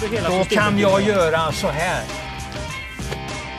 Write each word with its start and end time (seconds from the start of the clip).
du 0.00 0.06
hela 0.16 0.28
Då 0.28 0.38
systemet. 0.44 0.64
kan 0.64 0.78
jag 0.78 1.02
göra 1.02 1.52
så 1.52 1.68
här. 1.68 2.02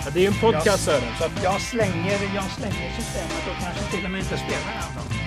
Ja, 0.06 0.12
det 0.14 0.20
är 0.20 0.22
ju 0.22 0.28
en 0.28 0.34
podcast 0.34 0.84
Sören. 0.84 1.02
Så 1.20 1.26
att 1.26 1.44
jag 1.44 1.62
slänger, 1.62 2.20
jag 2.36 2.44
slänger 2.58 2.92
systemet 2.98 3.44
och 3.50 3.64
kanske 3.64 3.84
till 3.96 4.06
och 4.06 4.12
med 4.12 4.20
inte 4.20 4.38
spelar 4.38 4.74
den. 4.96 5.18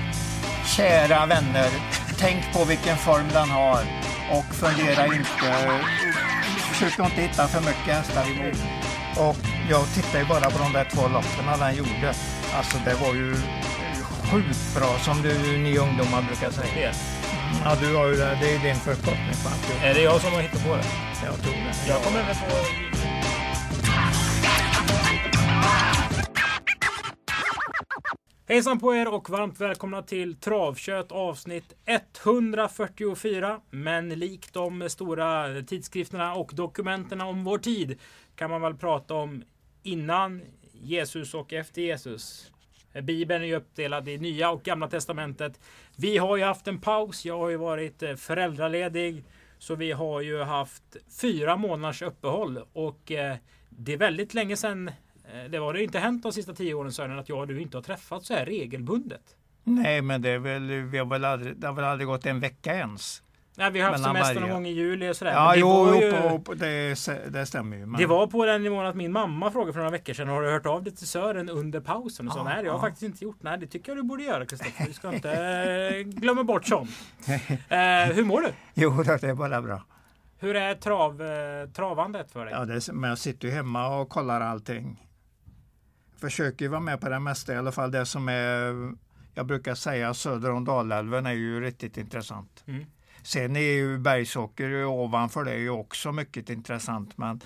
Kära 0.77 1.27
vänner, 1.27 1.69
tänk 2.19 2.53
på 2.53 2.65
vilken 2.65 2.97
form 2.97 3.29
den 3.33 3.51
har 3.51 3.81
och 4.33 4.55
fundera 4.55 5.07
inte. 5.07 5.81
Försök 6.73 6.99
inte 6.99 7.21
hitta 7.23 7.49
för 7.49 7.61
mycket 7.61 7.95
hästar 7.95 8.25
emot. 8.31 8.59
Och 9.17 9.37
jag 9.71 9.95
tittar 9.95 10.19
ju 10.19 10.25
bara 10.25 10.51
på 10.51 10.59
de 10.59 10.73
där 10.73 10.85
två 10.85 11.03
loppen 11.09 11.59
den 11.61 11.75
gjorde. 11.75 12.15
Alltså 12.57 12.77
det 12.85 12.95
var 12.95 13.15
ju 13.15 13.37
sjukt 14.31 14.75
bra 14.77 14.99
som 14.99 15.23
du, 15.23 15.59
ni 15.59 15.79
ungdomar 15.79 16.23
brukar 16.23 16.51
säga. 16.51 16.93
Det. 17.53 17.65
Ja, 17.65 17.77
du 17.81 17.97
har 17.97 18.07
ju 18.07 18.17
det. 18.17 18.39
Det 18.41 18.55
är 18.55 18.59
din 18.59 18.77
förkortning 18.77 19.37
på 19.43 19.49
allt. 19.49 19.85
Är 19.85 19.95
det 19.95 20.03
jag 20.03 20.21
som 20.21 20.33
har 20.33 20.43
hittat 20.43 20.65
på 20.67 20.77
det? 20.77 20.85
Jag 21.25 21.43
tror 21.43 21.53
det. 21.53 21.89
Jag 21.89 22.03
kommer 22.03 22.19
väl 22.27 22.37
på... 22.37 22.57
Hejsan 28.49 28.79
på 28.79 28.95
er 28.95 29.15
och 29.15 29.31
varmt 29.31 29.61
välkomna 29.61 30.03
till 30.03 30.37
Travkött 30.37 31.13
avsnitt 31.13 31.75
144. 32.25 33.61
Men 33.71 34.09
likt 34.09 34.55
de 34.55 34.89
stora 34.89 35.63
tidskrifterna 35.63 36.35
och 36.35 36.51
dokumenten 36.55 37.21
om 37.21 37.45
vår 37.45 37.59
tid 37.59 37.99
kan 38.37 38.51
man 38.51 38.61
väl 38.61 38.75
prata 38.75 39.15
om 39.15 39.43
innan 39.83 40.43
Jesus 40.73 41.35
och 41.35 41.53
efter 41.53 41.83
Jesus. 41.83 42.53
Bibeln 43.03 43.43
är 43.43 43.47
ju 43.47 43.57
uppdelad 43.57 44.09
i 44.09 44.19
Nya 44.19 44.51
och 44.51 44.63
Gamla 44.63 44.89
Testamentet. 44.89 45.61
Vi 45.97 46.19
har 46.19 46.37
ju 46.37 46.45
haft 46.45 46.69
en 46.69 46.81
paus. 46.81 47.25
Jag 47.25 47.39
har 47.39 47.49
ju 47.49 47.57
varit 47.57 48.03
eh, 48.03 48.15
föräldraledig. 48.15 49.25
Så 49.59 49.75
vi 49.75 49.93
har 49.93 50.21
ju 50.21 50.43
haft 50.43 50.97
fyra 51.21 51.57
månaders 51.57 52.03
uppehåll 52.03 52.61
och 52.73 53.13
eh, 53.13 53.37
det 53.69 53.93
är 53.93 53.97
väldigt 53.97 54.35
länge 54.35 54.57
sedan. 54.57 54.89
Eh, 54.89 55.51
det 55.51 55.59
har 55.59 55.73
det 55.73 55.83
inte 55.83 55.99
hänt 55.99 56.23
de 56.23 56.33
sista 56.33 56.55
tio 56.55 56.75
åren 56.75 56.93
Sören 56.93 57.19
att 57.19 57.29
jag 57.29 57.39
och 57.39 57.47
du 57.47 57.61
inte 57.61 57.77
har 57.77 57.83
träffats 57.83 58.27
så 58.27 58.35
här 58.35 58.47
regelbundet. 58.47 59.37
Nej, 59.65 60.03
men 60.03 60.23
det, 60.23 60.31
är 60.31 60.39
väl, 60.39 60.71
vi 60.71 60.99
har 60.99 61.07
väl 61.07 61.25
aldrig, 61.25 61.57
det 61.57 61.67
har 61.67 61.75
väl 61.75 61.85
aldrig 61.85 62.07
gått 62.07 62.27
en 62.27 62.41
vecka 62.41 62.75
ens. 62.75 63.23
Nej, 63.63 63.71
vi 63.71 63.81
har 63.81 63.91
haft 63.91 64.05
semester 64.05 64.41
någon 64.41 64.51
gång 64.51 64.67
i 64.67 64.73
juli 64.73 65.11
och 65.11 65.17
sådär. 65.17 65.33
Ja, 65.33 65.55
jo, 65.57 65.95
ju, 66.01 66.13
på, 66.13 66.39
på, 66.39 66.55
det, 66.55 66.95
det 67.29 67.47
stämmer 67.47 67.77
ju. 67.77 67.87
Men, 67.87 68.01
det 68.01 68.07
var 68.07 68.27
på 68.27 68.47
den 68.47 68.63
nivån 68.63 68.87
att 68.87 68.97
min 68.97 69.13
mamma 69.13 69.51
frågade 69.51 69.73
för 69.73 69.79
några 69.81 69.91
veckor 69.91 70.13
sedan 70.15 70.29
Har 70.29 70.43
du 70.43 70.51
hört 70.51 70.67
av 70.67 70.83
dig 70.83 70.97
till 70.97 71.07
Sören 71.07 71.49
under 71.49 71.81
pausen? 71.81 72.27
Och 72.29 72.33
så, 72.33 72.39
Ja, 72.39 72.45
nej, 72.45 72.53
det 72.53 72.59
har 72.59 72.65
jag 72.67 72.75
ja. 72.75 72.81
faktiskt 72.81 73.03
inte 73.03 73.25
gjort. 73.25 73.37
Nej, 73.41 73.59
det 73.59 73.67
tycker 73.67 73.91
jag 73.91 73.99
du 73.99 74.03
borde 74.03 74.23
göra 74.23 74.47
Kristoffer. 74.47 74.87
Du 74.87 74.93
ska 74.93 75.13
inte 75.13 75.33
eh, 75.33 76.03
glömma 76.03 76.45
bort 76.45 76.65
sånt. 76.67 76.91
Eh, 77.69 78.15
hur 78.15 78.25
mår 78.25 78.41
du? 78.41 78.49
Jo, 78.75 79.03
det 79.03 79.23
är 79.25 79.35
bara 79.35 79.63
bra. 79.63 79.83
Hur 80.39 80.57
är 80.57 80.75
trav, 80.75 81.23
eh, 81.23 81.69
travandet 81.69 82.31
för 82.31 82.45
dig? 82.45 82.55
Ja, 82.55 82.65
det, 82.65 82.75
är- 82.75 82.93
men 82.93 83.09
jag 83.11 83.19
sitter 83.19 83.49
ju 83.49 83.55
hemma 83.55 83.97
och 84.01 84.09
kollar 84.09 84.41
allting. 84.41 85.09
Försöker 86.21 86.65
ju 86.65 86.69
vara 86.69 86.81
med 86.81 87.01
på 87.01 87.09
det 87.09 87.19
mesta, 87.19 87.55
i 87.55 87.57
alla 87.57 87.73
fall 87.73 87.91
det 87.91 88.07
som 88.07 88.29
är, 88.29 88.93
jag 89.35 89.47
brukar 89.47 89.75
säga 89.75 90.15
söder 90.15 90.51
om 90.51 90.65
Dalälven 90.65 91.27
är 91.27 91.33
ju 91.33 91.61
riktigt 91.61 91.97
intressant. 91.97 92.65
Mm. 92.67 92.85
Sen 93.23 93.57
är 93.57 93.61
ju 93.61 93.99
Bergsåker 93.99 94.85
ovanför 94.85 95.45
det 95.45 95.53
är 95.53 95.59
ju 95.59 95.71
också 95.71 96.13
mycket 96.13 96.51
intressant. 96.51 97.19
Men 97.19 97.41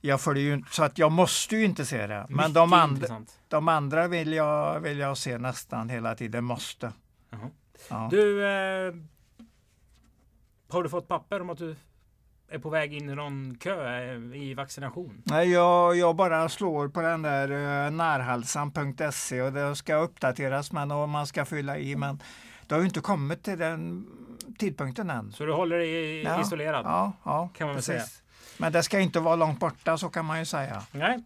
jag 0.00 0.20
följer 0.20 0.44
ju 0.44 0.62
så 0.70 0.84
att 0.84 0.98
jag 0.98 1.12
måste 1.12 1.56
ju 1.56 1.64
inte 1.64 1.84
se 1.84 2.06
det. 2.06 2.26
Men 2.28 2.52
de, 2.52 2.72
and, 2.72 3.06
de 3.48 3.68
andra 3.68 4.08
vill 4.08 4.32
jag, 4.32 4.80
vill 4.80 4.98
jag 4.98 5.18
se 5.18 5.38
nästan 5.38 5.88
hela 5.88 6.14
tiden, 6.14 6.44
måste. 6.44 6.92
Jaha. 7.30 7.50
Ja. 7.88 8.08
Du, 8.10 8.44
eh, 8.44 8.94
har 10.68 10.82
du 10.82 10.88
fått 10.88 11.08
papper 11.08 11.40
om 11.40 11.50
att 11.50 11.58
du 11.58 11.76
är 12.48 12.58
på 12.58 12.70
väg 12.70 12.94
in 12.94 13.10
i 13.10 13.14
någon 13.14 13.56
kö 13.60 14.04
eh, 14.12 14.42
i 14.42 14.54
vaccination? 14.54 15.22
Nej, 15.24 15.50
jag, 15.50 15.96
jag 15.96 16.16
bara 16.16 16.48
slår 16.48 16.88
på 16.88 17.00
den 17.00 17.22
där 17.22 17.50
uh, 17.50 17.90
närhalsan.se 17.90 19.42
och 19.42 19.52
det 19.52 19.76
ska 19.76 19.94
uppdateras 19.94 20.72
men, 20.72 20.90
och 20.90 21.08
man 21.08 21.26
ska 21.26 21.44
fylla 21.44 21.78
i. 21.78 21.96
Men 21.96 22.22
det 22.66 22.74
har 22.74 22.80
ju 22.80 22.86
inte 22.86 23.00
kommit 23.00 23.42
till 23.42 23.58
den 23.58 24.06
tidpunkten 24.58 25.10
än. 25.10 25.32
Så 25.32 25.44
du 25.46 25.52
håller 25.52 25.78
dig 25.78 26.22
Ja, 26.22 26.40
isolerad? 26.40 26.84
Ja, 26.86 27.12
ja 27.24 27.48
Kan 27.54 27.66
man 27.66 27.74
väl 27.76 27.82
säga. 27.84 28.04
Men 28.58 28.72
det 28.72 28.82
ska 28.82 29.00
inte 29.00 29.20
vara 29.20 29.36
långt 29.36 29.60
borta 29.60 29.98
så 29.98 30.08
kan 30.08 30.24
man 30.24 30.38
ju 30.38 30.44
säga. 30.44 30.82
Nej. 30.92 31.22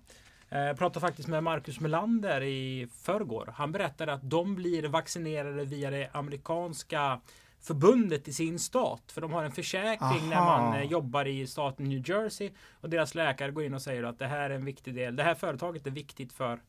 Eh, 0.50 0.58
Jag 0.60 0.78
pratade 0.78 1.00
faktiskt 1.06 1.28
med 1.28 1.42
Marcus 1.42 1.80
Melander 1.80 2.42
i 2.42 2.88
förrgår. 3.02 3.52
Han 3.56 3.72
berättade 3.72 4.12
att 4.12 4.30
de 4.30 4.54
blir 4.54 4.88
vaccinerade 4.88 5.64
via 5.64 5.90
det 5.90 6.08
amerikanska 6.12 7.20
förbundet 7.60 8.28
i 8.28 8.32
sin 8.32 8.58
stat. 8.58 9.02
För 9.12 9.20
de 9.20 9.32
har 9.32 9.44
en 9.44 9.52
försäkring 9.52 10.28
när 10.28 10.36
Aha. 10.36 10.60
man 10.70 10.74
eh, 10.80 10.82
jobbar 10.90 11.26
i 11.28 11.46
staten 11.46 11.88
New 11.88 12.08
Jersey. 12.10 12.50
Och 12.80 12.90
deras 12.90 13.14
läkare 13.14 13.50
går 13.50 13.64
in 13.64 13.74
och 13.74 13.82
säger 13.82 14.02
att 14.02 14.18
det 14.18 14.26
här 14.26 14.50
är 14.50 14.54
en 14.54 14.64
viktig 14.64 14.94
del. 14.94 15.16
Det 15.16 15.22
här 15.22 15.34
företaget 15.34 15.86
är 15.86 15.90
viktigt 15.90 16.32
för 16.32 16.60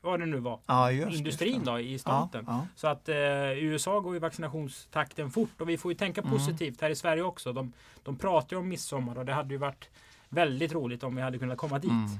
vad 0.00 0.20
det 0.20 0.26
nu 0.26 0.36
var. 0.38 0.58
Ja, 0.66 0.92
just. 0.92 1.16
Industrin 1.16 1.64
då 1.64 1.80
i 1.80 1.98
staten. 1.98 2.44
Ja, 2.46 2.66
Så 2.76 2.86
att 2.88 3.08
eh, 3.08 3.16
i 3.16 3.60
USA 3.60 4.00
går 4.00 4.14
ju 4.14 4.20
vaccinationstakten 4.20 5.30
fort 5.30 5.60
och 5.60 5.68
vi 5.68 5.78
får 5.78 5.92
ju 5.92 5.98
tänka 5.98 6.20
Mm. 6.20 6.32
positivt 6.32 6.80
här 6.80 6.90
i 6.90 6.96
Sverige 6.96 7.22
också. 7.22 7.52
De, 7.52 7.72
de 8.02 8.16
pratar 8.16 8.56
ju 8.56 8.60
om 8.60 8.68
midsommar 8.68 9.18
och 9.18 9.24
det 9.24 9.32
hade 9.32 9.54
ju 9.54 9.58
varit 9.58 9.88
väldigt 10.28 10.72
roligt 10.72 11.02
om 11.02 11.16
vi 11.16 11.22
hade 11.22 11.38
kunnat 11.38 11.58
komma 11.58 11.78
dit. 11.78 11.90
Mm. 11.90 12.10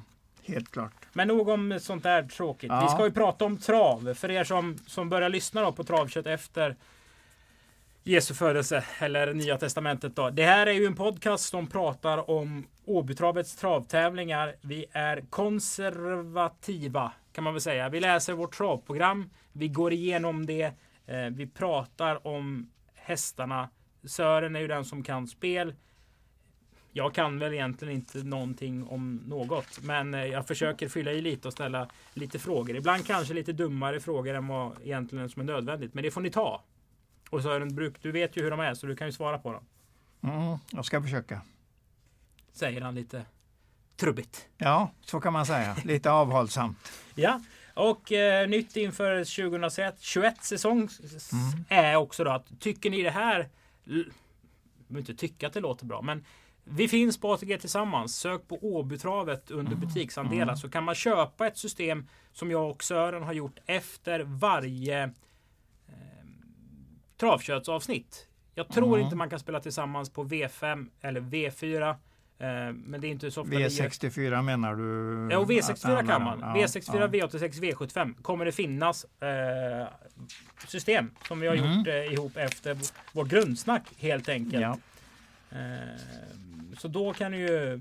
Helt 0.45 0.71
klart. 0.71 0.93
Men 1.13 1.29
nog 1.29 1.49
om 1.49 1.79
sånt 1.81 2.03
där 2.03 2.23
tråkigt. 2.23 2.69
Ja. 2.71 2.81
Vi 2.81 2.89
ska 2.89 3.05
ju 3.05 3.13
prata 3.13 3.45
om 3.45 3.57
trav. 3.59 4.15
För 4.15 4.31
er 4.31 4.45
som, 4.45 4.79
som 4.87 5.09
börjar 5.09 5.29
lyssna 5.29 5.73
på 5.73 5.85
Travkött 5.85 6.27
efter 6.27 6.77
Jesu 8.05 8.35
födelse 8.35 8.85
eller 8.99 9.35
Nya 9.35 9.59
Testamentet. 9.59 10.17
Då. 10.17 10.31
Det 10.31 10.45
här 10.45 10.67
är 10.67 10.73
ju 10.73 10.87
en 10.87 10.95
podcast 10.95 11.49
som 11.49 11.67
pratar 11.67 12.31
om 12.31 12.67
Åbytravets 12.85 13.57
travtävlingar. 13.57 14.55
Vi 14.61 14.85
är 14.93 15.21
konservativa 15.31 17.13
kan 17.33 17.45
man 17.45 17.55
väl 17.55 17.61
säga. 17.61 17.89
Vi 17.89 18.01
läser 18.01 18.33
vårt 18.33 18.57
travprogram. 18.57 19.31
Vi 19.53 19.69
går 19.69 19.93
igenom 19.93 20.47
det. 20.47 20.73
Eh, 21.07 21.27
vi 21.31 21.47
pratar 21.47 22.27
om 22.27 22.71
hästarna. 22.95 23.69
Sören 24.05 24.57
är 24.57 24.61
ju 24.61 24.69
den 24.69 24.85
som 24.85 25.03
kan 25.03 25.27
spel. 25.27 25.75
Jag 26.93 27.15
kan 27.15 27.39
väl 27.39 27.55
egentligen 27.55 27.95
inte 27.95 28.19
någonting 28.19 28.89
om 28.89 29.23
något, 29.27 29.83
men 29.83 30.15
eh, 30.15 30.25
jag 30.25 30.47
försöker 30.47 30.89
fylla 30.89 31.13
i 31.13 31.21
lite 31.21 31.49
och 31.49 31.53
ställa 31.53 31.89
lite 32.15 32.39
frågor. 32.39 32.77
Ibland 32.77 33.07
kanske 33.07 33.35
lite 33.35 33.53
dummare 33.53 34.01
frågor 34.01 34.35
än 34.35 34.47
vad 34.47 34.73
egentligen 34.85 35.29
som 35.29 35.43
är 35.43 35.47
nödvändigt, 35.47 35.95
men 35.95 36.05
det 36.05 36.11
får 36.11 36.21
ni 36.21 36.31
ta. 36.31 36.63
Och 37.31 37.43
Sören, 37.43 37.93
du 38.03 38.13
vet 38.13 38.37
ju 38.37 38.43
hur 38.43 38.51
de 38.51 38.61
är, 38.61 38.75
så 38.75 38.87
du 38.87 38.97
kan 38.97 39.07
ju 39.07 39.13
svara 39.13 39.39
på 39.39 39.53
dem. 39.53 39.65
Mm, 40.23 40.59
jag 40.71 40.85
ska 40.85 41.03
försöka. 41.03 41.41
Säger 42.53 42.81
han 42.81 42.95
lite 42.95 43.25
trubbigt. 44.01 44.47
Ja, 44.59 44.91
så 45.01 45.21
kan 45.21 45.33
man 45.33 45.47
säga. 45.47 45.77
Lite 45.85 46.11
avhållsamt. 46.11 46.79
Ja, 47.15 47.41
och 47.75 48.13
eh, 48.13 48.49
nytt 48.49 48.77
inför 48.77 49.17
2021 49.25 50.45
säsong 50.45 50.85
s- 50.85 51.31
är 51.69 51.97
också 51.97 52.25
då 52.25 52.31
att 52.31 52.61
tycker 52.61 52.91
ni 52.91 53.03
det 53.03 53.11
här 53.11 53.49
inte 54.91 55.15
tycka 55.15 55.47
att 55.47 55.53
det 55.53 55.61
låter 55.61 55.87
bra, 55.87 56.03
men 56.03 56.25
vi 56.65 56.89
finns 56.89 57.21
på 57.21 57.33
ATG 57.33 57.59
tillsammans. 57.59 58.17
Sök 58.17 58.49
på 58.49 58.59
Åbytravet 58.63 59.51
under 59.51 59.77
butiksandelar 59.77 60.55
så 60.55 60.69
kan 60.71 60.85
man 60.85 60.95
köpa 60.95 61.47
ett 61.47 61.59
system 61.59 62.09
som 62.33 62.51
jag 62.51 62.71
och 62.71 62.85
Sören 62.85 63.23
har 63.23 63.33
gjort 63.33 63.59
efter 63.67 64.21
varje 64.21 65.03
eh, 65.03 65.11
travköttsavsnitt. 67.17 68.27
Jag 68.55 68.69
tror 68.69 68.89
Mm. 68.95 69.01
inte 69.05 69.17
man 69.17 69.31
kan 69.31 69.39
spela 69.39 69.61
tillsammans 69.61 70.11
på 70.11 70.25
V5 70.25 70.89
eller 71.01 71.21
V4. 71.21 71.97
Eh, 72.41 72.73
men 72.73 73.01
det 73.01 73.07
är 73.07 73.11
inte 73.11 73.31
så 73.31 73.41
ofta 73.41 73.57
vi 73.57 73.63
gör- 73.63 73.69
V64 73.69 74.43
menar 74.43 74.75
du? 74.77 75.29
Ja, 75.31 75.39
och 75.39 75.45
att 75.45 75.51
V64 75.51 75.89
det 75.89 75.95
handlar 75.95 76.15
kan 76.15 76.25
man. 76.25 76.41
Ja, 76.41 76.67
V64, 76.67 77.01
ja. 77.01 77.27
V86, 77.27 77.61
V75 77.61 78.23
kommer 78.23 78.45
det 78.45 78.53
finnas 78.53 79.05
eh, 79.05 79.87
system 80.69 81.11
som 81.29 81.41
vi 81.41 81.47
har 81.47 81.57
Mm. 81.57 81.79
gjort 81.79 81.87
eh, 81.87 82.13
ihop 82.13 82.37
efter 82.37 82.77
vårt 83.13 83.29
grundsnack 83.29 83.83
helt 83.99 84.29
enkelt. 84.29 84.63
Ja. 84.63 84.79
Eh, 85.51 85.59
så 86.79 86.89
då 86.89 87.13
kan 87.13 87.33
ni 87.33 87.39
ju 87.39 87.81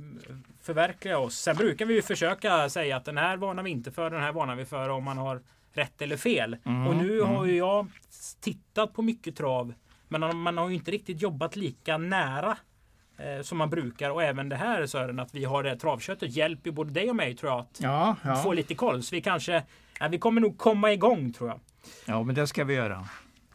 förverkliga 0.61 1.17
oss. 1.17 1.35
Sen 1.35 1.55
brukar 1.55 1.85
vi 1.85 1.93
ju 1.93 2.01
försöka 2.01 2.69
säga 2.69 2.97
att 2.97 3.05
den 3.05 3.17
här 3.17 3.37
varnar 3.37 3.63
vi 3.63 3.69
inte 3.69 3.91
för, 3.91 4.09
den 4.09 4.21
här 4.21 4.31
varnar 4.31 4.55
vi 4.55 4.65
för 4.65 4.89
om 4.89 5.03
man 5.03 5.17
har 5.17 5.41
rätt 5.73 6.01
eller 6.01 6.17
fel. 6.17 6.57
Mm, 6.65 6.87
och 6.87 6.95
nu 6.95 7.21
har 7.21 7.37
mm. 7.37 7.49
ju 7.49 7.57
jag 7.57 7.87
tittat 8.41 8.93
på 8.93 9.01
mycket 9.01 9.35
trav, 9.35 9.73
men 10.07 10.37
man 10.37 10.57
har 10.57 10.69
ju 10.69 10.75
inte 10.75 10.91
riktigt 10.91 11.21
jobbat 11.21 11.55
lika 11.55 11.97
nära 11.97 12.57
eh, 13.19 13.41
som 13.41 13.57
man 13.57 13.69
brukar. 13.69 14.09
Och 14.09 14.23
även 14.23 14.49
det 14.49 14.55
här 14.55 14.85
Sören, 14.85 15.19
att 15.19 15.33
vi 15.35 15.45
har 15.45 15.63
det 15.63 15.69
här 15.69 15.75
travköttet 15.77 16.31
hjälper 16.35 16.71
både 16.71 16.91
dig 16.91 17.09
och 17.09 17.15
mig 17.15 17.35
tror 17.35 17.51
jag 17.51 17.59
att 17.59 17.77
Ja, 17.81 18.15
få 18.23 18.49
ja. 18.49 18.53
lite 18.53 18.75
koll. 18.75 19.03
Så 19.03 19.15
vi 19.15 19.21
kanske, 19.21 19.63
vi 20.09 20.19
kommer 20.19 20.41
nog 20.41 20.57
komma 20.57 20.91
igång 20.93 21.33
tror 21.33 21.49
jag. 21.49 21.59
ja, 22.05 22.23
men 22.23 22.35
det 22.35 22.47
ska 22.47 22.63
vi 22.63 22.73
göra. 22.73 23.05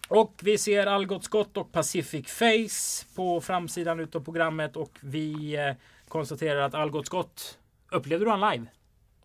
Och 0.09 0.35
vi 0.43 0.59
ser 0.59 0.87
Algot 0.87 1.25
Scott 1.25 1.57
och 1.57 1.73
Pacific 1.73 2.27
Face 2.33 3.07
på 3.17 3.41
framsidan 3.41 4.01
utav 4.01 4.25
programmet 4.25 4.77
och 4.77 4.99
vi 5.01 5.57
eh, 5.57 5.75
konstaterar 6.09 6.61
att 6.61 6.75
Algot 6.75 7.07
Scott 7.07 7.59
Upplevde 7.91 8.25
du 8.25 8.31
han 8.31 8.51
live? 8.53 8.67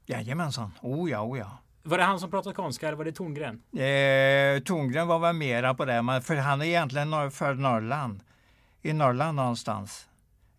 Jajamensan. 0.05 0.71
Oh 0.81 1.11
ja, 1.11 1.21
oh 1.23 1.39
ja. 1.39 1.57
Var 1.83 1.97
det 1.97 2.03
han 2.03 2.19
som 2.19 2.31
pratade 2.31 2.55
skånska 2.55 2.87
eller 2.87 2.97
var 2.97 3.05
det 3.05 3.11
Torngren? 3.11 3.61
Eh, 3.73 4.63
Torngren 4.63 5.07
var 5.07 5.19
väl 5.19 5.35
mera 5.35 5.73
på 5.73 5.85
det, 5.85 6.01
men 6.01 6.21
för 6.21 6.35
han 6.35 6.61
är 6.61 6.65
egentligen 6.65 7.31
för 7.31 7.53
Norrland. 7.53 8.19
I 8.81 8.93
Norrland 8.93 9.35
någonstans. 9.35 10.07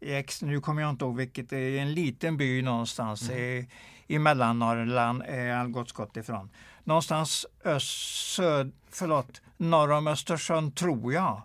I 0.01 0.15
X, 0.15 0.43
nu 0.43 0.61
kommer 0.61 0.83
jag 0.83 0.91
inte 0.91 1.05
ihåg 1.05 1.17
vilket, 1.17 1.51
det 1.51 1.57
är 1.57 1.83
en 1.83 1.95
liten 1.95 2.37
by 2.37 2.63
någonstans 2.63 3.31
mm. 3.31 3.43
i, 3.43 3.69
i 4.07 4.19
Mellannorrland 4.19 5.23
är 5.27 5.57
Algots 5.57 5.93
gått 5.93 6.17
ifrån. 6.17 6.51
Någonstans 6.85 7.47
öst, 7.65 8.35
söd, 8.35 8.73
förlåt, 8.91 9.43
norr 9.57 9.91
om 9.91 10.07
Östersund 10.07 10.77
tror 10.77 11.13
jag. 11.13 11.43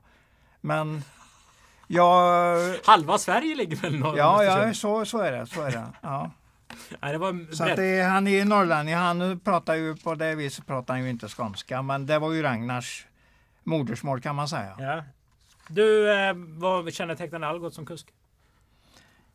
Men 0.62 1.04
jag... 1.88 2.76
Halva 2.86 3.18
Sverige 3.18 3.56
ligger 3.56 3.78
väl 3.78 4.00
norr 4.00 4.12
om 4.12 4.18
Ja, 4.18 4.44
ja 4.44 4.74
så, 4.74 5.06
så 5.06 5.18
är 5.20 5.32
det. 5.32 5.46
Så 5.46 5.62
är 5.62 5.72
det. 5.72 5.86
Ja. 6.02 6.32
Nej, 7.02 7.20
så 7.52 7.64
att 7.64 7.76
det, 7.76 8.02
han 8.02 8.28
är 8.28 8.46
norrlänning, 8.46 8.96
han 8.96 9.40
pratar 9.40 9.76
ju 9.76 9.96
på 9.96 10.16
det 10.16 10.36
viset 10.36 10.68
pratar 10.68 10.94
han 10.94 11.04
ju 11.04 11.10
inte 11.10 11.28
skånska, 11.28 11.82
men 11.82 12.06
det 12.06 12.20
var 12.20 12.32
ju 12.32 12.42
Ragnars 12.42 13.08
modersmål 13.64 14.22
kan 14.22 14.36
man 14.36 14.48
säga. 14.48 14.76
Ja. 14.80 15.04
Du, 15.68 16.14
eh, 16.14 16.34
vad 16.36 16.94
kännetecknade 16.94 17.48
Algot 17.48 17.74
som 17.74 17.86
kusk? 17.86 18.08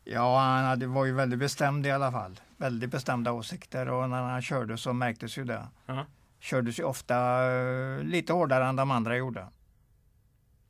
Ja, 0.03 0.39
han 0.39 0.93
var 0.93 1.05
ju 1.05 1.13
väldigt 1.13 1.39
bestämd 1.39 1.85
i 1.85 1.91
alla 1.91 2.11
fall. 2.11 2.39
Väldigt 2.57 2.91
bestämda 2.91 3.31
åsikter 3.31 3.89
och 3.89 4.09
när 4.09 4.21
han 4.21 4.41
körde 4.41 4.77
så 4.77 4.93
märktes 4.93 5.37
ju 5.37 5.43
det. 5.43 5.67
Uh-huh. 5.87 6.05
Kördes 6.39 6.79
ju 6.79 6.83
ofta 6.83 7.49
uh, 7.49 8.03
lite 8.03 8.33
hårdare 8.33 8.65
än 8.65 8.75
de 8.75 8.91
andra 8.91 9.17
gjorde. 9.17 9.47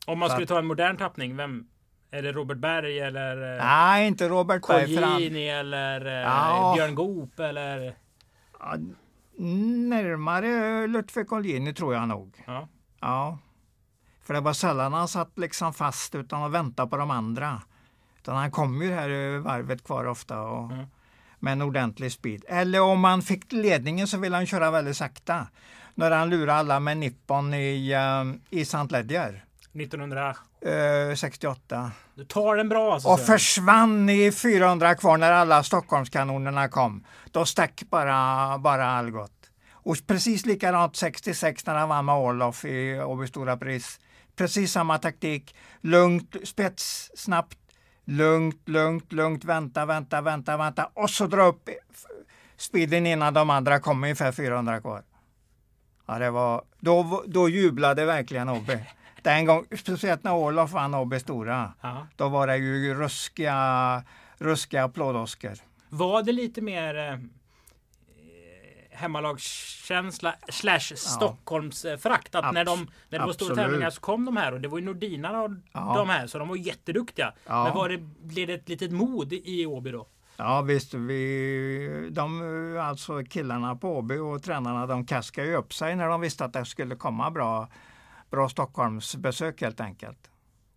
Om 0.06 0.20
man 0.20 0.30
så 0.30 0.34
skulle 0.34 0.48
ta 0.48 0.60
en 0.60 0.66
modern 0.66 0.98
tappning, 0.98 1.36
vem? 1.36 1.68
Är 2.12 2.22
det 2.22 2.32
Robert 2.32 2.58
Berg 2.58 3.00
eller? 3.00 3.58
Uh, 3.58 3.66
Nej, 3.66 4.08
inte 4.08 4.30
Robert 4.30 4.68
Berg. 4.68 4.96
Colgjini 4.96 5.50
eller 5.50 6.06
uh, 6.06 6.12
ja. 6.12 6.74
Björn 6.76 6.96
Goop 6.96 7.40
eller? 7.40 7.96
Ja, 8.60 8.76
närmare 9.38 10.88
Lutfi 10.88 11.26
Colgjini 11.26 11.74
tror 11.74 11.94
jag 11.94 12.08
nog. 12.08 12.44
Ja. 12.48 12.68
ja. 13.00 13.38
För 14.24 14.34
det 14.34 14.40
var 14.40 14.54
sällan 14.54 14.94
han 14.94 15.08
satt 15.08 15.38
liksom 15.38 15.74
fast 15.74 16.16
utan 16.16 16.44
att 16.44 16.52
vänta 16.52 16.88
på 16.88 16.98
de 16.98 17.12
andra. 17.12 17.62
Utan 18.22 18.36
han 18.36 18.52
kom 18.52 18.82
ju 18.82 18.94
här 18.94 19.38
varvet 19.38 19.84
kvar 19.84 20.06
ofta 20.06 20.42
och 20.42 20.72
mm. 20.72 20.86
med 21.40 21.52
en 21.52 21.62
ordentlig 21.62 22.12
speed. 22.12 22.44
Eller 22.48 22.82
om 22.82 23.04
han 23.04 23.22
fick 23.22 23.52
ledningen 23.52 24.08
så 24.08 24.18
ville 24.18 24.36
han 24.36 24.46
köra 24.46 24.72
väldigt 24.72 24.98
sakta. 24.98 25.48
När 25.96 26.12
han 26.12 26.30
lurade 26.30 26.54
alla 26.54 26.80
med 26.80 26.98
Nippon 26.98 27.54
i, 27.54 27.96
uh, 27.96 28.34
i 28.50 28.62
St. 28.62 28.88
Ledger. 28.90 29.46
1968. 29.74 31.76
Uh, 31.76 31.88
du 32.16 32.26
tar 32.26 32.56
den 32.56 32.70
bra 32.70 32.94
alltså. 32.94 33.10
Och 33.10 33.20
försvann 33.20 34.10
i 34.10 34.32
400 34.32 34.96
kvar 34.96 35.18
när 35.18 35.32
alla 35.32 35.64
Stockholmskanonerna 35.64 36.68
kom. 36.68 37.06
Då 37.32 37.46
stack 37.46 37.84
bara, 37.90 38.58
bara 38.58 38.86
Algot. 38.86 39.32
Och 39.72 39.98
precis 40.08 40.46
likadant 40.46 40.96
66 40.96 41.66
när 41.66 41.76
han 41.76 41.90
vann 41.90 42.06
med 42.06 42.16
Orloff 42.16 42.66
i 42.66 43.00
Åby 43.00 43.28
Stora 43.28 43.58
Pris. 43.58 44.00
Precis 44.36 44.72
samma 44.72 44.98
taktik. 44.98 45.56
Lugnt, 45.82 46.36
spets, 46.44 47.12
snabbt, 47.16 47.58
lugnt, 48.12 48.70
lugnt, 48.70 49.14
lugnt, 49.14 49.46
vänta, 49.46 49.86
vänta, 49.86 50.22
vänta, 50.22 50.58
vänta 50.58 50.90
och 50.94 51.10
så 51.10 51.28
dra 51.28 51.44
upp 51.44 51.70
speeden 52.58 53.08
innan 53.08 53.34
de 53.34 53.50
andra 53.50 53.80
kom 53.80 54.04
ungefär 54.04 54.32
400 54.32 54.82
kvar. 54.82 55.04
Ja, 56.06 56.20
det 56.20 56.32
var, 56.32 56.64
då, 56.80 57.24
då 57.28 57.50
jublade 57.50 58.06
verkligen 58.06 58.50
Åby. 58.50 58.80
Den 59.22 59.46
gång, 59.46 59.66
speciellt 59.78 60.24
när 60.24 60.34
Olof 60.34 60.72
vann 60.72 60.94
Åby 60.94 61.20
Stora. 61.20 61.74
Aha. 61.82 62.08
Då 62.16 62.30
var 62.30 62.48
det 62.48 62.58
ju 62.58 62.94
ruskiga, 62.94 64.04
ruskiga 64.38 64.84
applådoskor. 64.84 65.54
Var 65.90 66.24
det 66.24 66.32
lite 66.32 66.62
mer 66.62 66.98
eh, 66.98 67.18
hemmalagskänsla 69.02 70.36
slash 70.50 70.96
Stockholmsfrakt. 70.96 72.36
Att 72.36 72.54
när, 72.54 72.66
de, 72.66 72.88
när 73.10 73.20
det 73.20 73.26
var 73.26 73.34
stora 73.34 73.56
tävlingar 73.56 73.90
så 73.90 74.02
kom 74.02 74.26
de 74.26 74.38
här 74.38 74.52
och 74.52 74.62
det 74.62 74.68
var 74.68 74.78
ju 74.78 74.86
Nordinarna 74.86 75.42
och 75.42 75.52
de 75.72 76.10
här 76.10 76.28
så 76.28 76.40
de 76.40 76.48
var 76.48 76.56
jätteduktiga. 76.56 77.34
Men 77.46 77.74
var 77.74 77.90
det, 77.90 77.98
blev 78.22 78.48
det 78.48 78.54
ett 78.54 78.70
litet 78.70 78.92
mod 78.92 79.34
i 79.34 79.66
Åby 79.66 79.92
då? 79.92 80.08
Ja 80.38 80.62
visst, 80.62 80.94
vi, 80.94 82.10
de, 82.12 82.78
alltså 82.82 83.24
killarna 83.24 83.76
på 83.76 83.98
Åby 83.98 84.18
och 84.18 84.44
tränarna 84.44 84.88
de 84.88 85.06
kaskade 85.06 85.48
ju 85.48 85.56
upp 85.56 85.74
sig 85.74 85.96
när 85.96 86.08
de 86.08 86.22
visste 86.22 86.46
att 86.46 86.54
det 86.54 86.66
skulle 86.66 86.96
komma 86.96 87.32
bra, 87.32 87.68
bra 88.30 88.50
Stockholmsbesök 88.50 89.62
helt 89.62 89.82
enkelt. 89.82 90.31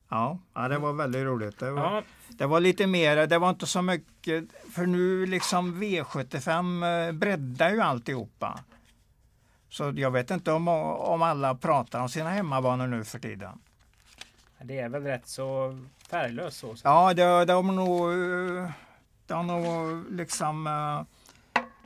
Ja, 0.08 0.38
ja 0.54 0.68
det 0.68 0.78
var 0.78 0.92
väldigt 0.92 1.24
roligt. 1.24 1.58
Det 1.58 1.70
var, 1.70 1.82
ja. 1.82 2.02
det 2.28 2.46
var 2.46 2.60
lite 2.60 2.86
mer, 2.86 3.26
det 3.26 3.38
var 3.38 3.50
inte 3.50 3.66
så 3.66 3.82
mycket, 3.82 4.44
för 4.72 4.86
nu 4.86 5.26
liksom 5.26 5.82
V75 5.82 7.06
eh, 7.06 7.12
breddar 7.12 7.70
ju 7.70 7.80
alltihopa. 7.80 8.60
Så 9.68 9.92
jag 9.96 10.10
vet 10.10 10.30
inte 10.30 10.52
om, 10.52 10.68
om 10.68 11.22
alla 11.22 11.54
pratar 11.54 12.00
om 12.00 12.08
sina 12.08 12.30
hemmabanor 12.30 12.86
nu 12.86 13.04
för 13.04 13.18
tiden. 13.18 13.58
Det 14.62 14.78
är 14.78 14.88
väl 14.88 15.02
rätt 15.02 15.28
så 15.28 15.78
färglöst 16.10 16.56
så. 16.56 16.76
Ja, 16.84 17.14
det, 17.14 17.22
har 17.22 17.62
nog, 17.62 18.12
har 19.28 19.42
nog 19.42 20.04
liksom 20.12 20.66
eh, 20.66 21.13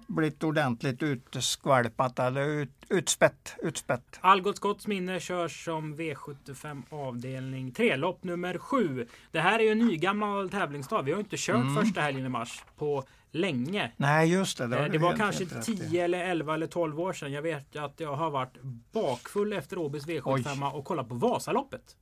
blivit 0.08 0.44
ordentligt 0.44 1.02
utskvalpat 1.02 2.18
eller 2.18 2.44
ut, 2.44 2.70
utspätt. 2.88 3.56
utspätt. 3.62 4.18
Algot 4.20 4.56
Scotts 4.56 4.86
minne 4.86 5.20
körs 5.20 5.64
som 5.64 5.94
V75 5.94 6.82
avdelning 6.90 7.72
3, 7.72 7.96
lopp 7.96 8.24
nummer 8.24 8.58
7. 8.58 9.06
Det 9.30 9.40
här 9.40 9.58
är 9.58 9.62
ju 9.62 9.72
en 9.72 9.78
nygammal 9.78 10.50
tävlingsdag. 10.50 11.02
Vi 11.02 11.12
har 11.12 11.18
inte 11.18 11.36
kört 11.38 11.56
mm. 11.56 11.74
första 11.74 12.00
helgen 12.00 12.26
i 12.26 12.28
mars 12.28 12.64
på 12.76 13.04
länge. 13.30 13.92
Nej, 13.96 14.32
just 14.32 14.58
det. 14.58 14.66
Det, 14.66 14.76
var, 14.76 14.88
det 14.88 14.98
var 14.98 15.16
kanske 15.16 15.46
10 15.46 16.04
eller 16.04 16.24
11 16.24 16.54
eller 16.54 16.66
12 16.66 17.00
år 17.00 17.12
sedan. 17.12 17.32
Jag 17.32 17.42
vet 17.42 17.76
att 17.76 18.00
jag 18.00 18.16
har 18.16 18.30
varit 18.30 18.56
bakfull 18.92 19.52
efter 19.52 19.78
Åbys 19.78 20.06
V75 20.06 20.70
Oj. 20.72 20.78
och 20.78 20.84
kollat 20.84 21.08
på 21.08 21.14
Vasaloppet. 21.14 21.96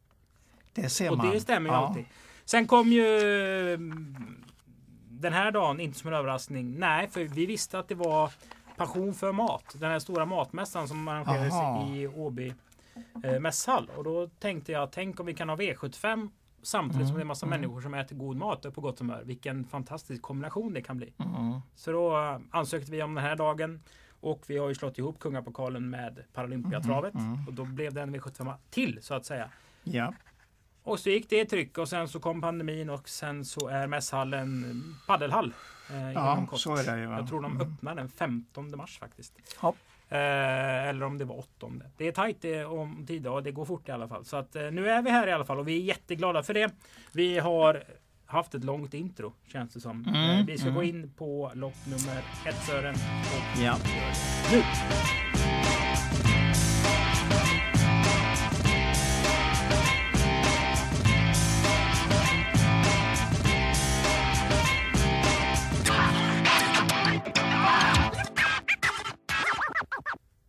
Det 0.75 0.88
ser 0.88 1.11
man. 1.11 1.26
Och 1.26 1.32
det 1.32 1.41
stämmer 1.41 1.70
ju 1.70 1.76
ja. 1.76 1.87
alltid. 1.87 2.05
Sen 2.44 2.67
kom 2.67 2.93
ju 2.93 3.08
den 5.20 5.32
här 5.32 5.50
dagen 5.50 5.80
inte 5.80 5.98
som 5.98 6.08
en 6.08 6.14
överraskning. 6.14 6.78
Nej, 6.78 7.08
för 7.10 7.24
vi 7.24 7.46
visste 7.46 7.78
att 7.78 7.88
det 7.88 7.94
var 7.94 8.32
Passion 8.76 9.14
för 9.14 9.32
mat. 9.32 9.76
Den 9.78 9.90
här 9.90 9.98
stora 9.98 10.26
matmässan 10.26 10.88
som 10.88 11.08
arrangerades 11.08 11.52
Aha. 11.52 11.86
i 11.86 12.06
Åby 12.06 12.54
eh, 13.24 13.40
mässhall. 13.40 13.90
Och 13.96 14.04
då 14.04 14.28
tänkte 14.28 14.72
jag, 14.72 14.92
tänk 14.92 15.20
om 15.20 15.26
vi 15.26 15.34
kan 15.34 15.48
ha 15.48 15.56
V75 15.56 16.30
samtidigt 16.62 16.96
mm. 16.96 17.08
som 17.08 17.16
det 17.16 17.22
är 17.22 17.24
massa 17.24 17.46
mm. 17.46 17.60
människor 17.60 17.80
som 17.80 17.94
äter 17.94 18.16
god 18.16 18.36
mat 18.36 18.64
och 18.64 18.74
på 18.74 18.80
gott 18.80 18.98
humör. 18.98 19.22
Vilken 19.24 19.64
fantastisk 19.64 20.22
kombination 20.22 20.72
det 20.72 20.82
kan 20.82 20.96
bli. 20.96 21.12
Mm. 21.19 21.60
Så 21.74 21.92
då 21.92 22.16
eh, 22.16 22.38
ansökte 22.50 22.92
vi 22.92 23.02
om 23.02 23.14
den 23.14 23.24
här 23.24 23.36
dagen. 23.36 23.80
Och 24.20 24.42
vi 24.46 24.58
har 24.58 24.69
ju 24.69 24.74
slått 24.74 24.98
ihop 24.98 25.19
Kungapokalen 25.19 25.90
med 25.90 26.24
Paralympiatravet. 26.32 27.14
Mm. 27.14 27.26
mm. 27.26 27.46
Och 27.46 27.54
då 27.54 27.64
blev 27.64 27.94
det 27.94 28.02
en 28.02 28.16
V75 28.16 28.54
till 28.70 28.98
så 29.02 29.14
att 29.14 29.24
säga. 29.24 29.50
Ja. 29.84 30.14
Och 30.86 31.00
så 31.00 31.10
gick 31.10 31.30
det 31.30 31.40
i 31.40 31.46
tryck 31.46 31.78
och 31.78 31.88
sen 31.88 32.08
så 32.08 32.20
kom 32.20 32.40
pandemin 32.40 32.90
och 32.90 33.08
sen 33.08 33.44
så 33.44 33.68
är 33.68 33.86
mässhallen 33.86 34.94
paddelhall. 35.06 35.55
Eh, 35.90 36.12
ja, 36.12 36.46
så 36.52 36.76
är 36.76 36.84
det 36.84 36.98
ju. 36.98 37.05
Jag 37.05 37.28
tror 37.28 37.43
de 37.43 37.52
mm. 37.52 37.66
öppnar 37.66 37.94
den 37.94 38.08
15 38.08 38.76
mars 38.76 38.98
faktiskt. 38.98 39.32
Eh, 40.08 40.88
eller 40.88 41.02
om 41.02 41.19
det 41.19 41.24
var 41.24 41.38
8. 41.38 41.66
Det 41.96 42.08
är 42.08 42.12
tajt 42.12 42.43
det, 42.43 42.64
om 42.64 43.06
tid 43.06 43.26
och 43.26 43.43
det 43.43 43.52
går 43.52 43.64
fort 43.64 43.88
i 43.88 43.93
alla 43.93 44.08
fall. 44.08 44.24
Så 44.24 44.36
att 44.36 44.56
eh, 44.56 44.70
nu 44.70 44.88
är 44.90 45.02
vi 45.02 45.10
här 45.10 45.26
i 45.26 45.32
alla 45.32 45.44
fall 45.44 45.58
och 45.58 45.69
vi 45.69 45.76
är 45.76 45.84
jätteglada 45.84 46.43
för 46.43 46.55
det. 46.55 46.74
Vi 47.12 47.38
har 47.38 47.84
haft 48.26 48.55
ett 48.55 48.64
långt 48.64 48.94
intro 48.94 49.32
känns 49.46 49.74
det 49.74 49.81
som. 49.81 50.05
Mm, 50.05 50.40
eh, 50.40 50.46
vi 50.46 50.58
ska 50.58 50.69
mm. 50.69 50.74
gå 50.74 50.82
in 50.82 51.12
på 51.16 51.52
lopp 51.55 51.86
nummer 51.86 52.22
ett 52.46 52.62
Sören. 52.66 52.94
Och 52.94 53.62
ja. 53.62 53.76
Nu! 54.52 54.62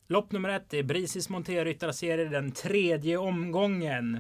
Lopp 0.09 0.31
nummer 0.31 0.49
ett 0.49 0.73
är 0.73 0.83
Brisis 0.83 1.29
Monterryttarserie, 1.29 2.25
den 2.25 2.51
tredje 2.51 3.17
omgången. 3.17 4.19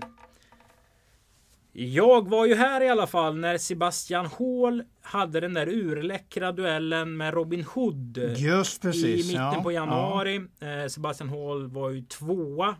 Jag 1.71 2.29
var 2.29 2.45
ju 2.45 2.55
här 2.55 2.81
i 2.81 2.89
alla 2.89 3.07
fall 3.07 3.37
när 3.37 3.57
Sebastian 3.57 4.25
Hall 4.25 4.83
hade 5.01 5.39
den 5.39 5.53
där 5.53 5.67
urläckra 5.69 6.51
duellen 6.51 7.17
med 7.17 7.33
Robin 7.33 7.63
Hood. 7.63 8.17
Just 8.37 8.81
precis. 8.81 9.25
I 9.25 9.27
mitten 9.27 9.53
ja, 9.53 9.63
på 9.63 9.71
januari. 9.71 10.41
Ja. 10.59 10.67
Eh, 10.67 10.87
Sebastian 10.87 11.29
Hall 11.29 11.67
var 11.67 11.89
ju 11.89 12.01
tvåa. 12.01 12.75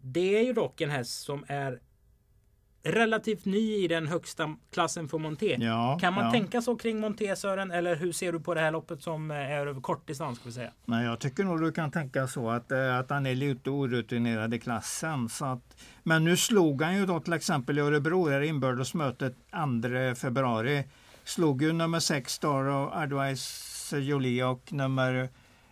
Det 0.00 0.38
är 0.38 0.42
ju 0.42 0.52
dock 0.52 0.80
en 0.80 0.90
häst 0.90 1.22
som 1.22 1.44
är 1.48 1.80
relativt 2.82 3.44
ny 3.44 3.84
i 3.84 3.88
den 3.88 4.06
högsta 4.06 4.56
klassen 4.72 5.08
för 5.08 5.18
Monté. 5.18 5.56
Ja, 5.60 5.98
kan 6.00 6.14
man 6.14 6.24
ja. 6.24 6.30
tänka 6.30 6.62
så 6.62 6.76
kring 6.76 7.00
Monté 7.00 7.36
Sören? 7.36 7.70
Eller 7.70 7.96
hur 7.96 8.12
ser 8.12 8.32
du 8.32 8.40
på 8.40 8.54
det 8.54 8.60
här 8.60 8.70
loppet 8.70 9.02
som 9.02 9.30
är 9.30 9.66
över 9.66 9.80
kort 9.80 10.06
distans? 10.06 10.38
Ska 10.38 10.48
vi 10.48 10.52
säga? 10.52 10.70
Nej, 10.84 11.04
jag 11.04 11.18
tycker 11.18 11.44
nog 11.44 11.60
du 11.60 11.72
kan 11.72 11.90
tänka 11.90 12.26
så 12.26 12.50
att, 12.50 12.72
eh, 12.72 12.98
att 12.98 13.10
han 13.10 13.26
är 13.26 13.34
lite 13.34 13.70
orutinerad 13.70 14.54
i 14.54 14.58
klassen. 14.58 15.28
Så 15.28 15.44
att, 15.44 15.76
men 16.02 16.24
nu 16.24 16.36
slog 16.36 16.82
han 16.82 16.96
ju 16.96 17.06
då 17.06 17.20
till 17.20 17.32
exempel 17.32 17.78
i 17.78 17.80
Örebro, 17.80 18.28
där 18.28 18.40
inbördesmötet 18.40 19.36
2 19.50 20.14
februari. 20.14 20.84
Slog 21.24 21.62
ju 21.62 21.72
nummer 21.72 22.00
6 22.00 22.32
Star 22.32 22.64
och 22.64 22.96
Advice 22.96 23.92
Jolie 23.92 24.44
och 24.44 24.72
nummer 24.72 25.28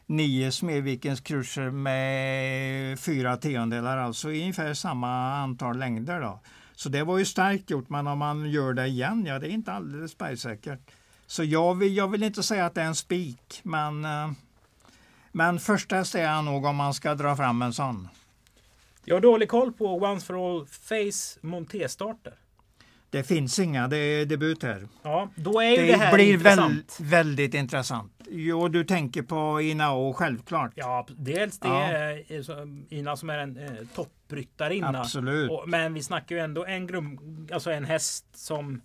9 0.07 0.52
Smedvikens 0.52 1.21
Cruiser 1.21 1.71
med 1.71 2.99
fyra 3.00 3.37
tiondelar, 3.37 3.99
alltså 3.99 4.29
ungefär 4.29 4.75
samma 4.75 5.35
antal 5.35 5.79
längder. 5.79 6.21
Då. 6.21 6.40
Så 6.81 6.89
det 6.89 7.05
var 7.05 7.19
ju 7.19 7.25
starkt 7.25 7.71
gjort, 7.71 7.89
men 7.89 8.07
om 8.07 8.19
man 8.19 8.51
gör 8.51 8.73
det 8.73 8.87
igen, 8.87 9.27
ja 9.27 9.39
det 9.39 9.47
är 9.47 9.51
inte 9.51 9.73
alldeles 9.73 10.19
bergsäkert. 10.19 10.81
Så 11.27 11.45
jag 11.45 11.75
vill, 11.75 11.97
jag 11.97 12.09
vill 12.09 12.23
inte 12.23 12.43
säga 12.43 12.67
att 12.67 12.75
det 12.75 12.81
är 12.81 12.87
en 12.87 12.95
spik, 12.95 13.61
men, 13.63 14.05
eh, 14.05 14.31
men 15.33 15.61
första 15.61 15.97
är 15.97 16.43
nog 16.43 16.65
om 16.65 16.77
man 16.77 16.95
ska 16.95 17.15
dra 17.15 17.37
fram 17.37 17.63
en 17.63 17.73
sån. 17.73 18.09
Jag 19.05 19.17
har 19.17 19.21
dålig 19.21 19.49
koll 19.49 19.73
på 19.73 19.97
Once 19.97 20.27
for 20.27 20.51
All 20.51 20.67
Face 20.67 21.39
Monté-starter. 21.41 22.35
Det 23.11 23.23
finns 23.23 23.59
inga, 23.59 23.88
det 23.88 23.97
är 23.97 24.26
debut 24.26 24.62
här. 24.62 24.88
Ja, 25.02 25.31
då 25.35 25.61
är 25.61 25.71
ju 25.71 25.76
det, 25.76 25.87
Det 25.87 25.97
här 25.97 26.14
blir 26.14 26.33
intressant. 26.35 26.97
väl, 27.00 27.07
väldigt 27.09 27.55
intressant. 27.55 28.12
Jo, 28.31 28.69
du 28.69 28.85
tänker 28.85 29.23
på 29.23 29.61
Inao 29.61 30.12
självklart. 30.12 30.73
Ja, 30.75 31.07
dels 31.17 31.59
det 31.59 31.69
Ja. 31.69 31.83
är 31.83 32.43
så- 32.43 32.85
Ina 32.95 33.17
som 33.17 33.31
är 33.31 33.38
en 33.38 33.57
eh, 33.57 33.71
toppryttarinna. 33.95 35.00
Absolut. 35.00 35.50
Och, 35.50 35.69
men 35.69 35.95
vi 35.95 36.02
snackar 36.02 36.37
ju 36.37 36.40
ändå 36.43 36.64
en, 36.64 36.87
grum, 36.87 37.19
alltså 37.52 37.71
en 37.71 37.85
häst 37.85 38.26
som 38.33 38.81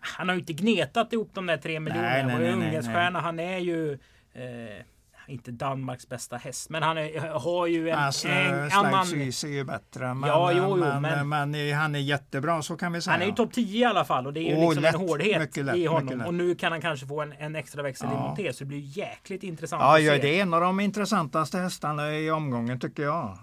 Han 0.00 0.28
har 0.28 0.34
ju 0.34 0.40
inte 0.40 0.52
gnetat 0.52 1.12
ihop 1.12 1.30
de 1.34 1.46
där 1.46 1.56
tre 1.56 1.80
miljonerna. 1.80 2.32
Han 2.32 2.42
ju 2.44 2.52
unghäststjärna. 2.52 3.20
Han 3.20 3.40
är 3.40 3.58
ju 3.58 3.92
eh, 4.34 4.84
inte 5.28 5.50
Danmarks 5.50 6.08
bästa 6.08 6.36
häst, 6.36 6.70
men 6.70 6.82
han 6.82 6.98
är, 6.98 7.20
har 7.20 7.66
ju 7.66 7.88
en, 7.90 7.98
Alltså, 7.98 8.28
en 8.28 8.72
annan... 8.72 9.06
Är 9.06 9.46
ju 9.46 9.64
bättre. 9.64 10.14
Men, 10.14 10.28
Ja, 10.30 10.52
jo, 10.52 10.62
jo, 10.68 10.76
men, 10.76 11.02
men- 11.02 11.28
men 11.28 11.74
han 11.74 11.94
är 11.94 11.98
jättebra, 11.98 12.62
så 12.62 12.76
kan 12.76 12.92
vi 12.92 13.00
säga. 13.02 13.12
Han 13.12 13.22
är 13.22 13.26
ju 13.26 13.32
topp 13.32 13.52
10 13.52 13.80
i 13.80 13.84
alla 13.84 14.04
fall 14.04 14.26
och 14.26 14.32
det 14.32 14.40
är 14.40 14.50
ju 14.50 14.56
Åh, 14.56 14.60
liksom 14.60 14.82
lätt. 14.82 14.94
en 14.94 15.00
hårdhet 15.00 15.56
lätt, 15.56 15.76
i 15.76 15.86
honom. 15.86 16.20
Och 16.20 16.34
nu 16.34 16.54
kan 16.54 16.72
han 16.72 16.80
kanske 16.80 17.06
få 17.06 17.20
en, 17.22 17.32
en 17.32 17.56
extra 17.56 17.82
växel 17.82 18.08
i 18.08 18.12
Ja. 18.12 18.18
monté 18.28 18.52
så 18.52 18.64
det 18.64 18.68
blir 18.68 18.78
jäkligt 18.98 19.42
intressant 19.42 19.80
Ja, 19.82 19.96
att 19.96 20.02
ja, 20.02 20.12
se. 20.12 20.18
det 20.22 20.38
är 20.38 20.42
en 20.42 20.54
av 20.54 20.60
de 20.60 20.80
intressantaste 20.80 21.58
hästarna 21.58 22.12
i 22.14 22.30
omgången 22.30 22.80
tycker 22.80 23.02
jag. 23.02 23.38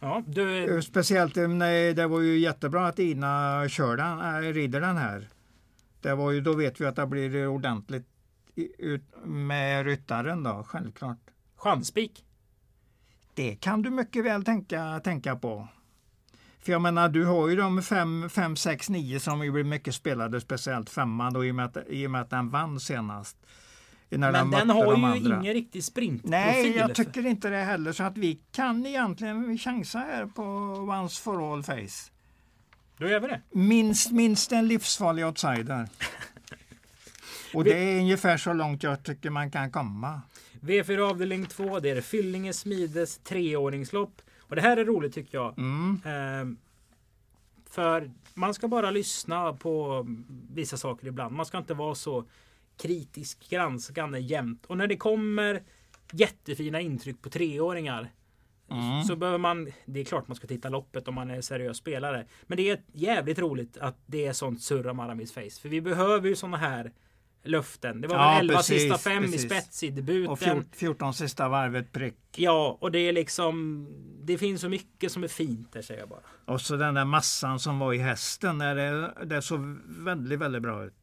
Ja, 0.00 0.22
du, 0.26 0.82
Speciellt, 0.82 1.36
eh, 1.36 1.48
nej, 1.48 1.94
det 1.94 2.06
var 2.06 2.20
ju 2.20 2.38
jättebra 2.38 2.86
att 2.86 2.98
Ina 2.98 3.64
kör 3.68 3.96
den, 3.96 4.42
rider 4.54 4.80
den 4.80 4.96
här. 4.96 5.28
Det 6.02 6.14
var 6.14 6.30
ju, 6.30 6.40
då 6.40 6.52
vet 6.52 6.80
vi 6.80 6.86
att 6.86 6.96
det 6.96 7.06
blir 7.06 7.46
ordentligt 7.48 8.02
i- 8.02 8.06
ut 8.78 9.04
med 9.24 9.86
ryttaren 9.86 10.42
då, 10.42 10.64
självklart. 10.66 11.18
chanspik. 11.56 12.24
Det 13.34 13.56
kan 13.56 13.82
du 13.82 13.90
mycket 13.90 14.24
väl 14.24 14.44
tänka, 14.44 15.00
tänka 15.04 15.36
på. 15.36 15.68
För 16.60 16.72
jag 16.72 16.82
menar, 16.82 17.08
du 17.08 17.24
har 17.24 17.48
ju 17.48 17.56
de 17.56 17.82
5, 18.30 18.56
6, 18.56 18.88
9 18.88 19.20
som 19.20 19.44
ju 19.44 19.50
blir 19.50 19.64
mycket 19.64 19.94
spelade, 19.94 20.40
speciellt 20.40 20.90
femman 20.90 21.32
då 21.32 21.44
i 21.44 21.50
och 21.50 21.54
med 21.54 21.64
att, 21.64 21.76
i 21.88 22.06
och 22.06 22.10
med 22.10 22.20
att 22.20 22.30
den 22.30 22.50
vann 22.50 22.80
senast. 22.80 23.36
När 24.10 24.18
Men 24.18 24.32
den 24.32 24.48
mötte 24.50 24.72
har 24.72 24.84
de 24.92 25.00
ju 25.00 25.06
andra. 25.06 25.40
ingen 25.40 25.54
riktig 25.54 25.84
sprintprofil. 25.84 26.30
Nej, 26.30 26.76
jag 26.76 26.94
tycker 26.94 27.26
inte 27.26 27.50
det 27.50 27.56
heller. 27.56 27.92
Så 27.92 28.02
att 28.02 28.18
vi 28.18 28.40
kan 28.52 28.86
egentligen 28.86 29.58
chansa 29.58 29.98
här 29.98 30.26
på 30.26 30.42
Once 31.00 31.22
for 31.22 31.52
all 31.52 31.62
face. 31.62 32.10
Då 32.98 33.08
gör 33.08 33.20
vi 33.20 33.28
det. 33.28 33.40
Minst, 33.50 34.10
minst 34.10 34.52
en 34.52 34.68
livsfarlig 34.68 35.26
outsider. 35.26 35.88
Och 37.54 37.64
det 37.64 37.74
är 37.74 37.98
ungefär 37.98 38.36
så 38.36 38.52
långt 38.52 38.82
jag 38.82 39.02
tycker 39.02 39.30
man 39.30 39.50
kan 39.50 39.70
komma. 39.70 40.20
V4 40.60 40.98
avdelning 40.98 41.46
2, 41.46 41.80
det 41.80 41.90
är 41.90 42.00
Fyllinge 42.00 42.52
Smides 42.52 43.18
treåringslopp. 43.18 44.22
Och 44.38 44.56
det 44.56 44.62
här 44.62 44.76
är 44.76 44.84
roligt 44.84 45.14
tycker 45.14 45.38
jag. 45.38 45.58
Mm. 45.58 46.00
Ehm, 46.04 46.56
för 47.70 48.10
man 48.34 48.54
ska 48.54 48.68
bara 48.68 48.90
lyssna 48.90 49.52
på 49.52 50.06
vissa 50.50 50.76
saker 50.76 51.06
ibland. 51.06 51.36
Man 51.36 51.46
ska 51.46 51.58
inte 51.58 51.74
vara 51.74 51.94
så 51.94 52.24
kritisk 52.82 53.50
granskande 53.50 54.18
jämt. 54.18 54.66
Och 54.66 54.76
när 54.76 54.86
det 54.86 54.96
kommer 54.96 55.62
jättefina 56.12 56.80
intryck 56.80 57.22
på 57.22 57.30
treåringar 57.30 58.10
Mm. 58.70 59.04
så 59.04 59.16
behöver 59.16 59.38
man, 59.38 59.72
det 59.84 60.00
är 60.00 60.04
klart 60.04 60.28
man 60.28 60.36
ska 60.36 60.46
titta 60.46 60.68
loppet 60.68 61.08
om 61.08 61.14
man 61.14 61.30
är 61.30 61.40
seriös 61.40 61.76
spelare. 61.76 62.26
Men 62.42 62.56
det 62.56 62.70
är 62.70 62.80
jävligt 62.92 63.38
roligt 63.38 63.76
att 63.76 63.96
det 64.06 64.26
är 64.26 64.32
sånt 64.32 64.62
surr 64.62 64.86
om 64.86 65.00
Aramis 65.00 65.32
face. 65.32 65.60
För 65.62 65.68
vi 65.68 65.80
behöver 65.80 66.28
ju 66.28 66.36
såna 66.36 66.56
här 66.56 66.92
löften. 67.42 68.00
Det 68.00 68.08
var 68.08 68.16
Ja, 68.16 68.30
väl 68.30 68.40
11 68.40 68.56
precis, 68.56 68.82
sista 68.82 68.98
fem 68.98 69.22
precis. 69.22 69.44
i 69.44 69.48
spets 69.48 69.82
i 69.82 69.90
debuten. 69.90 70.30
Och 70.32 70.38
14, 70.38 70.64
14 70.72 71.14
sista 71.14 71.48
varvet 71.48 71.92
prick. 71.92 72.16
Ja, 72.36 72.78
och 72.80 72.92
det 72.92 72.98
är 72.98 73.12
liksom 73.12 73.86
Det 74.22 74.38
finns 74.38 74.60
så 74.60 74.68
mycket 74.68 75.12
som 75.12 75.24
är 75.24 75.28
fint 75.28 75.72
där 75.72 75.82
säger 75.82 76.00
jag 76.00 76.08
bara. 76.08 76.20
Och 76.44 76.60
så 76.60 76.76
den 76.76 76.94
där 76.94 77.04
massan 77.04 77.58
som 77.58 77.78
var 77.78 77.92
i 77.92 77.98
hästen. 77.98 78.58
Där 78.58 78.74
det, 78.74 79.12
det 79.24 79.42
såg 79.42 79.60
väldigt, 79.86 80.38
väldigt 80.38 80.62
bra 80.62 80.84
ut. 80.84 80.94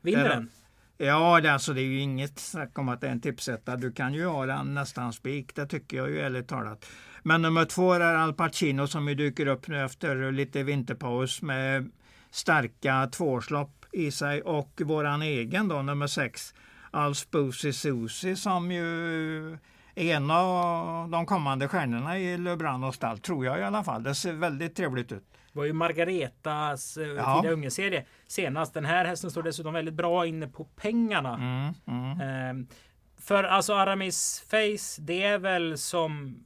Vinner 0.00 0.28
den? 0.28 0.50
Ja, 0.98 1.40
det, 1.40 1.52
alltså, 1.52 1.72
det 1.72 1.80
är 1.80 1.84
ju 1.84 2.00
inget 2.00 2.38
snack 2.38 2.78
om 2.78 2.88
att 2.88 3.00
det 3.00 3.06
är 3.06 3.10
en 3.12 3.20
tipsetta. 3.20 3.76
Du 3.76 3.92
kan 3.92 4.14
ju 4.14 4.26
ha 4.26 4.46
den 4.46 4.74
nästan 4.74 5.12
spik, 5.12 5.54
det 5.54 5.66
tycker 5.66 5.96
jag 5.96 6.10
ju 6.10 6.20
ärligt 6.20 6.48
talat. 6.48 6.86
Men 7.22 7.42
nummer 7.42 7.64
två 7.64 7.92
är 7.92 8.00
Al 8.00 8.34
Pacino 8.34 8.86
som 8.86 9.08
ju 9.08 9.14
dyker 9.14 9.46
upp 9.46 9.68
nu 9.68 9.84
efter 9.84 10.32
lite 10.32 10.62
vinterpaus 10.62 11.42
med 11.42 11.90
starka 12.30 13.06
tvåårslopp 13.12 13.83
i 13.94 14.10
sig 14.10 14.42
och 14.42 14.80
våran 14.84 15.22
egen 15.22 15.68
då, 15.68 15.82
nummer 15.82 16.06
sex, 16.06 16.54
Alf 16.90 17.30
Boosie 17.30 17.72
Susie 17.72 18.36
som 18.36 18.72
ju 18.72 19.58
är 19.94 20.16
en 20.16 20.30
av 20.30 21.08
de 21.10 21.26
kommande 21.26 21.68
stjärnorna 21.68 22.18
i 22.18 22.38
Lebrun 22.38 22.84
och 22.84 22.94
stall, 22.94 23.18
tror 23.18 23.46
jag 23.46 23.58
i 23.58 23.62
alla 23.62 23.84
fall. 23.84 24.02
Det 24.02 24.14
ser 24.14 24.32
väldigt 24.32 24.76
trevligt 24.76 25.12
ut. 25.12 25.24
Det 25.52 25.58
var 25.58 25.64
ju 25.64 25.72
Margaretas 25.72 26.96
eh, 26.96 27.06
Ja. 27.08 27.40
Fida 27.42 27.52
Unge-serie 27.54 28.04
senast. 28.26 28.74
Den 28.74 28.84
här 28.84 29.04
hästen 29.04 29.30
står 29.30 29.42
dessutom 29.42 29.74
väldigt 29.74 29.94
bra 29.94 30.26
inne 30.26 30.48
på 30.48 30.64
pengarna. 30.64 31.34
Mm, 31.34 31.74
mm. 31.86 32.20
Ehm, 32.20 32.66
för 33.18 33.44
alltså 33.44 33.74
Aramis 33.74 34.44
Face, 34.50 35.02
det 35.02 35.22
är 35.22 35.38
väl 35.38 35.78
som 35.78 36.40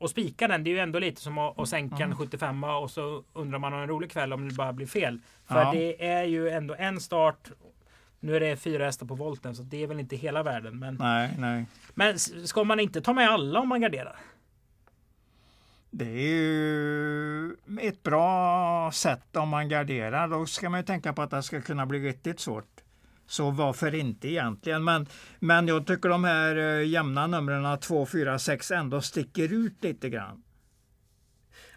att 0.00 0.10
spika 0.10 0.48
den. 0.48 0.64
Det 0.64 0.70
är 0.70 0.72
ju 0.72 0.78
ändå 0.78 0.98
lite 0.98 1.20
som 1.20 1.38
att, 1.38 1.58
att 1.58 1.68
sänka 1.68 2.04
en 2.04 2.16
75 2.16 2.64
och 2.64 2.90
så 2.90 3.24
undrar 3.32 3.58
man 3.58 3.72
om 3.72 3.80
en 3.80 3.88
rolig 3.88 4.10
kväll 4.10 4.32
om 4.32 4.48
det 4.48 4.54
bara 4.54 4.72
blir 4.72 4.86
fel. 4.86 5.20
För 5.46 5.60
Ja. 5.62 5.72
det 5.72 6.06
är 6.06 6.24
ju 6.24 6.48
ändå 6.48 6.74
en 6.78 7.00
start. 7.00 7.50
Nu 8.20 8.36
är 8.36 8.40
det 8.40 8.56
fyra 8.56 8.84
hästar 8.84 9.06
på 9.06 9.14
volten 9.14 9.54
så 9.54 9.62
det 9.62 9.82
är 9.82 9.86
väl 9.86 10.00
inte 10.00 10.16
hela 10.16 10.42
världen. 10.42 10.78
Men, 10.78 10.94
Nej, 10.94 11.30
nej. 11.38 11.66
men 11.94 12.18
ska 12.18 12.64
man 12.64 12.80
inte 12.80 13.00
ta 13.00 13.12
med 13.12 13.30
alla 13.30 13.60
om 13.60 13.68
man 13.68 13.80
garderar? 13.80 14.16
Det 15.90 16.04
är 16.04 16.28
ju 16.28 17.56
ett 17.80 18.02
bra 18.02 18.90
sätt 18.92 19.36
om 19.36 19.48
man 19.48 19.68
garderar. 19.68 20.28
Då 20.28 20.46
ska 20.46 20.70
man 20.70 20.80
ju 20.80 20.84
tänka 20.86 21.12
på 21.12 21.22
att 21.22 21.30
det 21.30 21.42
ska 21.42 21.60
kunna 21.60 21.86
bli 21.86 21.98
riktigt 21.98 22.40
svårt. 22.40 22.80
Så 23.26 23.50
varför 23.50 23.94
inte 23.94 24.28
egentligen? 24.28 24.84
Men, 24.84 25.06
men 25.38 25.68
jag 25.68 25.86
tycker 25.86 26.08
de 26.08 26.24
här 26.24 26.56
eh, 26.56 26.86
jämna 26.88 27.26
numren 27.26 27.78
2, 27.78 28.06
4, 28.06 28.38
6 28.38 28.70
ändå 28.70 29.00
sticker 29.00 29.52
ut 29.52 29.84
lite 29.84 30.08
grann. 30.10 30.42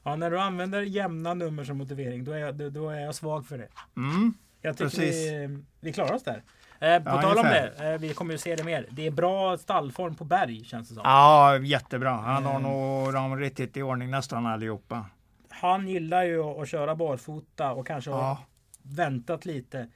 Ja, 0.04 0.16
när 0.16 0.32
du 0.32 0.40
använder 0.40 0.82
jämna 0.82 1.34
nummer 1.34 1.64
som 1.64 1.78
motivering, 1.78 2.24
då 2.24 2.32
är 2.32 2.38
jag, 2.38 2.72
då- 2.74 2.90
är 2.90 3.00
jag 3.00 3.16
svag 3.16 3.46
för 3.48 3.58
det. 3.58 3.68
Mm. 3.98 4.34
Jag 4.62 4.78
tycker 4.78 4.90
Precis. 4.90 5.16
vi, 5.32 5.64
vi 5.80 5.94
klarar 5.94 6.14
oss 6.14 6.24
där. 6.24 6.44
Eh, 6.80 7.04
på 7.04 7.10
Ja, 7.10 7.22
tal 7.22 7.32
om 7.32 7.46
ungefär. 7.46 7.74
det, 7.78 7.94
eh, 7.94 8.00
vi 8.00 8.14
kommer 8.14 8.32
ju 8.32 8.38
se 8.38 8.56
det 8.56 8.64
mer. 8.64 8.88
Det 8.92 9.08
är 9.08 9.12
bra 9.12 9.58
stallform 9.58 10.16
på 10.16 10.24
Berg 10.26 10.64
känns 10.66 10.90
det 10.90 10.96
som. 10.96 11.02
Ja, 11.06 11.58
jättebra. 11.58 12.10
Han 12.12 12.46
har 12.46 12.60
Mm. 12.60 12.64
nog 12.72 13.14
dem 13.14 13.38
riktigt 13.40 13.78
i 13.78 13.82
ordning 13.82 14.10
nästan 14.12 14.46
allihopa. 14.46 15.06
Han 15.50 15.88
gillar 15.88 16.24
ju 16.24 16.44
att, 16.44 16.70
köra 16.70 16.96
barfota 16.96 17.72
och 17.72 17.88
kanske 17.88 18.12
har 18.12 18.20
Ja, 18.22 18.44
väntat 18.82 19.46
lite. 19.46 19.88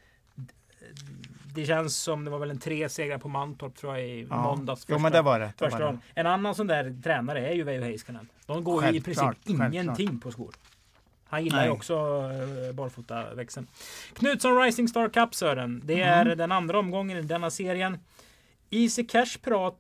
Det 1.53 1.65
känns 1.65 1.95
som 1.98 2.25
det 2.25 2.31
var 2.31 2.39
väl 2.39 2.50
en 2.50 2.60
tre 2.60 2.89
segrar 2.89 3.17
på 3.17 3.27
Mantorp 3.27 3.75
tror 3.75 3.98
jag 3.98 4.07
i 4.07 4.27
ja. 4.29 4.41
måndags. 4.43 4.86
Jo, 4.88 5.00
men 5.00 5.12
det 5.12 5.22
var 5.22 5.39
det. 5.39 5.45
det, 5.45 5.53
första 5.57 5.86
var 5.86 5.91
det. 5.91 6.00
En 6.15 6.27
annan 6.27 6.55
sån 6.55 6.67
där 6.67 7.01
tränare 7.03 7.48
är 7.50 7.53
ju 7.53 7.63
Veijo 7.63 7.83
Heiskanen. 7.83 8.27
De 8.45 8.63
går 8.63 8.86
ju 8.86 8.98
i 8.98 9.01
princip 9.01 9.24
Självklart, 9.24 9.74
ingenting 9.74 10.19
på 10.19 10.31
skor. 10.31 10.55
Han 11.25 11.43
gillar 11.43 11.65
ju 11.65 11.72
också 11.72 12.22
uh, 12.22 12.74
barfotaväxeln. 12.74 13.67
Knutsson 14.13 14.62
Rising 14.62 14.88
Star 14.88 15.10
Cup 15.10 15.36
Sören. 15.36 15.81
Det 15.83 16.01
är 16.01 16.25
Mm. 16.25 16.38
den 16.38 16.51
andra 16.51 16.79
omgången 16.79 17.17
i 17.17 17.22
denna 17.22 17.50
serien. 17.50 18.00
Easy 18.69 19.03
Cash 19.03 19.38
Pirat. 19.43 19.77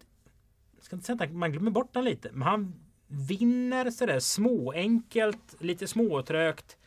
Jag 0.75 0.85
ska 0.85 0.95
inte 0.95 1.05
säga 1.05 1.23
att 1.23 1.31
man 1.31 1.51
glömmer 1.51 1.71
bort 1.71 1.93
den 1.93 2.03
lite. 2.05 2.29
Men 2.31 2.41
han 2.41 2.73
vinner 3.07 3.91
sådär 3.91 4.19
småenkelt, 4.19 5.55
lite 5.59 5.87
småtrögt. 5.87 6.77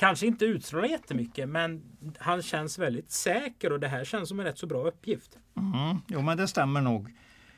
Kanske 0.00 0.26
inte 0.26 0.44
utstrålar 0.44 0.88
jättemycket 0.88 1.48
men 1.48 1.82
han 2.18 2.42
känns 2.42 2.78
väldigt 2.78 3.10
säker 3.10 3.72
och 3.72 3.80
det 3.80 3.88
här 3.88 4.04
känns 4.04 4.28
som 4.28 4.40
en 4.40 4.46
rätt 4.46 4.58
så 4.58 4.66
bra 4.66 4.88
uppgift. 4.88 5.38
Mm, 5.56 5.98
jo, 6.06 6.22
men 6.22 6.36
det 6.36 6.48
stämmer 6.48 6.80
nog. 6.80 7.14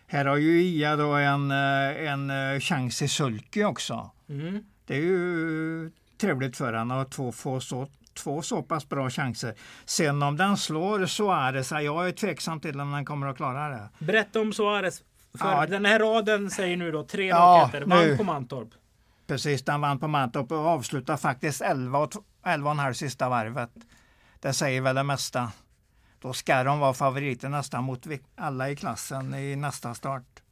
Här 0.06 0.24
har 0.24 0.36
ju 0.36 0.62
Ia 0.62 0.96
då 0.96 1.12
en, 1.12 1.50
eh, 1.50 2.08
en 2.12 2.30
eh, 2.30 2.60
chans 2.60 3.02
i 3.02 3.08
sulky 3.08 3.64
också. 3.64 4.10
Mm. 4.28 4.64
Det 4.86 4.94
är 4.96 5.00
ju 5.00 5.90
trevligt 6.20 6.56
för 6.56 6.72
honom 6.72 6.98
att 6.98 7.10
två, 7.12 7.32
få 7.32 7.60
så, 7.60 7.88
två 8.14 8.42
så 8.42 8.62
pass 8.62 8.88
bra 8.88 9.10
chanser. 9.10 9.54
Sen 9.84 10.22
om 10.22 10.36
den 10.36 10.56
slår 10.56 11.06
Suarez, 11.06 11.70
ja, 11.72 11.82
jag 11.82 12.08
är 12.08 12.12
tveksam 12.12 12.60
till 12.60 12.80
om 12.80 12.92
den 12.92 13.04
kommer 13.04 13.26
att 13.26 13.36
klara 13.36 13.68
det. 13.68 13.88
Berätta 13.98 14.40
om 14.40 14.52
Suarez. 14.52 15.02
För 15.38 15.52
Ja. 15.52 15.66
den 15.66 15.84
här 15.84 15.98
raden 15.98 16.50
säger 16.50 16.76
nu 16.76 16.92
då 16.92 17.04
tre 17.04 17.26
Ja. 17.26 17.70
Vann 17.86 17.98
nu. 18.04 18.16
på 18.16 18.24
Mantorp. 18.24 18.68
Precis, 19.26 19.62
den 19.64 19.80
vann 19.80 19.98
på 19.98 20.08
Mantorp 20.08 20.52
och 20.52 20.58
avslutade 20.66 21.18
faktiskt 21.18 21.60
11 21.62 21.98
och 21.98 22.10
t- 22.10 22.18
11,5 22.42 22.92
sista 22.92 23.28
varvet. 23.28 23.70
Det 24.40 24.52
säger 24.52 24.80
väl 24.80 24.94
det 24.94 25.02
mesta. 25.02 25.52
Då 26.18 26.32
ska 26.32 26.64
de 26.64 26.78
vara 26.78 26.94
favoriter 26.94 27.48
nästan 27.48 27.84
mot 27.84 28.06
alla 28.34 28.70
i 28.70 28.76
klassen 28.76 29.34
i 29.34 29.56
nästa 29.56 29.94
start. 29.94 30.42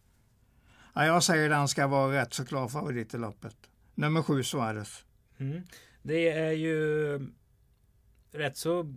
Ja, 0.94 1.06
jag 1.06 1.22
säger 1.22 1.48
den 1.48 1.68
ska 1.68 1.86
vara 1.86 2.20
rätt 2.20 2.34
så 2.34 2.46
klar 2.46 2.68
favorit 2.68 3.14
i 3.14 3.18
loppet. 3.18 3.56
Nummer 3.94 4.22
sju 4.22 4.42
Suarez. 4.42 5.04
Mm. 5.38 5.62
Det 6.02 6.30
är 6.30 6.52
ju 6.52 7.18
rätt 8.32 8.56
så 8.56 8.94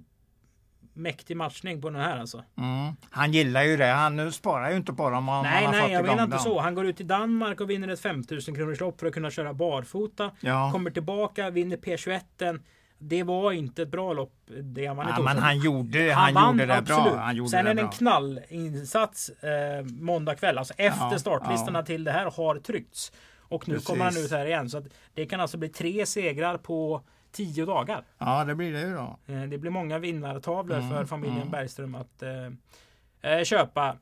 mäktig 0.94 1.38
matchning 1.38 1.82
på 1.82 1.90
den 1.90 2.02
här 2.02 2.18
alltså. 2.20 2.44
Mm. 2.58 2.96
Han 3.10 3.34
gillar 3.34 3.64
ju 3.64 3.78
det. 3.78 3.86
Han 3.86 4.32
sparar 4.32 4.70
ju 4.70 4.78
inte 4.78 4.94
på 4.94 5.10
dem 5.10 5.30
om 5.30 5.44
nej, 5.44 5.64
han 5.64 5.72
nej, 5.72 5.82
har 5.82 5.88
fått 5.88 5.94
jag 5.94 6.06
menar 6.06 6.24
inte 6.24 6.36
dem. 6.36 6.44
så. 6.44 6.60
Han 6.60 6.76
går 6.76 6.86
ut 6.86 7.02
i 7.02 7.04
Danmark 7.04 7.62
och 7.62 7.70
vinner 7.70 7.88
ett 7.88 8.00
5000 8.00 8.56
kronors 8.56 8.80
lopp 8.80 9.00
för 9.00 9.08
att 9.08 9.14
kunna 9.14 9.32
köra 9.32 9.54
barfota. 9.54 10.32
Ja. 10.40 10.72
Kommer 10.72 10.92
tillbaka, 10.92 11.50
vinner 11.50 11.78
P21. 11.78 12.60
Det 13.08 13.24
var 13.24 13.52
inte 13.52 13.82
ett 13.82 13.90
bra 13.90 14.14
lopp. 14.14 14.34
Det 14.62 14.86
han 14.86 15.00
i 15.00 15.10
Ja, 15.10 15.22
men 15.22 15.38
han 15.38 15.60
gjorde, 15.60 16.14
han 16.14 16.34
vann, 16.34 16.52
gjorde 16.54 16.66
det 16.66 16.78
absolut. 16.78 17.04
bra. 17.04 17.16
Han 17.22 17.36
gjorde 17.36 17.50
Sen 17.50 17.66
det 17.66 17.72
är 17.72 17.76
det 17.76 17.82
en 17.82 17.90
knallinsats 17.90 19.30
eh, 19.30 19.86
måndag 19.86 20.36
kväll. 20.36 20.58
Alltså 20.58 20.74
efter 20.78 21.12
Ja, 21.12 21.20
startlistorna 21.20 21.80
ja. 21.80 21.86
till 21.86 22.04
det 22.04 22.12
här 22.12 22.32
har 22.32 22.60
tryckts. 22.60 23.12
Och 23.40 23.68
nu 23.68 23.74
Precis. 23.74 23.88
kommer 23.88 24.06
han 24.06 24.18
ut 24.18 24.32
här 24.32 24.46
igen. 24.46 24.70
Så 24.70 24.84
det 25.14 25.26
kan 25.26 25.40
alltså 25.40 25.58
bli 25.58 25.70
tre 25.70 26.06
segrar 26.06 26.58
på 26.58 27.02
tio 27.32 27.66
dagar. 27.66 28.04
Ja, 28.18 28.44
det 28.46 28.56
blir 28.56 28.74
det 28.74 28.82
ju 28.82 28.94
då. 28.94 29.18
Eh, 29.34 29.42
Det 29.44 29.58
blir 29.58 29.72
många 29.72 30.00
vinnartavlor 30.00 30.78
Mm, 30.78 30.90
för 30.90 31.06
familjen 31.06 31.38
mm. 31.38 31.52
Bergström 31.52 31.96
att 31.96 32.24
eh, 32.24 33.32
eh, 33.32 33.44
köpa. 33.44 33.98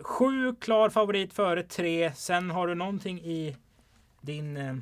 Sju 0.00 0.54
klar 0.60 0.88
favorit 0.90 1.32
före 1.32 1.62
tre. 1.62 2.12
Sen 2.14 2.50
har 2.50 2.66
du 2.66 2.74
någonting 2.74 3.18
i 3.18 3.56
din 4.20 4.56
eh, 4.56 4.74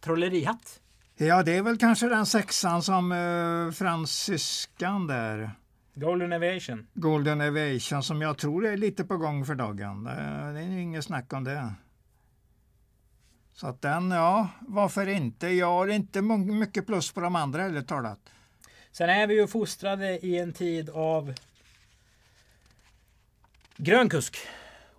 trollerihatt. 0.00 0.80
Ja, 1.16 1.42
det 1.42 1.56
är 1.56 1.62
väl 1.62 1.78
kanske 1.78 2.08
den 2.08 2.26
sexan 2.26 2.82
som 2.82 3.12
eh, 3.12 3.72
fransyskan 3.72 5.06
där. 5.06 5.50
Golden 5.94 6.32
Aviation. 6.32 6.86
Golden 6.94 7.40
Aviation 7.40 8.02
som 8.02 8.22
jag 8.22 8.38
tror 8.38 8.66
är 8.66 8.76
lite 8.76 9.04
på 9.04 9.16
gång 9.16 9.44
för 9.46 9.54
dagen. 9.54 10.06
Eh, 10.06 10.52
Det 10.52 10.60
är 10.60 10.68
ju 10.70 10.80
inget 10.82 11.04
snack 11.04 11.32
om 11.32 11.44
det. 11.44 11.72
Så 13.52 13.66
att 13.66 13.82
den, 13.82 14.10
ja, 14.10 14.48
varför 14.60 15.06
inte? 15.06 15.48
Jag 15.48 15.66
har 15.66 15.86
inte 15.86 16.22
mycket 16.22 16.86
plus 16.86 17.12
på 17.12 17.20
de 17.20 17.36
andra 17.36 17.64
eller 17.64 17.82
talat. 17.82 18.18
Sen 18.92 19.10
är 19.10 19.26
vi 19.26 19.34
ju 19.34 19.46
fostrade 19.46 20.26
i 20.26 20.38
en 20.38 20.52
tid 20.52 20.90
av 20.90 21.34
grön 23.76 24.08
kusk. 24.08 24.36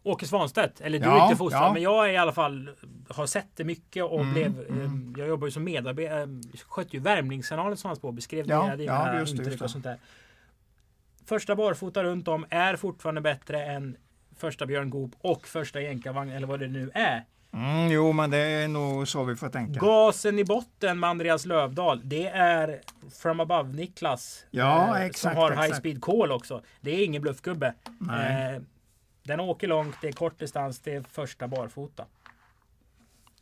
Åke 0.06 0.28
Svanstedt. 0.28 0.82
Eller 0.82 1.00
du 1.00 1.06
är 1.06 1.10
Ja, 1.10 1.24
inte 1.26 1.38
fostrad, 1.38 1.64
ja. 1.64 1.74
men 1.74 1.82
jag 1.82 2.10
är 2.10 2.14
i 2.14 2.18
alla 2.18 2.32
fall 2.32 2.70
har 3.10 3.26
sett 3.26 3.48
det 3.56 3.64
mycket 3.64 4.04
och 4.04 4.20
Mm, 4.22 4.34
blev. 4.34 4.46
eh, 4.70 4.76
mm. 4.86 5.16
Jag 5.18 5.28
jobbar 5.28 5.48
ju 5.48 5.52
som 5.52 5.64
medarbetare. 5.64 6.22
eh, 6.22 6.28
Skötte 6.68 6.98
ju 6.98 7.04
Värmningskanalen 7.04 7.78
som 7.78 7.90
fanns 7.90 8.00
på. 8.00 8.12
Beskrev 8.12 8.46
Ja, 8.50 8.76
dina, 8.76 8.84
ja, 9.14 9.20
just 9.20 9.38
det, 9.38 9.44
just 9.44 9.60
det. 9.60 9.66
och 9.66 9.72
sånt 9.72 9.84
där. 9.84 9.98
Första 11.26 11.56
barfota 11.56 12.04
runt 12.04 12.28
om 12.28 12.46
är 12.50 12.76
fortfarande 12.76 13.22
bättre 13.22 13.66
än 13.66 13.98
första 14.38 14.66
Björn 14.66 14.90
Goop 14.90 15.12
och 15.22 15.48
första 15.48 15.82
jänkarvagn 15.82 16.32
eller 16.32 16.48
vad 16.48 16.60
det 16.60 16.68
nu 16.68 16.92
är. 16.94 17.24
Mm, 17.54 17.88
jo, 17.92 18.12
men 18.12 18.30
det 18.30 18.38
är 18.38 18.68
nog 18.68 19.08
så 19.08 19.24
vi 19.24 19.36
får 19.36 19.50
tänka. 19.50 19.80
Gasen 19.80 20.40
i 20.40 20.44
botten 20.44 21.00
med 21.00 21.10
Andreas 21.10 21.46
Lövdahl. 21.46 22.02
Det 22.04 22.28
är 22.28 22.82
From 23.22 23.40
Above 23.40 23.74
Niklas. 23.74 24.46
Ja, 24.52 24.98
eh, 25.00 25.06
exakt, 25.06 25.20
Som 25.34 25.42
har 25.42 25.52
exakt. 25.52 25.68
High 25.68 25.80
Speed 25.80 26.02
Call 26.02 26.32
också. 26.32 26.62
Det 26.82 26.92
är 26.92 27.06
ingen 27.06 27.22
bluffgubbe. 27.22 27.74
Nej. 28.00 28.56
Eh, 28.56 28.62
den 29.26 29.40
åker 29.40 29.68
långt, 29.68 29.96
det 30.02 30.08
är 30.08 30.12
kort 30.12 30.40
distans, 30.40 30.80
det 30.80 30.94
är 30.94 31.02
första 31.02 31.48
barfota. 31.48 32.06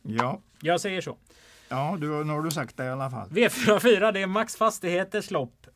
Ja, 0.02 0.40
Jag 0.60 0.80
säger 0.80 1.00
så. 1.00 1.16
ja 1.68 1.96
du, 2.00 2.24
nu 2.24 2.32
har 2.32 2.42
du 2.42 2.50
sagt 2.50 2.76
det 2.76 2.84
i 2.84 2.88
alla 2.88 3.10
fall. 3.10 3.28
V44, 3.28 4.12
det 4.12 4.22
är 4.22 4.26
Max 4.26 4.56
Fastigheters 4.56 5.30
lopp. 5.30 5.66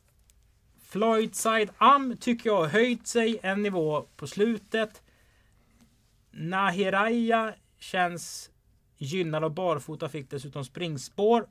Floydside 0.83 1.69
Am 1.77 2.17
tycker 2.17 2.49
jag 2.49 2.57
har 2.57 2.67
höjt 2.67 3.07
sig 3.07 3.39
en 3.43 3.61
nivå 3.61 4.05
på 4.15 4.27
slutet. 4.27 5.01
Nahiraya 6.31 7.53
känns 7.79 8.49
gynnad 8.97 9.43
av 9.43 9.53
barfota, 9.53 10.09
fick 10.09 10.29
dessutom 10.31 10.65
springspår. 10.65 11.47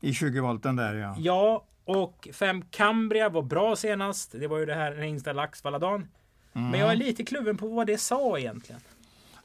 I 0.00 0.12
20 0.12 0.40
volten 0.40 0.76
där 0.76 0.94
ja. 0.94 1.14
Ja, 1.18 1.66
och 1.84 2.28
5 2.32 2.62
Cambria 2.70 3.28
var 3.28 3.42
bra 3.42 3.76
senast. 3.76 4.32
Det 4.32 4.46
var 4.46 4.58
ju 4.58 4.66
det 4.66 4.74
här 4.74 4.94
den 4.94 5.04
inställda 5.04 5.42
Axvalladagen. 5.42 6.08
Mm. 6.56 6.70
Men 6.70 6.80
jag 6.80 6.92
är 6.92 6.96
lite 6.96 7.24
kluven 7.24 7.56
på 7.56 7.68
vad 7.68 7.86
det 7.86 7.98
sa 7.98 8.38
egentligen. 8.38 8.80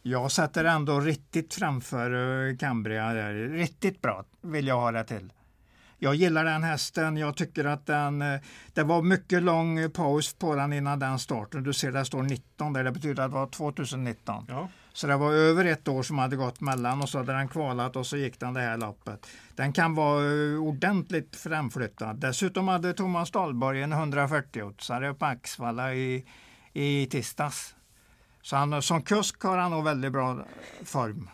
Jag 0.02 0.32
sätter 0.32 0.65
ändå 0.65 1.00
riktigt 1.00 1.54
framför 1.54 2.12
uh, 2.13 2.58
Cambria. 2.58 3.13
Där. 3.13 3.34
Riktigt 3.34 4.02
bra 4.02 4.24
vill 4.41 4.67
jag 4.67 4.80
ha 4.80 4.91
det 4.91 5.04
till. 5.04 5.34
Jag 6.04 6.15
gillar 6.15 6.45
den 6.45 6.63
hästen. 6.63 7.17
Jag 7.17 7.36
tycker 7.38 7.65
att 7.65 7.86
den... 7.86 8.21
eh, 8.21 8.39
Det 8.74 8.84
var 8.84 9.02
mycket 9.02 9.43
lång 9.43 9.80
eh, 9.80 9.89
paus 9.89 10.34
på 10.34 10.56
den 10.56 10.74
innan 10.74 11.00
den 11.00 11.19
starten. 11.19 11.63
Du 11.63 11.74
ser 11.74 11.91
det 11.91 12.06
står 12.06 12.24
19 12.24 12.74
där. 12.74 12.84
Det 12.84 12.91
betyder 12.91 13.24
att 13.24 13.32
det 13.32 13.36
var 13.36 13.47
2019. 13.47 14.45
Ja. 14.50 14.67
Så 14.93 15.08
det 15.08 15.17
var 15.17 15.32
över 15.34 15.65
ett 15.65 15.88
år 15.88 16.04
som 16.04 16.17
hade 16.19 16.36
gått 16.36 16.62
mellan 16.62 17.02
och 17.02 17.10
så 17.10 17.17
hade 17.17 17.34
den 17.34 17.47
kvalat 17.47 17.95
och 17.95 18.06
så 18.08 18.17
gick 18.17 18.39
den 18.39 18.54
det 18.54 18.62
här 18.62 18.78
loppet. 18.78 19.28
Den 19.56 19.74
kan 19.74 19.95
vara 19.95 20.26
eh, 20.26 20.60
ordentligt 20.63 21.36
framflyttad. 21.36 22.15
Dessutom 22.19 22.67
hade 22.67 22.93
Thomas 22.93 23.32
Dahlborg 23.32 23.82
en 23.82 23.93
140-åtsare 23.93 25.13
på 25.13 25.26
Axvalla 25.26 25.93
i, 25.93 26.26
i 26.73 27.05
tisdags. 27.07 27.75
Så 28.41 28.55
han, 28.55 28.81
som 28.81 29.01
kusk 29.01 29.43
har 29.43 29.57
han 29.57 29.71
nog 29.71 29.84
väldigt 29.84 30.12
bra 30.12 30.45
form. 30.84 31.29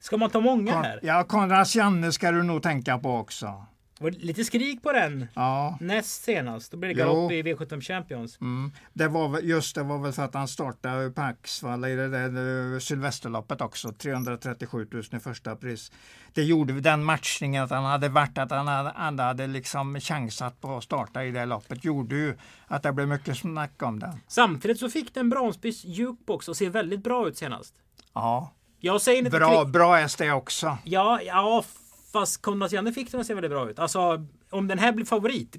Ska 0.00 0.16
man 0.16 0.30
ta 0.30 0.40
många 0.40 0.72
Kon, 0.72 0.84
här? 0.84 1.00
ja, 1.02 1.24
Konrads 1.24 1.76
Janne 1.76 2.12
ska 2.12 2.30
du 2.30 2.42
nog 2.42 2.62
tänka 2.62 2.98
på 2.98 3.16
också. 3.16 3.66
Det 3.98 4.04
var 4.04 4.10
lite 4.10 4.44
skrik 4.44 4.82
på 4.82 4.92
den 4.92 5.26
Ja, 5.34 5.78
näst 5.80 6.24
senast. 6.24 6.70
Då 6.70 6.76
blev 6.76 6.88
det 6.88 7.02
galopp 7.02 7.32
i 7.32 7.42
V75 7.42 7.80
Champions. 7.80 8.40
mm. 8.40 8.72
det 8.92 9.08
var, 9.08 9.28
väl- 9.28 9.48
just 9.48 9.74
det 9.74 9.82
var 9.82 9.98
väl 9.98 10.12
för 10.12 10.22
att 10.22 10.34
han 10.34 10.48
startade 10.48 11.10
på 11.10 11.20
Axvalla 11.22 11.88
i 11.88 11.94
det 11.94 12.08
där 12.08 12.80
Sylvesterloppet 12.80 13.60
också. 13.60 13.92
337 13.92 14.88
000 14.92 15.02
i 15.12 15.18
första 15.18 15.56
pris. 15.56 15.92
Det 16.34 16.42
gjorde 16.42 16.80
den 16.80 17.04
matchningen 17.04 17.64
att 17.64 17.70
han 17.70 17.84
hade 17.84 18.08
varit 18.08 18.38
att 18.38 18.50
han 18.50 18.68
hade, 18.68 18.92
han 18.96 19.18
hade 19.18 19.46
liksom 19.46 20.00
chansat 20.00 20.60
på 20.60 20.76
att 20.76 20.84
starta 20.84 21.24
i 21.24 21.30
det 21.30 21.44
loppet 21.44 21.84
gjorde 21.84 22.14
ju 22.16 22.36
att 22.66 22.82
det 22.82 22.92
blev 22.92 23.08
mycket 23.08 23.38
snack 23.38 23.82
om 23.82 23.98
den. 23.98 24.20
Samtidigt 24.28 24.78
så 24.78 24.90
fick 24.90 25.14
den 25.14 25.30
bronsbys 25.30 25.84
jukebox 25.84 26.48
och 26.48 26.56
ser 26.56 26.70
väldigt 26.70 27.02
bra 27.02 27.28
ut 27.28 27.36
senast. 27.38 27.74
Ja, 28.14 28.52
Jag 28.80 29.02
säger 29.02 29.18
inte 29.18 29.30
bra, 29.30 29.64
bra 29.64 29.94
häst 29.94 30.18
det 30.18 30.32
också. 30.32 30.78
Ja, 30.84 31.20
ja, 31.22 31.64
fast 32.12 32.42
Konrads 32.42 32.72
Janne 32.72 32.92
fick 32.92 33.10
den 33.10 33.20
att 33.20 33.26
se 33.26 33.34
väldigt 33.34 33.50
bra 33.50 33.70
ut. 33.70 33.78
Alltså, 33.78 34.26
om 34.50 34.68
den 34.68 34.78
här 34.78 34.92
blir 34.92 35.04
favorit, 35.04 35.52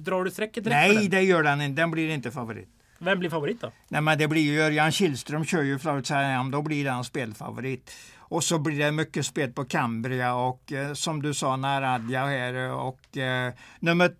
drar 0.00 0.24
du 0.24 0.30
strecket 0.30 0.64
direkt 0.64 0.76
Nej, 0.76 0.94
den? 0.96 1.10
det 1.10 1.22
gör 1.22 1.42
den 1.42 1.60
inte. 1.60 1.82
Den 1.82 1.90
blir 1.90 2.08
inte 2.08 2.30
favorit. 2.30 2.68
Vem 2.98 3.18
blir 3.18 3.30
favorit 3.30 3.60
då? 3.60 3.72
Nej, 3.88 4.00
men 4.00 4.18
det 4.18 4.28
blir 4.28 4.42
ju 4.42 4.60
Örjan 4.60 4.92
Kihlström 4.92 5.44
kör 5.44 5.62
ju 5.62 5.78
Florida 5.78 6.42
då 6.52 6.62
blir 6.62 6.84
den 6.84 7.04
spelfavorit. 7.04 7.90
Och 8.18 8.44
så 8.44 8.58
blir 8.58 8.78
det 8.78 8.92
mycket 8.92 9.26
spel 9.26 9.52
på 9.52 9.64
Cambria 9.64 10.34
och 10.34 10.72
eh, 10.72 10.92
som 10.92 11.22
du 11.22 11.34
sa 11.34 11.56
Naradja 11.56 12.26
här 12.26 12.66
eh, 12.66 12.72
och 12.72 13.16
eh, 13.16 13.52
nummer 13.80 14.14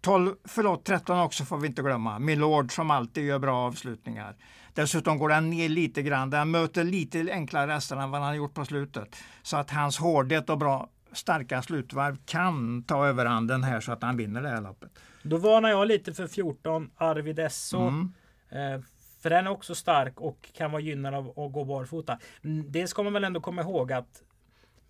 12, 0.00 0.34
förlåt 0.44 0.84
13 0.84 1.20
också 1.20 1.44
får 1.44 1.56
vi 1.56 1.66
inte 1.66 1.82
glömma. 1.82 2.18
Milord 2.18 2.74
som 2.74 2.90
alltid 2.90 3.24
gör 3.24 3.38
bra 3.38 3.66
avslutningar. 3.66 4.36
Dessutom 4.80 5.18
går 5.18 5.28
den 5.28 5.50
ner 5.50 5.68
lite 5.68 6.02
grann. 6.02 6.30
Den 6.30 6.50
möter 6.50 6.84
lite 6.84 7.28
enklare 7.32 7.70
hästar 7.72 7.96
än 7.96 8.10
vad 8.10 8.20
han 8.20 8.28
har 8.28 8.36
gjort 8.36 8.54
på 8.54 8.64
slutet. 8.64 9.16
Så 9.42 9.56
att 9.56 9.70
hans 9.70 9.98
hårdhet 9.98 10.50
och 10.50 10.58
bra 10.58 10.88
starka 11.12 11.62
slutvarv 11.62 12.16
kan 12.26 12.82
ta 12.82 13.06
överhanden 13.06 13.64
här 13.64 13.80
så 13.80 13.92
att 13.92 14.02
han 14.02 14.16
vinner 14.16 14.42
det 14.42 14.48
här 14.48 14.60
loppet. 14.60 14.90
Då 15.22 15.36
varnar 15.36 15.68
jag 15.68 15.88
lite 15.88 16.14
för 16.14 16.26
14 16.26 16.90
Arvid 16.96 17.38
Esso. 17.38 17.78
Mm. 17.78 18.12
Eh, 18.50 18.80
för 19.22 19.30
den 19.30 19.46
är 19.46 19.50
också 19.50 19.74
stark 19.74 20.20
och 20.20 20.50
kan 20.52 20.72
vara 20.72 20.82
gynnad 20.82 21.14
av 21.14 21.28
att 21.28 21.52
gå 21.52 21.64
barfota. 21.64 22.18
Mm, 22.44 22.64
Det 22.72 22.86
ska 22.86 23.02
man 23.02 23.12
väl 23.12 23.24
ändå 23.24 23.40
komma 23.40 23.62
ihåg 23.62 23.92
att 23.92 24.22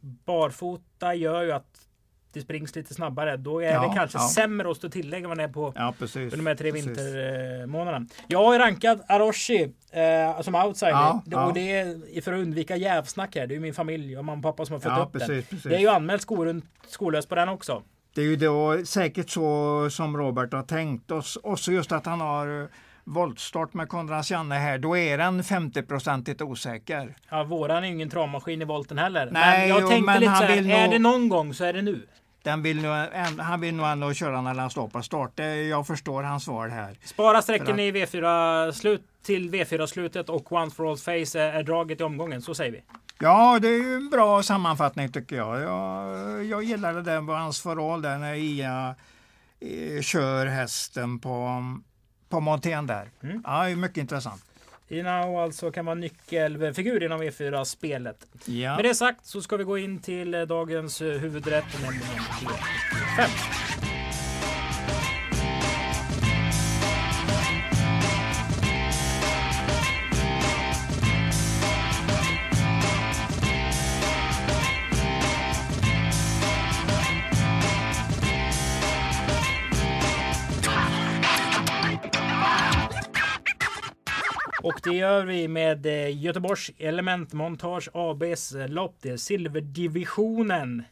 barfota 0.00 1.14
gör 1.14 1.42
ju 1.42 1.52
att 1.52 1.80
det 2.32 2.40
springs 2.40 2.76
lite 2.76 2.94
snabbare. 2.94 3.36
Då 3.36 3.62
är 3.62 3.72
Ja, 3.72 3.88
det 3.88 3.94
kanske 3.94 4.18
ja. 4.18 4.28
sämre 4.28 4.70
att 4.70 4.76
stå 4.76 4.88
tillägg 4.88 5.22
än 5.22 5.28
vad 5.28 5.38
det 5.38 5.44
är 5.44 5.48
på 5.48 5.72
Ja, 5.76 5.94
precis. 5.98 6.32
de 6.34 6.46
här 6.46 6.54
tre 6.54 6.72
Precis. 6.72 6.86
vintermånaderna. 6.86 8.06
Jag 8.28 8.44
har 8.44 8.58
rankat 8.58 9.10
Aroshi 9.10 9.62
eh, 9.90 10.40
som 10.42 10.54
outsider. 10.54 10.90
Ja, 10.92 11.22
Det-. 11.26 11.36
Och 11.36 11.54
det 11.54 11.70
är 11.70 12.20
för 12.20 12.32
att 12.32 12.38
undvika 12.38 12.76
jävsnack 12.76 13.36
här. 13.36 13.46
Det 13.46 13.56
är 13.56 13.60
min 13.60 13.74
familj 13.74 14.18
och 14.18 14.24
mamma 14.24 14.38
och 14.38 14.42
pappa 14.42 14.66
som 14.66 14.72
har 14.72 14.80
fött 14.80 14.98
upp 15.06 15.12
den. 15.12 15.20
precis, 15.20 15.46
precis. 15.48 15.62
Det 15.70 15.76
är 15.76 15.80
ju 15.80 15.88
anmält 15.88 16.22
skor, 16.22 16.60
skolös 16.88 17.26
på 17.26 17.34
den 17.34 17.48
också. 17.48 17.82
Det 18.14 18.20
är 18.20 18.24
ju 18.26 18.36
då 18.36 18.80
säkert 18.84 19.30
så 19.30 19.88
som 19.90 20.16
Robert 20.16 20.52
har 20.52 20.62
tänkt. 20.62 21.10
Och, 21.10 21.24
och 21.42 21.58
så 21.58 21.72
just 21.72 21.92
att 21.92 22.06
han 22.06 22.20
har 22.20 22.68
voltstart 23.14 23.74
med 23.74 23.88
Konrads 23.88 24.30
Janne 24.30 24.54
här. 24.54 24.78
Då 24.78 24.96
är 24.96 25.18
den 25.18 25.42
50-procentigt 25.42 26.42
osäker. 26.42 27.16
Ja, 27.30 27.44
våran 27.44 27.84
är 27.84 27.88
ju 27.88 27.94
ingen 27.94 28.10
travmaskin 28.10 28.62
i 28.62 28.64
volten 28.64 28.98
heller. 28.98 29.28
Nej, 29.32 29.58
men 29.58 29.68
jag 29.68 29.80
jo, 29.80 29.88
tänkte 29.88 30.06
men 30.06 30.20
lite 30.20 30.30
han 30.30 30.38
så 30.38 30.44
här, 30.44 30.56
är 30.56 30.82
nog- 30.82 30.90
det 30.90 30.98
någon 30.98 31.28
gång 31.28 31.54
så 31.54 31.64
är 31.64 31.72
det 31.72 31.82
nu. 31.82 32.06
Den 32.42 32.62
vill 32.62 32.82
nog, 32.82 32.92
en- 33.12 33.40
han 33.40 33.60
vill 33.60 33.74
nog 33.74 33.86
ändå 33.86 34.12
köra 34.14 34.40
när 34.42 34.54
han 34.54 34.70
står 34.70 34.88
på 34.88 35.02
start. 35.02 35.38
Jag 35.70 35.86
förstår 35.86 36.22
hans 36.22 36.44
svar 36.44 36.68
här. 36.68 36.98
Spara 37.04 37.42
sträcken 37.42 37.74
att- 37.74 37.80
i 37.80 37.92
V4 37.92 38.72
slut 38.72 39.02
till 39.22 39.50
V4-slutet 39.50 40.28
och 40.28 40.52
Once 40.52 40.76
for 40.76 40.90
all 40.90 40.96
face 40.96 41.40
är, 41.40 41.62
draget 41.62 42.00
i 42.00 42.04
omgången. 42.04 42.42
Så 42.42 42.54
säger 42.54 42.72
vi. 42.72 42.82
Ja, 43.20 43.58
det 43.62 43.68
är 43.68 43.78
ju 43.82 43.94
en 43.94 44.10
bra 44.10 44.42
sammanfattning 44.42 45.12
tycker 45.12 45.36
jag. 45.36 45.60
Jag, 45.60 46.44
jag 46.44 46.62
gillar 46.62 46.94
det 46.94 47.02
där 47.02 47.20
med 47.20 47.40
hans 47.40 47.62
förråd 47.62 48.02
där 48.02 48.18
när 48.18 48.34
Ia 48.34 48.94
eh, 49.60 50.02
kör 50.02 50.46
hästen 50.46 51.18
på, 51.18 51.62
på 52.30 52.40
montén 52.40 52.86
där. 52.86 53.08
Mm. 53.22 53.42
Ja, 53.46 53.76
mycket 53.76 53.96
intressant. 53.96 54.44
Inao 54.88 55.38
alltså 55.38 55.70
kan 55.70 55.84
vara 55.86 55.94
nyckelfigur 55.94 57.02
inom 57.02 57.22
V4-spelet. 57.22 58.26
Ja. 58.44 58.76
Med 58.76 58.84
det 58.84 58.94
sagt 58.94 59.26
så 59.26 59.42
ska 59.42 59.56
vi 59.56 59.64
gå 59.64 59.78
in 59.78 59.98
till 59.98 60.34
eh, 60.34 60.42
dagens 60.42 61.00
eh, 61.00 61.18
huvudrätt, 61.18 61.82
nämligen 61.82 62.06
T5. 62.06 63.59
Och 84.80 84.86
det 84.92 84.96
gör 84.96 85.24
vi 85.24 85.48
med 85.48 85.86
eh, 85.86 86.22
Göteborgs 86.22 86.70
Göteborgs 86.70 86.70
Elementmontage 86.78 87.88
ABs 87.94 88.54
lopp. 88.68 88.96
Det 89.00 89.10
är 89.10 89.16
Silverdivisionen. 89.16 90.82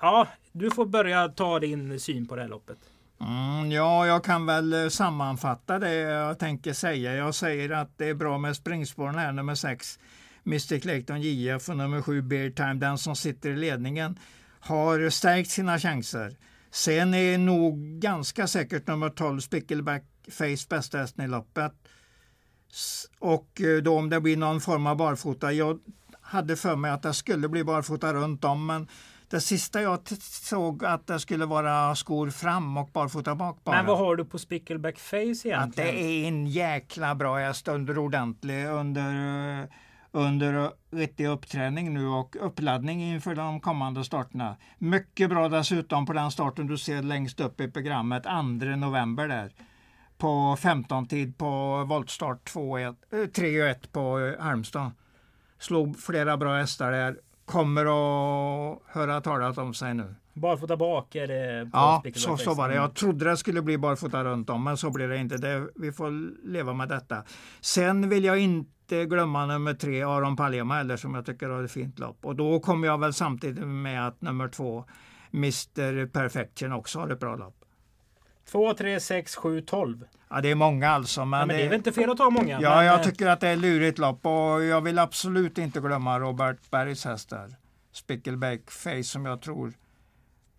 Ja, 0.00 0.28
du 0.52 0.70
får 0.70 0.86
börja 0.86 1.28
ta 1.28 1.58
din 1.58 2.00
syn 2.00 2.26
på 2.26 2.36
det 2.36 2.42
här 2.42 2.48
loppet. 2.48 2.78
Mm, 3.20 3.72
ja, 3.72 4.06
jag 4.06 4.24
kan 4.24 4.46
väl 4.46 4.72
eh, 4.72 4.88
sammanfatta 4.88 5.78
det 5.78 5.94
jag 5.94 6.38
tänker 6.38 6.72
säga. 6.72 7.14
Jag 7.14 7.34
säger 7.34 7.70
att 7.70 7.98
det 7.98 8.08
är 8.08 8.14
bra 8.14 8.38
med 8.38 8.56
springspåren 8.56 9.14
här, 9.14 9.32
nummer 9.32 9.54
6, 9.54 9.98
Mr 10.46 10.78
Clayton 10.78 11.22
JF 11.22 11.68
och 11.68 11.76
nummer 11.76 12.02
7, 12.02 12.22
Beer 12.22 12.50
Time, 12.50 12.74
den 12.74 12.98
som 12.98 13.16
sitter 13.16 13.50
i 13.50 13.56
ledningen, 13.56 14.18
har 14.60 15.10
stärkt 15.10 15.50
sina 15.50 15.78
chanser. 15.78 16.36
Sen 16.72 17.14
är 17.14 17.38
nog 17.38 17.78
ganska 17.78 18.46
säkert 18.46 18.86
nummer 18.86 19.10
12 19.10 19.40
Spickleback 19.40 20.04
Face 20.28 20.66
bästa 20.68 20.98
hästen 20.98 21.24
i 21.24 21.28
loppet. 21.28 21.72
Och 23.18 23.60
eh, 23.60 23.82
då 23.82 23.98
om 23.98 24.10
det 24.10 24.20
blir 24.20 24.36
någon 24.36 24.60
form 24.60 24.86
av 24.86 24.96
barfota. 24.96 25.52
Jag 25.52 25.78
hade 26.20 26.56
för 26.56 26.76
mig 26.76 26.90
att 26.90 27.02
det 27.02 27.14
skulle 27.14 27.48
bli 27.48 27.64
barfota 27.64 28.14
runt 28.14 28.44
om 28.44 28.66
men 28.66 28.88
det 29.28 29.40
sista 29.40 29.82
jag 29.82 29.98
såg 30.20 30.84
att 30.84 31.06
det 31.06 31.20
skulle 31.20 31.46
vara 31.46 31.94
skor 31.94 32.30
fram 32.30 32.76
och 32.76 32.90
barfota 32.92 33.34
bak 33.34 33.64
bara. 33.64 33.76
Men 33.76 33.86
vad 33.86 33.98
har 33.98 34.16
du 34.16 34.24
på 34.24 34.38
Spickleback 34.38 34.98
Face 34.98 35.16
egentligen? 35.16 35.60
Att 35.60 35.76
det 35.76 36.02
är 36.02 36.28
en 36.28 36.46
jäkla 36.46 37.14
bra 37.14 37.36
häst 37.36 37.68
under 37.68 37.98
ordentlig 37.98 38.66
under 38.66 39.60
eh, 39.60 39.68
under 40.12 40.70
riktig 40.90 41.26
uppträning 41.26 41.94
nu 41.94 42.06
och 42.06 42.36
uppladdning 42.40 43.02
inför 43.02 43.34
de 43.34 43.60
kommande 43.60 44.04
starterna. 44.04 44.56
Mycket 44.78 45.30
bra 45.30 45.48
dessutom 45.48 46.06
på 46.06 46.12
den 46.12 46.30
starten 46.30 46.66
du 46.66 46.78
ser 46.78 47.02
längst 47.02 47.40
upp 47.40 47.60
i 47.60 47.70
programmet 47.70 48.22
2 48.22 48.42
november 48.76 49.28
där. 49.28 49.52
På 50.18 50.56
15 50.60 51.06
tid 51.06 51.38
på 51.38 51.84
voltstart 51.84 52.52
3 53.34 53.60
1 53.70 53.92
på 53.92 54.34
Halmstad. 54.40 54.90
Slog 55.58 55.98
flera 55.98 56.36
bra 56.36 56.56
hästar 56.56 56.92
där. 56.92 57.16
Kommer 57.44 57.82
att 57.82 58.78
höra 58.86 59.20
talat 59.20 59.58
om 59.58 59.74
sig 59.74 59.94
nu. 59.94 60.14
Barfota 60.34 60.76
bak 60.76 61.14
är 61.14 61.26
det? 61.26 61.70
ja, 61.72 62.02
så, 62.14 62.36
så 62.36 62.54
var 62.54 62.68
det. 62.68 62.74
Jag 62.74 62.94
trodde 62.94 63.24
det 63.24 63.36
skulle 63.36 63.62
bli 63.62 63.78
barfota 63.78 64.24
runt 64.24 64.50
om, 64.50 64.64
men 64.64 64.76
så 64.76 64.90
blir 64.90 65.08
det 65.08 65.16
inte. 65.16 65.36
Det, 65.36 65.68
vi 65.74 65.92
får 65.92 66.10
leva 66.46 66.72
med 66.72 66.88
detta. 66.88 67.22
Sen 67.60 68.08
vill 68.08 68.24
jag 68.24 68.38
inte 68.38 68.68
inte 68.92 69.14
glömma 69.14 69.46
nummer 69.46 69.74
tre, 69.74 70.02
Aron 70.02 70.36
Palema 70.36 70.74
heller, 70.74 70.96
som 70.96 71.14
jag 71.14 71.26
tycker 71.26 71.48
har 71.48 71.64
ett 71.64 71.72
fint 71.72 71.98
lopp. 71.98 72.24
Och 72.24 72.36
då 72.36 72.60
kommer 72.60 72.88
jag 72.88 72.98
väl 72.98 73.12
samtidigt 73.12 73.66
med 73.66 74.06
att 74.06 74.20
nummer 74.20 74.48
två, 74.48 74.84
Mr 75.32 76.06
Perfection, 76.06 76.72
också 76.72 77.00
har 77.00 77.08
ett 77.08 77.20
bra 77.20 77.36
lopp. 77.36 77.64
2, 78.50 78.74
3, 78.74 79.00
6, 79.00 79.36
7, 79.36 79.60
12. 79.60 80.04
Ja, 80.30 80.40
det 80.40 80.50
är 80.50 80.54
många 80.54 80.88
alltså. 80.88 81.24
Men, 81.24 81.40
ja, 81.40 81.46
men 81.46 81.56
det 81.56 81.62
är 81.62 81.68
väl 81.68 81.76
inte 81.76 81.92
fel 81.92 82.10
att 82.10 82.16
ta 82.16 82.30
många? 82.30 82.60
Ja, 82.60 82.76
men... 82.76 82.84
jag 82.84 82.98
eh, 82.98 83.04
tycker 83.04 83.26
att 83.26 83.40
det 83.40 83.48
är 83.48 83.56
lurigt 83.56 83.98
lopp 83.98 84.26
och 84.26 84.64
jag 84.64 84.80
vill 84.80 84.98
absolut 84.98 85.58
inte 85.58 85.80
glömma 85.80 86.18
Robert 86.18 86.70
Bergs 86.70 87.04
hästar. 87.04 87.50
Spickleback 87.92 88.70
Face 88.70 89.04
som 89.04 89.26
jag 89.26 89.42
tror, 89.42 89.72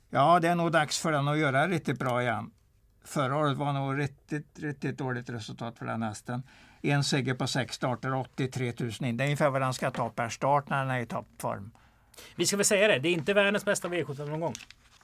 ja 0.10 0.40
det 0.40 0.48
är 0.48 0.56
nog 0.56 0.72
dags 0.72 1.00
för 1.00 1.12
den 1.12 1.28
att 1.28 1.38
göra 1.38 1.68
riktigt 1.68 2.00
bra 2.00 2.22
igen. 2.22 2.52
Förra 3.06 3.38
året 3.38 3.58
var 3.58 3.74
nog 3.74 4.00
riktigt, 4.00 4.60
riktigt 4.60 4.98
dåligt 4.98 5.30
resultat 5.30 5.78
för 5.78 5.86
den 5.86 6.02
hästen. 6.02 6.44
En 6.86 7.04
seger 7.04 7.34
på 7.34 7.48
sex 7.48 7.76
starter, 7.76 8.14
83 8.14 8.74
000 8.80 8.92
in. 9.02 9.18
Det 9.18 9.24
är 9.24 9.26
ungefär 9.26 9.50
vad 9.50 9.62
han 9.62 9.74
ska 9.74 9.92
ta 9.92 10.10
per 10.10 10.30
start 10.30 10.70
när 10.70 10.78
han 10.78 10.90
är 10.90 11.00
i 11.00 11.06
toppform. 11.06 11.72
Vi 12.36 12.46
ska 12.46 12.58
väl 12.58 12.66
säga 12.66 12.88
det, 12.88 13.00
det 13.00 13.10
är 13.10 13.14
inte 13.14 13.34
världens 13.34 13.66
bästa 13.66 13.88
V75 13.88 14.30
någon 14.30 14.40
gång. 14.40 14.54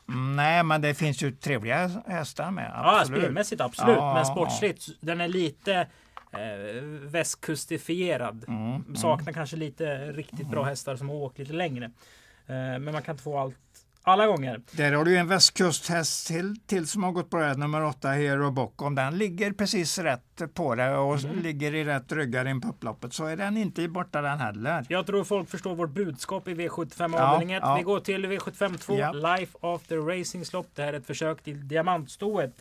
Mm, 0.08 0.36
nej, 0.36 0.64
men 0.64 0.82
det 0.82 0.94
finns 0.94 1.24
ju 1.24 1.32
trevliga 1.32 1.92
hästar 2.08 2.52
med. 2.52 2.72
Absolut. 2.76 3.18
Ja, 3.18 3.24
spelmässigt 3.24 3.62
absolut. 3.62 3.96
Ja, 3.98 4.14
men 4.14 4.26
sportsligt, 4.26 4.88
ja. 4.88 4.94
den 5.00 5.22
är 5.22 5.28
lite 5.28 5.88
eh, 6.32 6.84
västkustifierad. 6.84 8.46
Mm, 8.48 8.76
mm. 8.76 8.96
Saknar 8.96 9.22
mm. 9.22 9.34
kanske 9.34 9.56
lite 9.56 10.12
riktigt 10.12 10.48
bra 10.48 10.64
hästar 10.64 10.96
som 10.96 11.10
har 11.10 11.16
åkt 11.16 11.40
lite 11.40 11.54
längre. 11.54 11.86
Eh, 11.86 12.56
men 12.56 12.92
man 12.92 13.02
kan 13.02 13.14
inte 13.14 13.24
få 13.24 13.38
allt 13.38 13.56
alla 14.04 14.28
gånger. 14.28 14.62
Där 14.72 14.92
har 14.92 15.06
du 15.06 15.18
en 15.18 15.28
västkusthäst 15.28 16.28
till, 16.28 16.56
till 16.66 16.88
som 16.88 17.04
har 17.04 17.12
gått 17.12 17.30
bra, 17.30 17.54
nummer 17.54 17.84
åtta 17.84 18.10
Hero 18.10 18.52
Bock. 18.52 18.82
Om 18.82 18.96
den 18.96 19.18
ligger 19.18 19.52
precis 19.52 20.00
rätt 20.00 20.54
på 20.54 20.76
det 20.76 20.98
och 20.98 21.24
mm. 21.24 21.40
ligger 21.40 21.76
i 21.76 21.84
rätt 21.84 22.12
ryggar 22.12 22.48
i 22.48 22.54
upploppet 22.70 23.14
så 23.14 23.26
är 23.26 23.38
den 23.38 23.58
inte 23.58 23.88
borta 23.88 24.22
den 24.22 24.40
heller. 24.40 24.86
Jag 24.90 25.06
tror 25.06 25.24
folk 25.24 25.50
förstår 25.50 25.76
vårt 25.76 25.90
budskap 25.90 26.48
i 26.48 26.54
V75 26.54 27.20
avdelning 27.20 27.52
1. 27.52 27.62
Ja. 27.64 27.76
Vi 27.76 27.84
går 27.84 28.00
till 28.00 28.26
V75 28.26 28.78
2, 28.78 28.98
ja. 28.98 29.12
Life 29.12 29.58
After 29.62 29.98
Racing 29.98 30.46
lopp. 30.54 30.68
Det 30.76 30.82
här 30.82 30.94
är 30.94 30.98
ett 30.98 31.08
försök 31.08 31.44
till 31.44 31.68
diamantstoet. 31.68 32.54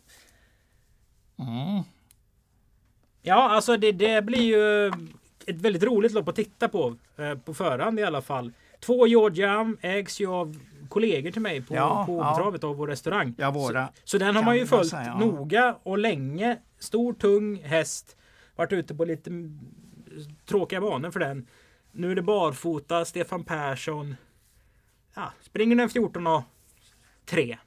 Mm. 1.38 1.82
Ja, 3.22 3.50
alltså 3.50 3.76
det, 3.76 3.92
det 3.92 4.24
blir 4.24 4.42
ju 4.42 4.86
ett 5.46 5.60
väldigt 5.60 5.82
roligt 5.82 6.12
lopp 6.12 6.28
att 6.28 6.36
titta 6.36 6.68
på. 6.68 6.96
Eh, 7.16 7.34
på 7.34 7.54
förhand 7.54 8.00
i 8.00 8.04
alla 8.04 8.22
fall. 8.22 8.52
Två 8.80 9.06
Georgia 9.06 9.74
ägs 9.80 10.20
ju 10.20 10.26
av 10.26 10.56
kollegor 10.88 11.30
till 11.30 11.42
mig 11.42 11.62
på, 11.62 11.74
ja, 11.74 12.06
på 12.06 12.18
ja. 12.18 12.68
av 12.68 12.76
vår 12.76 12.86
restaurang. 12.86 13.34
Ja, 13.38 13.50
våra. 13.50 13.86
Så, 13.86 13.92
så 14.04 14.18
den 14.18 14.36
har 14.36 14.42
man 14.42 14.56
ju 14.56 14.66
följt 14.66 14.90
säga, 14.90 15.04
ja. 15.06 15.18
noga 15.18 15.76
och 15.82 15.98
länge. 15.98 16.58
Stor, 16.78 17.12
tung 17.12 17.62
häst. 17.62 18.16
Varit 18.56 18.72
ute 18.72 18.94
på 18.94 19.04
lite 19.04 19.30
tråkiga 20.46 20.80
banor 20.80 21.10
för 21.10 21.20
den. 21.20 21.46
Nu 21.92 22.10
är 22.10 22.14
det 22.14 22.22
barfota, 22.22 23.04
Stefan 23.04 23.44
Persson. 23.44 24.16
Ja, 25.14 25.32
springer 25.42 25.76
den 25.76 25.88
14 25.88 26.26
och 26.26 26.42
3. 27.24 27.58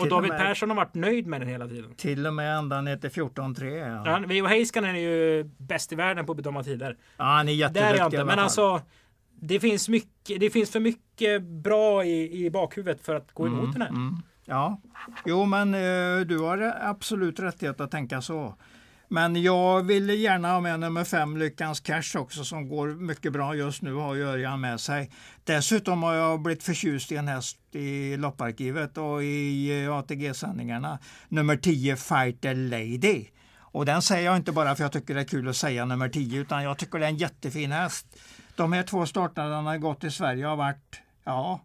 Och 0.00 0.04
till 0.04 0.10
David 0.10 0.30
och 0.30 0.36
med, 0.36 0.46
Persson 0.46 0.70
har 0.70 0.76
varit 0.76 0.94
nöjd 0.94 1.26
med 1.26 1.40
den 1.40 1.48
hela 1.48 1.68
tiden. 1.68 1.94
Till 1.94 2.26
och 2.26 2.34
med 2.34 2.58
ända 2.58 2.80
ner 2.80 2.96
till 2.96 3.10
14-3. 3.10 4.04
Ja. 4.04 4.12
Ja, 4.12 4.26
Veijo 4.26 4.46
Heiskanen 4.46 4.96
är 4.96 5.00
ju 5.00 5.44
bäst 5.44 5.92
i 5.92 5.94
världen 5.94 6.26
på 6.26 6.32
att 6.32 6.36
bedöma 6.36 6.64
tider. 6.64 6.96
Ja, 7.16 7.24
han 7.24 7.48
är 7.48 7.52
jätteduktig 7.52 7.98
Där 7.98 8.00
är 8.00 8.04
inte, 8.04 8.24
Men 8.24 8.38
alltså 8.38 8.82
det 9.40 9.60
finns, 9.60 9.88
mycket, 9.88 10.40
det 10.40 10.50
finns 10.50 10.70
för 10.70 10.80
mycket 10.80 11.09
bra 11.40 12.04
i, 12.04 12.46
i 12.46 12.50
bakhuvudet 12.50 13.02
för 13.02 13.14
att 13.14 13.32
gå 13.32 13.46
emot 13.46 13.60
mm, 13.60 13.72
den 13.72 13.82
här. 13.82 13.88
Mm. 13.88 14.22
Ja, 14.44 14.80
jo 15.24 15.44
men 15.44 15.74
eh, 15.74 16.26
du 16.26 16.38
har 16.38 16.76
absolut 16.80 17.40
rättighet 17.40 17.80
att 17.80 17.90
tänka 17.90 18.22
så. 18.22 18.54
Men 19.12 19.42
jag 19.42 19.82
vill 19.82 20.10
gärna 20.10 20.52
ha 20.52 20.60
med 20.60 20.80
nummer 20.80 21.04
fem, 21.04 21.36
Lyckans 21.36 21.80
Cash 21.80 22.16
också, 22.16 22.44
som 22.44 22.68
går 22.68 22.88
mycket 22.88 23.32
bra 23.32 23.54
just 23.54 23.82
nu, 23.82 23.94
har 23.94 24.16
Örjan 24.16 24.60
med 24.60 24.80
sig. 24.80 25.10
Dessutom 25.44 26.02
har 26.02 26.14
jag 26.14 26.40
blivit 26.42 26.62
förtjust 26.62 27.12
i 27.12 27.16
en 27.16 27.28
häst 27.28 27.58
i 27.72 28.16
lopparkivet 28.16 28.98
och 28.98 29.24
i 29.24 29.84
eh, 29.84 29.92
ATG-sändningarna. 29.98 30.98
Nummer 31.28 31.56
10, 31.56 31.96
Fighter 31.96 32.54
Lady. 32.54 33.26
Och 33.58 33.86
den 33.86 34.02
säger 34.02 34.24
jag 34.24 34.36
inte 34.36 34.52
bara 34.52 34.76
för 34.76 34.84
jag 34.84 34.92
tycker 34.92 35.14
det 35.14 35.20
är 35.20 35.24
kul 35.24 35.48
att 35.48 35.56
säga 35.56 35.84
nummer 35.84 36.08
10, 36.08 36.40
utan 36.40 36.62
jag 36.62 36.78
tycker 36.78 36.98
det 36.98 37.04
är 37.04 37.10
en 37.10 37.16
jättefin 37.16 37.72
häst. 37.72 38.06
De 38.56 38.72
här 38.72 38.82
två 38.82 39.06
starterna 39.06 39.62
har 39.62 39.78
gått 39.78 40.04
i 40.04 40.10
Sverige 40.10 40.46
har 40.46 40.56
varit 40.56 41.00
ja, 41.30 41.60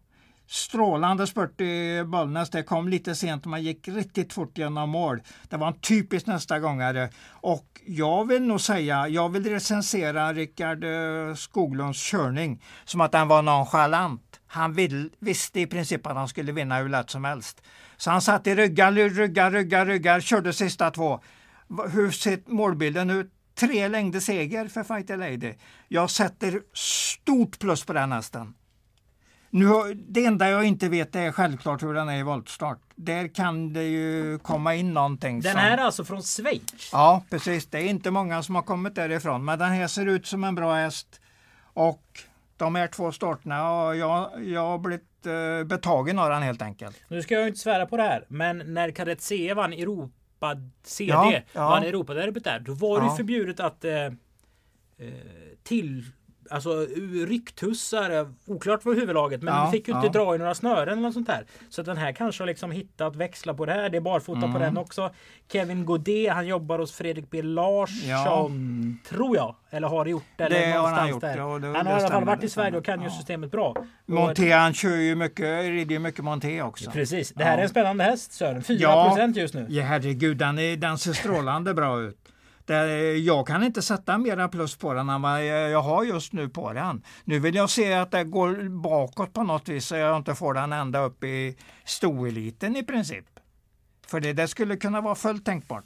strålande 0.48 1.26
spurt 1.26 1.60
i 1.60 2.04
Bollnäs. 2.04 2.50
Det 2.50 2.62
kom 2.62 2.88
lite 2.88 3.14
sent 3.14 3.44
man 3.44 3.62
gick 3.62 3.88
riktigt 3.88 4.32
fort 4.32 4.58
genom 4.58 4.90
mål. 4.90 5.22
Det 5.48 5.56
var 5.56 5.66
en 5.66 5.80
typisk 5.80 6.26
nästa 6.26 6.58
gångare. 6.58 7.10
Och 7.30 7.80
jag 7.86 8.28
vill 8.28 8.42
nog 8.42 8.60
säga, 8.60 9.08
jag 9.08 9.28
vill 9.28 9.50
recensera 9.50 10.32
Rickard 10.32 10.84
eh, 10.84 11.34
Skoglunds 11.34 12.10
körning 12.10 12.62
som 12.84 13.00
att 13.00 13.12
den 13.12 13.28
var 13.28 13.42
nonchalant. 13.42 14.40
Han 14.46 14.72
vill, 14.72 15.10
visste 15.18 15.60
i 15.60 15.66
princip 15.66 16.06
att 16.06 16.16
han 16.16 16.28
skulle 16.28 16.52
vinna 16.52 16.78
hur 16.78 16.88
lätt 16.88 17.10
som 17.10 17.24
helst. 17.24 17.62
Så 17.96 18.10
han 18.10 18.22
satt 18.22 18.46
i 18.46 18.54
ryggar, 18.54 18.92
ryggar, 18.92 19.50
ryggar, 19.50 19.86
ryggar, 19.86 20.20
körde 20.20 20.52
sista 20.52 20.90
två. 20.90 21.20
Hur 21.92 22.10
ser 22.10 22.40
målbilden 22.46 23.10
ut? 23.10 23.32
Tre 23.54 23.88
längder 23.88 24.20
seger 24.20 24.68
för 24.68 24.82
Fighter 24.82 25.16
Lady. 25.16 25.54
Jag 25.88 26.10
sätter 26.10 26.62
stort 26.72 27.58
plus 27.58 27.84
på 27.84 27.92
den 27.92 28.12
hästen. 28.12 28.54
Nu, 29.50 29.94
det 29.94 30.24
enda 30.24 30.50
jag 30.50 30.64
inte 30.64 30.88
vet 30.88 31.16
är 31.16 31.32
självklart 31.32 31.82
hur 31.82 31.94
den 31.94 32.08
är 32.08 32.18
i 32.18 32.22
voltstart. 32.22 32.78
Där 32.94 33.28
kan 33.28 33.72
det 33.72 33.82
ju 33.84 34.38
komma 34.38 34.74
in 34.74 34.94
någonting. 34.94 35.40
Den 35.40 35.52
som... 35.52 35.60
är 35.60 35.78
alltså 35.78 36.04
från 36.04 36.22
Schweiz? 36.22 36.90
Ja, 36.92 37.22
precis. 37.30 37.66
Det 37.66 37.78
är 37.78 37.84
inte 37.84 38.10
många 38.10 38.42
som 38.42 38.54
har 38.54 38.62
kommit 38.62 38.94
därifrån. 38.94 39.44
Men 39.44 39.58
den 39.58 39.70
här 39.72 39.86
ser 39.86 40.06
ut 40.06 40.26
som 40.26 40.44
en 40.44 40.54
bra 40.54 40.74
häst. 40.74 41.20
Och 41.62 42.02
de 42.56 42.74
här 42.74 42.86
två 42.86 43.12
starterna, 43.12 43.54
jag, 43.94 44.44
jag 44.44 44.60
har 44.66 44.78
blivit 44.78 45.26
eh, 45.26 45.64
betagen 45.66 46.18
av 46.18 46.30
den 46.30 46.42
helt 46.42 46.62
enkelt. 46.62 46.96
Nu 47.08 47.22
ska 47.22 47.34
jag 47.34 47.46
inte 47.48 47.60
svära 47.60 47.86
på 47.86 47.96
det 47.96 48.02
här, 48.02 48.24
men 48.28 48.74
när 48.74 48.90
Kadett 48.90 49.20
C 49.20 49.54
vann 49.54 49.72
Europa 49.72 50.56
CD. 50.82 51.12
Ja, 51.12 51.32
Ja, 51.32 51.42
ja. 51.52 51.84
Europaderbyt 51.84 52.44
där. 52.44 52.58
Då 52.60 52.72
var 52.74 53.00
det 53.00 53.06
Ja. 53.06 53.12
ju 53.12 53.16
förbjudet 53.16 53.60
att 53.60 53.84
eh, 53.84 53.92
eh, 53.94 54.10
till 55.62 56.04
Alltså 56.50 56.86
rycktussar, 57.26 58.28
oklart 58.46 58.84
vad 58.84 58.96
huvudlaget 58.96 59.42
men 59.42 59.54
Ja, 59.54 59.60
de 59.62 59.70
fick 59.72 59.88
ju 59.88 59.94
inte 59.94 60.06
ja. 60.06 60.12
dra 60.12 60.34
i 60.34 60.38
några 60.38 60.54
snören 60.54 60.88
eller 60.88 61.02
något 61.02 61.14
sånt 61.14 61.26
där. 61.26 61.44
Så 61.70 61.82
den 61.82 61.96
här 61.96 62.12
kanske 62.12 62.42
har 62.42 62.46
liksom 62.46 62.70
hittat 62.70 63.16
växla 63.16 63.54
på 63.54 63.66
det 63.66 63.72
här. 63.72 63.88
Det 63.88 63.96
är 63.96 64.00
barfota 64.00 64.38
Mm. 64.38 64.52
på 64.52 64.58
den 64.58 64.76
också. 64.78 65.10
Kevin 65.52 65.84
Godet, 65.86 66.32
han 66.32 66.46
jobbar 66.46 66.78
hos 66.78 66.92
Fredrik 66.92 67.30
B 67.30 67.42
Larsson, 67.42 68.98
tror 69.08 69.36
jag. 69.36 69.54
Eller 69.70 69.88
har 69.88 70.06
gjort 70.06 70.22
det. 70.36 70.44
eller 70.44 70.60
Det 70.60 70.66
har 70.66 70.72
han 70.72 70.82
någonstans 70.82 71.10
gjort, 71.10 71.20
där. 71.20 71.36
ja, 71.38 71.58
det- 71.58 71.66
han 71.78 71.86
har 71.86 71.98
i 71.98 72.02
alla 72.02 72.08
fall 72.10 72.24
varit 72.24 72.42
i 72.44 72.48
Sverige 72.48 72.76
och 72.78 72.84
kan 72.84 73.00
ju 73.00 73.06
Ja. 73.06 73.10
systemet 73.12 73.50
bra. 73.50 73.74
Monté 74.06 74.52
han 74.52 74.74
kör 74.74 74.96
ju 74.96 75.14
mycket, 75.14 75.64
rider 75.64 75.92
ju 75.92 75.98
mycket 75.98 76.24
Monté 76.24 76.62
också. 76.62 76.90
Precis. 76.90 77.32
Det 77.36 77.44
här 77.44 77.52
Ja. 77.52 77.58
är 77.58 77.62
en 77.62 77.68
spännande 77.68 78.04
häst 78.04 78.32
Sören. 78.32 78.62
4 78.62 78.76
Ja. 78.80 79.28
just 79.34 79.54
nu. 79.54 79.66
Ja, 79.68 79.82
herregud, 79.84 80.36
den, 80.36 80.58
är, 80.58 80.76
den 80.76 80.98
ser 80.98 81.12
strålande 81.12 81.74
bra 81.74 82.00
ut. 82.00 82.18
Det, 82.66 83.16
jag 83.16 83.46
kan 83.46 83.62
inte 83.62 83.82
sätta 83.82 84.18
mera 84.18 84.48
plus 84.48 84.76
på 84.76 84.94
den 84.94 85.08
än 85.08 85.22
vad 85.22 85.46
jag 85.46 85.82
har 85.82 86.04
just 86.04 86.32
nu 86.32 86.48
på 86.48 86.72
den. 86.72 87.02
Nu 87.24 87.38
vill 87.38 87.54
jag 87.54 87.70
se 87.70 87.94
att 87.94 88.10
det 88.10 88.24
går 88.24 88.68
bakåt 88.68 89.32
på 89.32 89.42
något 89.42 89.68
vis 89.68 89.86
så 89.86 89.96
jag 89.96 90.16
inte 90.16 90.34
får 90.34 90.54
den 90.54 90.72
ända 90.72 91.00
upp 91.00 91.24
i 91.24 91.56
stoeliten 91.84 92.76
i 92.76 92.82
princip. 92.82 93.24
För 94.06 94.20
det, 94.20 94.32
det 94.32 94.48
skulle 94.48 94.76
kunna 94.76 95.00
vara 95.00 95.14
fullt 95.14 95.44
tänkbart. 95.44 95.84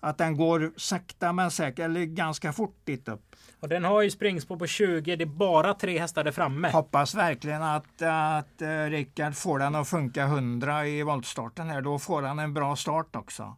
Att 0.00 0.18
den 0.18 0.36
går 0.36 0.72
sakta 0.76 1.32
men 1.32 1.50
säkert, 1.50 1.84
eller 1.84 2.04
ganska 2.04 2.52
fort 2.52 2.76
dit 2.84 3.08
upp. 3.08 3.36
Och 3.60 3.68
den 3.68 3.84
har 3.84 4.02
ju 4.02 4.10
springspår 4.10 4.56
på 4.56 4.66
20. 4.66 5.16
Det 5.16 5.24
är 5.24 5.26
bara 5.26 5.74
tre 5.74 5.98
hästar 5.98 6.24
där 6.24 6.32
framme. 6.32 6.70
Hoppas 6.70 7.14
verkligen 7.14 7.62
att, 7.62 8.02
att 8.02 8.62
uh, 8.62 8.90
Rickard 8.90 9.34
får 9.34 9.58
den 9.58 9.74
att 9.74 9.88
funka 9.88 10.22
100 10.22 10.86
i 10.86 11.02
voltstarten 11.02 11.70
här. 11.70 11.80
Då 11.80 11.98
får 11.98 12.22
han 12.22 12.38
en 12.38 12.54
bra 12.54 12.76
start 12.76 13.16
också. 13.16 13.56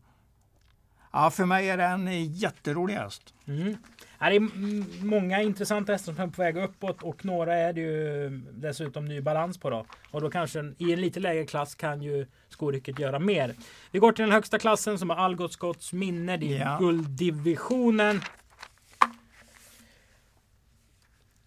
Ja, 1.17 1.31
för 1.31 1.45
mig 1.45 1.69
är 1.71 1.77
det 1.77 1.85
en 1.85 2.25
jätterolig 2.33 2.95
häst. 2.95 3.35
Mm. 3.47 3.77
Det 4.19 4.25
är 4.37 5.05
många 5.05 5.43
intressanta 5.43 5.93
hästar 5.93 6.13
som 6.13 6.23
är 6.25 6.29
på 6.29 6.43
väg 6.43 6.57
uppåt 6.57 7.03
och 7.03 7.25
några 7.25 7.55
är 7.55 7.73
det 7.73 7.81
ju 7.81 8.29
dessutom 8.53 9.05
ny 9.05 9.21
balans 9.21 9.59
på. 9.59 9.71
Då. 9.71 9.87
Och 10.11 10.21
då 10.21 10.31
kanske 10.31 10.59
en, 10.59 10.75
i 10.79 10.93
en 10.93 11.01
lite 11.01 11.21
lägre 11.21 11.47
klass 11.47 11.75
kan 11.75 12.03
ju 12.03 12.27
skorycket 12.49 12.99
göra 12.99 13.19
mer. 13.19 13.55
Vi 13.91 13.99
går 13.99 14.13
till 14.13 14.23
den 14.23 14.33
högsta 14.33 14.59
klassen 14.59 14.99
som 14.99 15.11
är 15.11 15.15
Algot 15.15 15.53
Scotts 15.53 15.93
minne. 15.93 16.37
Det 16.37 16.57
är 16.59 16.61
Ja. 16.61 16.79
gulddivisionen. 16.81 18.21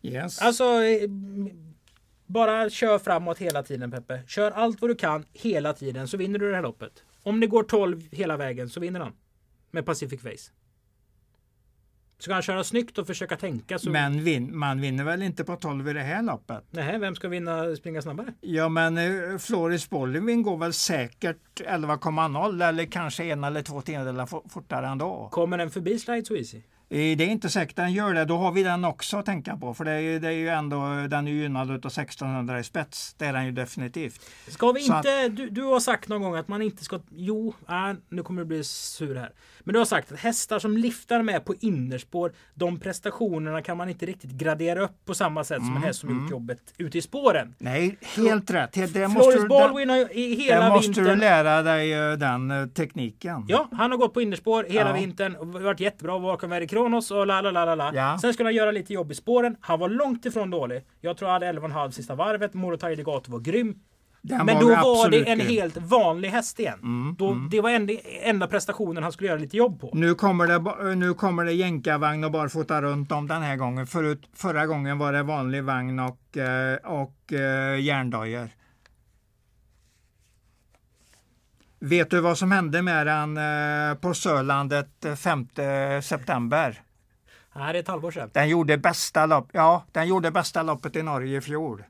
Yes. 0.02 0.42
Alltså 0.42 0.64
eh, 0.64 1.10
bara 2.26 2.70
kör 2.70 3.00
framåt 3.00 3.38
hela 3.38 3.64
tiden 3.64 3.92
Peppe. 3.92 4.22
Kör 4.28 4.52
allt 4.52 4.82
vad 4.82 4.90
du 4.90 4.96
kan 4.96 5.26
hela 5.34 5.74
tiden 5.74 6.08
så 6.08 6.18
vinner 6.18 6.40
du 6.40 6.50
det 6.50 6.56
här 6.56 6.64
loppet. 6.64 7.04
Om 7.24 7.40
det 7.40 7.48
går 7.48 7.64
12 7.64 8.02
hela 8.12 8.38
vägen 8.38 8.70
så 8.70 8.80
vinner 8.80 9.00
han. 9.00 9.14
Med 9.78 9.86
Pacific 9.86 10.22
Face. 10.22 10.52
Ska 12.20 12.34
han 12.34 12.42
köra 12.42 12.64
snyggt 12.64 12.98
och 12.98 13.08
försöka 13.08 13.38
tänka 13.38 13.80
så... 13.80 13.90
Men 13.90 14.24
vin, 14.24 14.58
man 14.58 14.82
vinner 14.82 15.04
väl 15.04 15.22
inte 15.22 15.44
på 15.44 15.56
12 15.56 15.90
i 15.90 15.94
det 15.94 16.02
här 16.02 16.24
loppet? 16.24 16.64
Nej, 16.70 17.00
vem 17.00 17.16
ska 17.16 17.28
vinna 17.28 17.76
springa 17.76 18.02
snabbare? 18.02 18.34
Ja, 18.42 18.70
men 18.70 18.98
eh, 18.98 19.38
Floris 19.38 19.90
Bollivin 19.90 20.44
går 20.44 20.58
väl 20.58 20.74
säkert 20.74 21.62
11,0 21.62 22.64
eller 22.70 22.86
kanske 22.86 23.24
en 23.24 23.44
eller 23.44 23.62
två 23.62 23.82
tiondelar 23.82 24.26
fo- 24.26 24.50
fortare 24.50 24.88
ändå. 24.88 25.30
Kommer 25.32 25.58
den 25.58 25.70
förbi 25.72 26.00
Slide 26.00 26.26
So 26.26 26.36
Easy? 26.36 26.62
Eh, 26.90 27.18
Det 27.18 27.24
är 27.24 27.28
inte 27.28 27.50
säkert 27.50 27.76
den 27.76 27.94
gör 27.94 28.14
det. 28.14 28.26
Då 28.26 28.38
har 28.38 28.52
vi 28.52 28.64
den 28.64 28.86
också 28.86 29.18
att 29.18 29.26
tänka 29.26 29.58
på. 29.58 29.74
För 29.74 29.86
det 29.86 29.92
är, 29.92 30.00
ju- 30.00 30.20
det 30.20 30.28
är 30.28 30.32
ju 30.32 30.50
ändå, 30.50 30.78
den 31.10 31.28
är 31.28 31.32
ju 31.32 31.42
gynnad 31.42 31.72
utav 31.72 31.92
1600 31.92 32.60
i 32.60 32.64
spets. 32.64 33.14
Det 33.18 33.26
är 33.26 33.34
den 33.34 33.46
ju 33.46 33.52
definitivt. 33.52 34.22
Ska 34.48 34.72
vi 34.72 34.86
inte... 34.86 35.28
Du, 35.30 35.50
du 35.50 35.64
har 35.64 35.80
sagt 35.80 36.10
någon 36.10 36.22
gång 36.22 36.36
att 36.36 36.48
man 36.48 36.62
inte 36.62 36.84
ska... 36.84 37.00
Jo, 37.12 37.54
äh, 37.70 37.76
nu 38.10 38.24
kommer 38.24 38.42
du 38.42 38.46
bli 38.48 38.64
sur 38.64 39.16
här. 39.16 39.32
Men 39.60 39.74
du 39.74 39.80
har 39.80 39.86
sagt 39.86 40.12
att 40.12 40.20
hästar 40.20 40.60
som 40.60 40.78
liftar 40.78 41.22
med 41.22 41.46
på 41.46 41.56
innerspår, 41.60 42.34
de 42.54 42.80
prestationerna 42.80 43.62
kan 43.62 43.78
man 43.78 43.90
inte 43.90 44.06
riktigt 44.06 44.32
gradera 44.32 44.82
upp 44.82 45.06
på 45.06 45.14
samma 45.14 45.44
sätt 45.44 45.58
som 45.58 45.76
en 45.76 45.84
häst 45.84 46.00
som 46.00 46.10
gjort 46.22 46.32
jobbet 46.32 46.60
ute 46.78 46.98
i 46.98 47.02
spåren. 47.02 47.56
Nej, 47.58 47.98
helt 48.16 48.52
rätt. 48.52 48.74
Det 48.74 49.08
måste, 49.08 49.22
Floris 49.22 49.42
du- 49.42 49.48
Baldwin 49.48 49.90
har 49.90 49.98
i 50.18 50.36
det 50.36 50.44
hela 50.44 50.70
måste 50.70 50.92
du 50.92 51.02
vintern... 51.02 51.20
lära 51.20 51.62
dig 51.62 51.94
eh, 51.94 52.12
den 52.14 52.52
eh, 52.52 52.68
tekniken. 52.68 53.46
Ja, 53.48 53.70
han 53.72 53.92
har 53.92 53.98
gått 53.98 54.14
på 54.14 54.22
innerspår 54.22 54.64
hela 54.70 54.90
Ja. 54.90 54.96
vintern 54.96 55.36
och 55.36 55.48
varit 55.48 55.80
jättebra 55.80 56.20
bakom 56.20 56.50
Very 56.50 56.68
Kronos 56.78 57.12
och 57.12 57.28
la 57.28 57.42
la 57.42 57.52
la 57.52 57.66
la 57.66 57.76
la. 57.76 57.92
Ja. 57.96 58.18
Sen 58.22 58.34
skulle 58.34 58.48
han 58.48 58.56
göra 58.56 58.72
lite 58.72 58.94
jobb 58.94 59.12
i 59.12 59.16
spåren. 59.16 59.56
Han 59.62 59.80
var 59.80 59.90
långt 59.90 60.26
ifrån 60.26 60.50
dålig. 60.50 60.84
Jag 61.02 61.18
tror 61.18 61.30
han 61.30 61.34
hade 61.42 61.60
11,5 61.60 61.92
sista 61.92 62.16
varvet. 62.16 62.54
Morotai 62.54 62.96
Degato 62.96 63.32
var 63.32 63.40
grym. 63.40 63.76
Den 64.22 64.46
Men 64.46 64.56
var 64.56 64.62
då 64.62 64.68
var 64.68 65.10
det 65.10 65.30
en 65.30 65.38
grym. 65.38 65.48
helt 65.50 65.78
vanlig 65.78 66.30
häst 66.30 66.60
igen. 66.60 67.16
då, 67.18 67.34
Det 67.52 67.62
var 67.62 67.70
enda, 67.70 67.94
enda 68.24 68.48
prestationen 68.48 69.04
han 69.04 69.12
skulle 69.12 69.30
göra 69.30 69.40
lite 69.40 69.58
jobb 69.58 69.82
på. 69.82 69.90
Nu 69.94 70.16
kommer 70.16 70.48
det, 70.48 70.60
ba- 70.60 70.76
nu 70.96 71.14
kommer 71.14 71.46
det 71.46 71.52
jänkarvagn 71.54 72.24
och 72.24 72.32
barfota 72.32 72.82
runt 72.82 73.12
om 73.12 73.28
den 73.28 73.42
här 73.42 73.56
gången. 73.56 73.88
Förut, 73.88 74.30
förra 74.36 74.66
gången 74.66 74.98
var 74.98 75.14
det 75.14 75.24
vanlig 75.24 75.64
vagn 75.64 76.00
och, 76.00 76.38
eh, 76.38 76.76
och 76.84 77.34
eh, 77.34 77.80
järndojor. 77.82 78.50
Vet 81.80 82.10
du 82.10 82.22
vad 82.22 82.38
som 82.38 82.52
hände 82.52 82.82
med 82.82 83.08
den 83.08 83.38
eh, 83.38 83.98
på 83.98 84.14
Sörlandet 84.14 85.06
eh, 85.06 85.16
5 85.16 85.48
september? 86.02 86.82
Nej, 87.56 87.74
det 87.74 87.80
är 87.80 87.82
ett 87.82 87.88
halvår 87.88 88.12
sedan. 88.12 88.30
Den 88.34 88.50
gjorde 88.50 88.78
bästa, 88.78 89.26
lopp, 89.26 89.50
ja, 89.54 89.84
den 89.92 90.08
gjorde 90.08 90.32
bästa 90.32 90.64
loppet 90.64 90.96
i 90.96 91.04
Norge 91.04 91.38
i 91.38 91.42
fjol. 91.42 91.84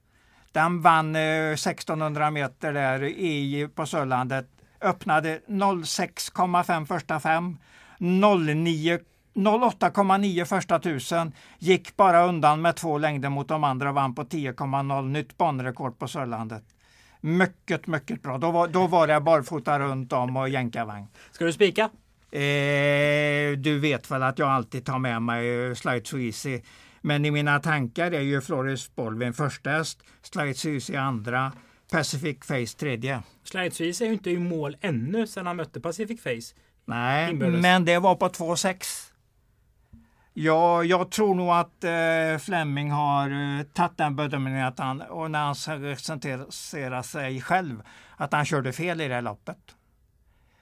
Den 0.51 0.81
vann 0.81 1.15
eh, 1.15 1.51
1600 1.51 2.31
meter 2.31 2.73
där 2.73 3.03
i, 3.03 3.69
på 3.75 3.85
Sörlandet. 3.85 4.47
Öppnade 4.81 5.39
06,5 5.47 6.85
första 6.85 7.19
fem. 7.19 7.57
09 7.97 8.99
08,9 9.37 10.45
första 10.45 10.79
tusen. 10.79 11.31
Gick 11.59 11.97
bara 11.97 12.25
undan 12.25 12.61
med 12.61 12.75
två 12.75 12.97
längder 12.97 13.29
mot 13.29 13.47
de 13.47 13.63
andra 13.63 13.89
och 13.89 13.95
vann 13.95 14.15
på 14.15 14.23
10,0. 14.23 15.09
Nytt 15.09 15.37
banrekord 15.37 15.99
på 15.99 16.07
Sörlandet. 16.07 16.63
Mycket, 17.21 17.87
mycket 17.87 18.21
bra. 18.21 18.37
Då 18.37 18.51
var, 18.51 18.67
då 18.67 18.87
var 18.87 19.07
det 19.07 19.19
barfota 19.19 19.79
runt 19.79 20.13
om 20.13 20.37
och 20.37 20.49
jänkarvagn. 20.49 21.07
Ska 21.31 21.45
du 21.45 21.53
spika? 21.53 21.83
Eh, 22.31 23.57
du 23.57 23.79
vet 23.81 24.11
väl 24.11 24.23
att 24.23 24.39
jag 24.39 24.49
alltid 24.49 24.85
tar 24.85 24.99
med 24.99 25.21
mig 25.21 25.75
Slide 25.75 26.05
So 26.05 26.19
Easy. 26.19 26.61
Men 27.01 27.25
i 27.25 27.31
mina 27.31 27.59
tankar 27.59 28.11
är 28.11 28.21
ju 28.21 28.41
Floris 28.41 28.95
Bolvin 28.95 29.33
första 29.33 29.69
häst, 29.69 30.03
Slide 30.21 30.53
So 30.53 30.69
Easy 30.69 30.95
andra, 30.95 31.51
Pacific 31.91 32.37
Face 32.45 32.77
tredje. 32.79 33.21
Slidesvis 33.43 34.01
är 34.01 34.05
ju 34.05 34.13
inte 34.13 34.31
i 34.31 34.37
mål 34.37 34.77
ännu 34.81 35.27
sedan 35.27 35.47
han 35.47 35.55
mötte 35.55 35.79
Pacific 35.79 36.21
Face. 36.23 36.55
Nej, 36.85 37.31
Inbördes. 37.31 37.61
men 37.61 37.85
det 37.85 37.99
var 37.99 38.15
på 38.15 38.27
2,6. 38.27 39.06
Ja, 40.39 40.83
jag 40.83 41.11
tror 41.11 41.35
nog 41.35 41.49
att 41.49 41.83
eh, 41.83 42.39
Fleming 42.39 42.91
har 42.91 43.29
eh, 43.29 43.63
tagit 43.63 43.97
den 43.97 44.15
bedömningen 44.15 44.65
att 44.65 44.79
han, 44.79 45.01
och 45.01 45.31
när 45.31 45.39
han 45.39 45.81
representerar 45.81 47.01
sig 47.01 47.41
själv, 47.41 47.83
att 48.15 48.33
han 48.33 48.45
körde 48.45 48.73
fel 48.73 49.01
i 49.01 49.07
det 49.07 49.13
här 49.13 49.21
loppet. 49.21 49.75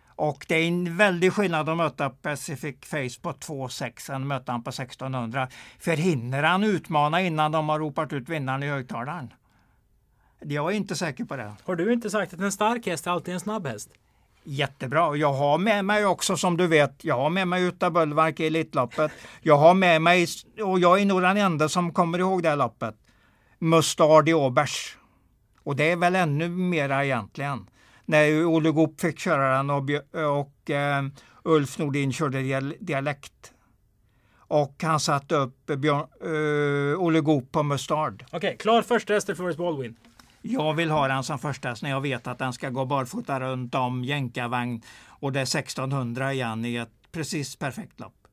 Och 0.08 0.46
det 0.48 0.56
är 0.56 0.68
en 0.68 0.98
väldig 0.98 1.34
skillnad 1.34 1.70
att 1.70 1.78
möta 1.78 2.10
Pacific 2.10 2.76
Face 2.82 3.22
på 3.22 3.32
2,6 3.32 4.14
än 4.14 4.28
möta 4.28 4.52
han 4.52 4.64
på 4.64 4.70
1600. 4.70 5.48
För 5.80 5.98
hinner 5.98 6.44
han 6.44 6.64
utmana 6.64 7.22
innan 7.22 7.52
de 7.52 7.70
har 7.70 7.80
ropat 7.80 8.14
ut 8.14 8.30
vinnaren 8.30 8.64
i 8.64 8.68
högtalaren? 8.68 9.34
Jag 10.40 10.72
är 10.72 10.76
inte 10.76 10.96
säker 10.96 11.26
på 11.26 11.36
det. 11.36 11.56
Har 11.64 11.76
du 11.76 11.94
inte 11.94 12.10
sagt 12.10 12.34
att 12.34 12.40
en 12.40 12.52
stark 12.52 12.86
häst 12.86 13.08
är 13.08 13.12
alltid 13.12 13.34
en 13.34 13.40
snabb 13.40 13.68
häst? 13.68 13.90
Jättebra. 14.48 15.16
Jag 15.16 15.34
har 15.34 15.58
med 15.58 15.86
mig 15.86 16.06
också 16.06 16.38
som 16.38 16.58
du 16.58 16.68
vet, 16.68 17.04
jag 17.04 17.16
har 17.16 17.30
med 17.30 17.48
mig 17.48 17.64
Utta 17.64 17.90
Bullmark 17.90 18.40
i 18.40 18.48
Elitloppet. 18.48 19.12
Jag 19.42 19.58
har 19.58 19.74
med 19.74 20.02
mig, 20.02 20.28
och 20.64 20.80
jag 20.80 21.02
är 21.02 21.06
nog 21.06 21.22
den 21.22 21.38
enda 21.38 21.70
som 21.70 21.94
kommer 21.94 22.20
ihåg 22.20 22.44
det 22.44 22.50
här 22.50 22.56
loppet, 22.56 22.96
Mustard 23.60 24.30
i 24.30 24.34
Åbergs. 24.34 24.98
Och 25.64 25.76
det 25.76 25.92
är 25.92 25.96
väl 25.96 26.16
ännu 26.16 26.50
mera 26.50 27.06
egentligen. 27.06 27.70
När 28.06 28.46
Olle 28.46 28.72
Goop 28.72 29.02
fick 29.02 29.20
köra 29.20 29.58
den 29.58 29.70
och, 29.70 29.90
och 30.40 30.70
eh, 30.70 31.04
Ulf 31.44 31.78
Nordin 31.78 32.14
körde 32.14 32.62
dialekt. 32.80 33.52
Och 34.48 34.76
han 34.84 35.00
satte 35.00 35.36
upp 35.36 35.66
Björn, 35.66 36.08
eh, 36.22 37.02
Olle 37.02 37.20
Goop 37.20 37.52
på 37.52 37.64
Mustard. 37.64 38.26
Okej, 38.32 38.58
klar 38.60 38.82
första 38.82 39.14
häst 39.14 39.28
till 39.28 39.36
Forrest 39.36 39.58
Baldwin. 39.58 39.96
Jag 40.48 40.74
vill 40.74 40.90
ha 40.92 41.08
den 41.08 41.24
som 41.24 41.40
första 41.40 41.70
häst 41.70 41.82
när 41.84 41.90
jag 41.90 42.02
vet 42.02 42.28
att 42.28 42.40
den 42.40 42.54
ska 42.54 42.70
gå 42.70 42.86
barfota 42.86 43.40
runt 43.40 43.76
om 43.76 44.04
jänkarvagn 44.04 44.82
och 45.08 45.32
det 45.32 45.40
är 45.40 45.44
1600 45.44 46.34
igen 46.34 46.66
i 46.66 46.76
ett 46.76 46.92
precis 47.12 47.56
perfekt 47.56 48.00
lopp. 48.00 48.28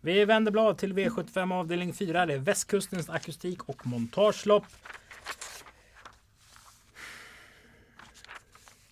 Vi 0.00 0.24
vänder 0.24 0.52
blad 0.52 0.78
till 0.78 0.92
V75 0.94 1.54
avdelning 1.54 1.92
4. 1.92 2.26
Det 2.26 2.34
är 2.34 2.38
västkustens 2.38 3.10
akustik 3.10 3.62
och 3.68 3.86
montagelopp. 3.86 4.64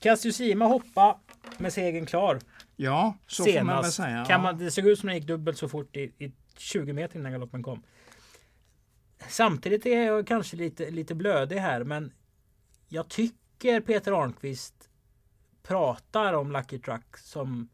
Cassiusima 0.00 0.64
hoppa 0.64 1.18
med 1.58 1.72
segern 1.72 2.06
klar 2.06 2.40
Ja, 2.76 3.14
så 3.26 3.44
får 3.44 3.62
man 3.62 3.66
väl 3.66 3.76
senast. 3.76 3.96
säga. 3.96 4.24
Kan 4.24 4.42
man, 4.42 4.58
det 4.58 4.70
såg 4.70 4.86
ut 4.86 4.98
som 4.98 5.06
den 5.06 5.16
gick 5.16 5.26
dubbelt 5.26 5.58
så 5.58 5.68
fort 5.68 5.96
i, 5.96 6.00
i 6.18 6.32
20 6.56 6.92
meter 6.92 7.18
innan 7.18 7.32
galoppen 7.32 7.62
kom. 7.62 7.82
Samtidigt 9.28 9.86
är 9.86 10.02
jag 10.02 10.26
kanske 10.26 10.56
lite, 10.56 10.90
lite 10.90 11.14
blödig 11.14 11.56
här 11.56 11.84
men 11.84 12.12
jag 12.88 13.08
tycker 13.08 13.80
Peter 13.80 14.22
Arnqvist 14.22 14.74
pratar 15.62 16.32
om 16.32 16.52
Lucky 16.52 16.78
Truck 16.78 17.16
som 17.16 17.68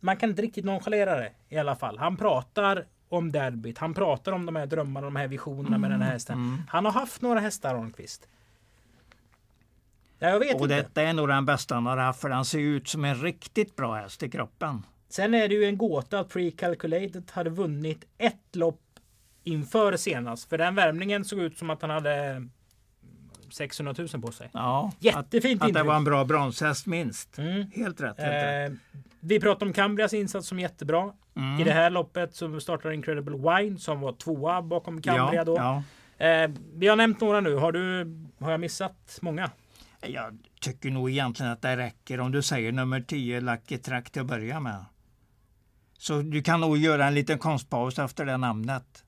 man 0.00 0.16
kan 0.16 0.30
inte 0.30 0.42
riktigt 0.42 0.64
nonchalera 0.64 1.16
det 1.16 1.32
i 1.48 1.58
alla 1.58 1.76
fall. 1.76 1.98
Han 1.98 2.16
pratar 2.16 2.86
om 3.08 3.32
derbyt. 3.32 3.78
Han 3.78 3.94
pratar 3.94 4.32
om 4.32 4.46
de 4.46 4.56
här 4.56 4.66
drömmarna, 4.66 5.06
de 5.06 5.16
här 5.16 5.28
visionerna 5.28 5.76
mm, 5.76 5.80
med 5.80 5.90
den 5.90 6.02
här 6.02 6.12
hästen. 6.12 6.38
Mm. 6.38 6.62
Han 6.68 6.84
har 6.84 6.92
haft 6.92 7.22
några 7.22 7.40
hästar 7.40 7.74
Holmqvist. 7.74 8.28
Ja, 10.18 10.28
jag 10.28 10.38
vet 10.38 10.54
och 10.54 10.60
inte. 10.62 10.74
detta 10.74 11.02
är 11.02 11.12
nog 11.12 11.28
den 11.28 11.44
bästa 11.46 11.74
han 11.74 11.86
har 11.86 11.96
haft 11.96 12.20
för 12.20 12.30
han 12.30 12.44
ser 12.44 12.58
ut 12.58 12.88
som 12.88 13.04
en 13.04 13.14
riktigt 13.14 13.76
bra 13.76 13.94
häst 13.94 14.22
i 14.22 14.30
kroppen. 14.30 14.86
Sen 15.08 15.34
är 15.34 15.48
det 15.48 15.54
ju 15.54 15.64
en 15.64 15.78
gåta 15.78 16.18
att 16.18 16.28
Precalculated 16.28 17.30
hade 17.30 17.50
vunnit 17.50 18.04
ett 18.18 18.56
lopp 18.56 18.80
inför 19.48 19.96
senast. 19.96 20.48
För 20.48 20.58
den 20.58 20.74
värmningen 20.74 21.24
såg 21.24 21.38
ut 21.38 21.58
som 21.58 21.70
att 21.70 21.82
han 21.82 21.90
hade 21.90 22.42
600 23.50 23.94
000 23.98 24.22
på 24.22 24.32
sig. 24.32 24.50
Ja, 24.52 24.92
Jättefint 24.98 25.62
att, 25.62 25.68
att 25.68 25.74
det 25.74 25.82
var 25.82 25.96
en 25.96 26.04
bra 26.04 26.24
bronshäst 26.24 26.86
minst. 26.86 27.38
Mm. 27.38 27.70
Helt 27.74 28.00
rätt. 28.00 28.18
Helt 28.18 28.34
eh, 28.34 28.72
rätt. 28.72 28.72
Vi 29.20 29.40
pratar 29.40 29.66
om 29.66 29.72
Cambrias 29.72 30.12
insats 30.12 30.48
som 30.48 30.58
jättebra. 30.58 31.12
Mm. 31.36 31.60
I 31.60 31.64
det 31.64 31.72
här 31.72 31.90
loppet 31.90 32.34
så 32.34 32.60
startar 32.60 32.90
Incredible 32.90 33.36
Wine 33.36 33.78
som 33.78 34.00
var 34.00 34.12
tvåa 34.12 34.62
bakom 34.62 35.02
Cambria 35.02 35.34
ja, 35.34 35.44
då. 35.44 35.56
Ja. 35.56 35.82
Eh, 36.26 36.50
vi 36.74 36.88
har 36.88 36.96
nämnt 36.96 37.20
några 37.20 37.40
nu. 37.40 37.54
Har, 37.54 37.72
du, 37.72 38.04
har 38.38 38.50
jag 38.50 38.60
missat 38.60 39.18
många? 39.22 39.50
Jag 40.00 40.38
tycker 40.60 40.90
nog 40.90 41.10
egentligen 41.10 41.52
att 41.52 41.62
det 41.62 41.76
räcker 41.76 42.20
om 42.20 42.32
du 42.32 42.42
säger 42.42 42.72
nummer 42.72 43.00
10 43.00 43.40
Lucky 43.40 43.78
Track 43.78 44.10
till 44.10 44.22
att 44.22 44.28
börja 44.28 44.60
med. 44.60 44.84
Så 45.98 46.22
du 46.22 46.42
kan 46.42 46.60
nog 46.60 46.76
göra 46.76 47.06
en 47.06 47.14
liten 47.14 47.38
konstpaus 47.38 47.98
efter 47.98 48.26
det 48.26 48.36
namnet. 48.36 49.04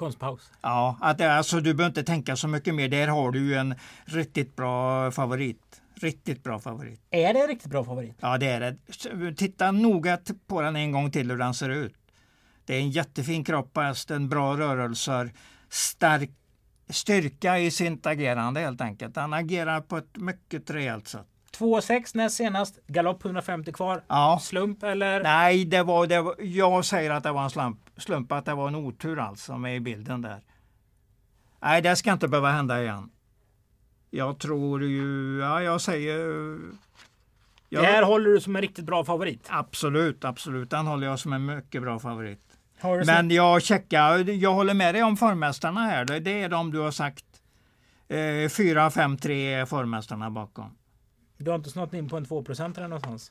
Konstpaus? 0.00 0.50
Ja, 0.62 0.96
att 1.00 1.18
det, 1.18 1.32
alltså, 1.32 1.60
du 1.60 1.74
behöver 1.74 1.90
inte 1.90 2.02
tänka 2.02 2.36
så 2.36 2.48
mycket 2.48 2.74
mer. 2.74 2.88
Där 2.88 3.08
har 3.08 3.30
du 3.30 3.38
ju 3.38 3.54
en 3.54 3.74
riktigt 4.04 4.56
bra 4.56 5.10
favorit. 5.10 5.82
Riktigt 5.94 6.42
bra 6.42 6.58
favorit. 6.58 7.00
Är 7.10 7.34
det 7.34 7.40
en 7.40 7.48
riktigt 7.48 7.70
bra 7.70 7.84
favorit? 7.84 8.16
Ja, 8.20 8.38
det 8.38 8.46
är 8.46 8.60
det. 8.60 9.34
Titta 9.34 9.70
noga 9.70 10.18
på 10.46 10.60
den 10.60 10.76
en 10.76 10.92
gång 10.92 11.10
till 11.10 11.30
hur 11.30 11.38
den 11.38 11.54
ser 11.54 11.68
ut. 11.68 11.94
Det 12.64 12.74
är 12.74 12.80
en 12.80 12.90
jättefin 12.90 13.44
kropp 13.44 13.72
på 13.72 13.80
hästen, 13.80 14.28
bra 14.28 14.56
rörelser, 14.56 15.32
stark 15.68 16.30
styrka 16.88 17.58
i 17.58 17.70
sitt 17.70 18.06
agerande 18.06 18.60
helt 18.60 18.80
enkelt. 18.80 19.16
Han 19.16 19.32
agerar 19.32 19.80
på 19.80 19.96
ett 19.96 20.16
mycket 20.16 20.70
rejält 20.70 21.08
sätt. 21.08 21.29
2,6 21.56 22.16
näst 22.16 22.36
senast. 22.36 22.78
Galopp 22.86 23.24
150 23.24 23.72
kvar. 23.72 24.04
Ja. 24.08 24.38
Slump 24.42 24.82
eller? 24.82 25.22
Nej, 25.22 25.64
det 25.64 25.82
var, 25.82 26.06
det 26.06 26.20
var, 26.20 26.34
jag 26.38 26.84
säger 26.84 27.10
att 27.10 27.22
det 27.22 27.32
var 27.32 27.44
en 27.44 27.50
slump, 27.50 27.78
slump, 27.96 28.32
att 28.32 28.44
det 28.44 28.54
var 28.54 28.68
en 28.68 28.74
otur 28.74 29.18
alltså 29.18 29.58
med 29.58 29.76
i 29.76 29.80
bilden 29.80 30.22
där. 30.22 30.44
Nej, 31.60 31.82
det 31.82 31.96
ska 31.96 32.12
inte 32.12 32.28
behöva 32.28 32.50
hända 32.50 32.82
igen. 32.82 33.10
Jag 34.10 34.38
tror 34.38 34.84
ju, 34.84 35.38
ja 35.40 35.62
jag 35.62 35.80
säger... 35.80 36.18
Jag, 37.68 37.82
det 37.82 37.86
här 37.86 38.02
håller 38.02 38.30
du 38.30 38.40
som 38.40 38.56
en 38.56 38.62
riktigt 38.62 38.84
bra 38.84 39.04
favorit? 39.04 39.46
Absolut, 39.48 40.24
absolut. 40.24 40.70
Den 40.70 40.86
håller 40.86 41.06
jag 41.06 41.18
som 41.18 41.32
en 41.32 41.46
mycket 41.46 41.82
bra 41.82 41.98
favorit. 41.98 42.40
Men 43.06 43.30
jag 43.30 43.62
checkar, 43.62 44.30
jag 44.30 44.52
håller 44.52 44.74
med 44.74 44.94
dig 44.94 45.02
om 45.02 45.16
formmästarna 45.16 45.80
här. 45.80 46.04
Det 46.04 46.42
är 46.42 46.48
de 46.48 46.70
du 46.70 46.78
har 46.78 46.90
sagt. 46.90 47.24
4, 48.56 48.90
5, 48.90 49.16
3 49.16 49.52
är 49.54 49.66
formmästarna 49.66 50.30
bakom. 50.30 50.76
Du 51.44 51.50
har 51.50 51.56
inte 51.58 51.70
snart 51.70 51.94
in 51.94 52.08
på 52.08 52.16
en 52.16 52.26
2% 52.26 52.76
eller 52.76 52.88
någonstans? 52.88 53.30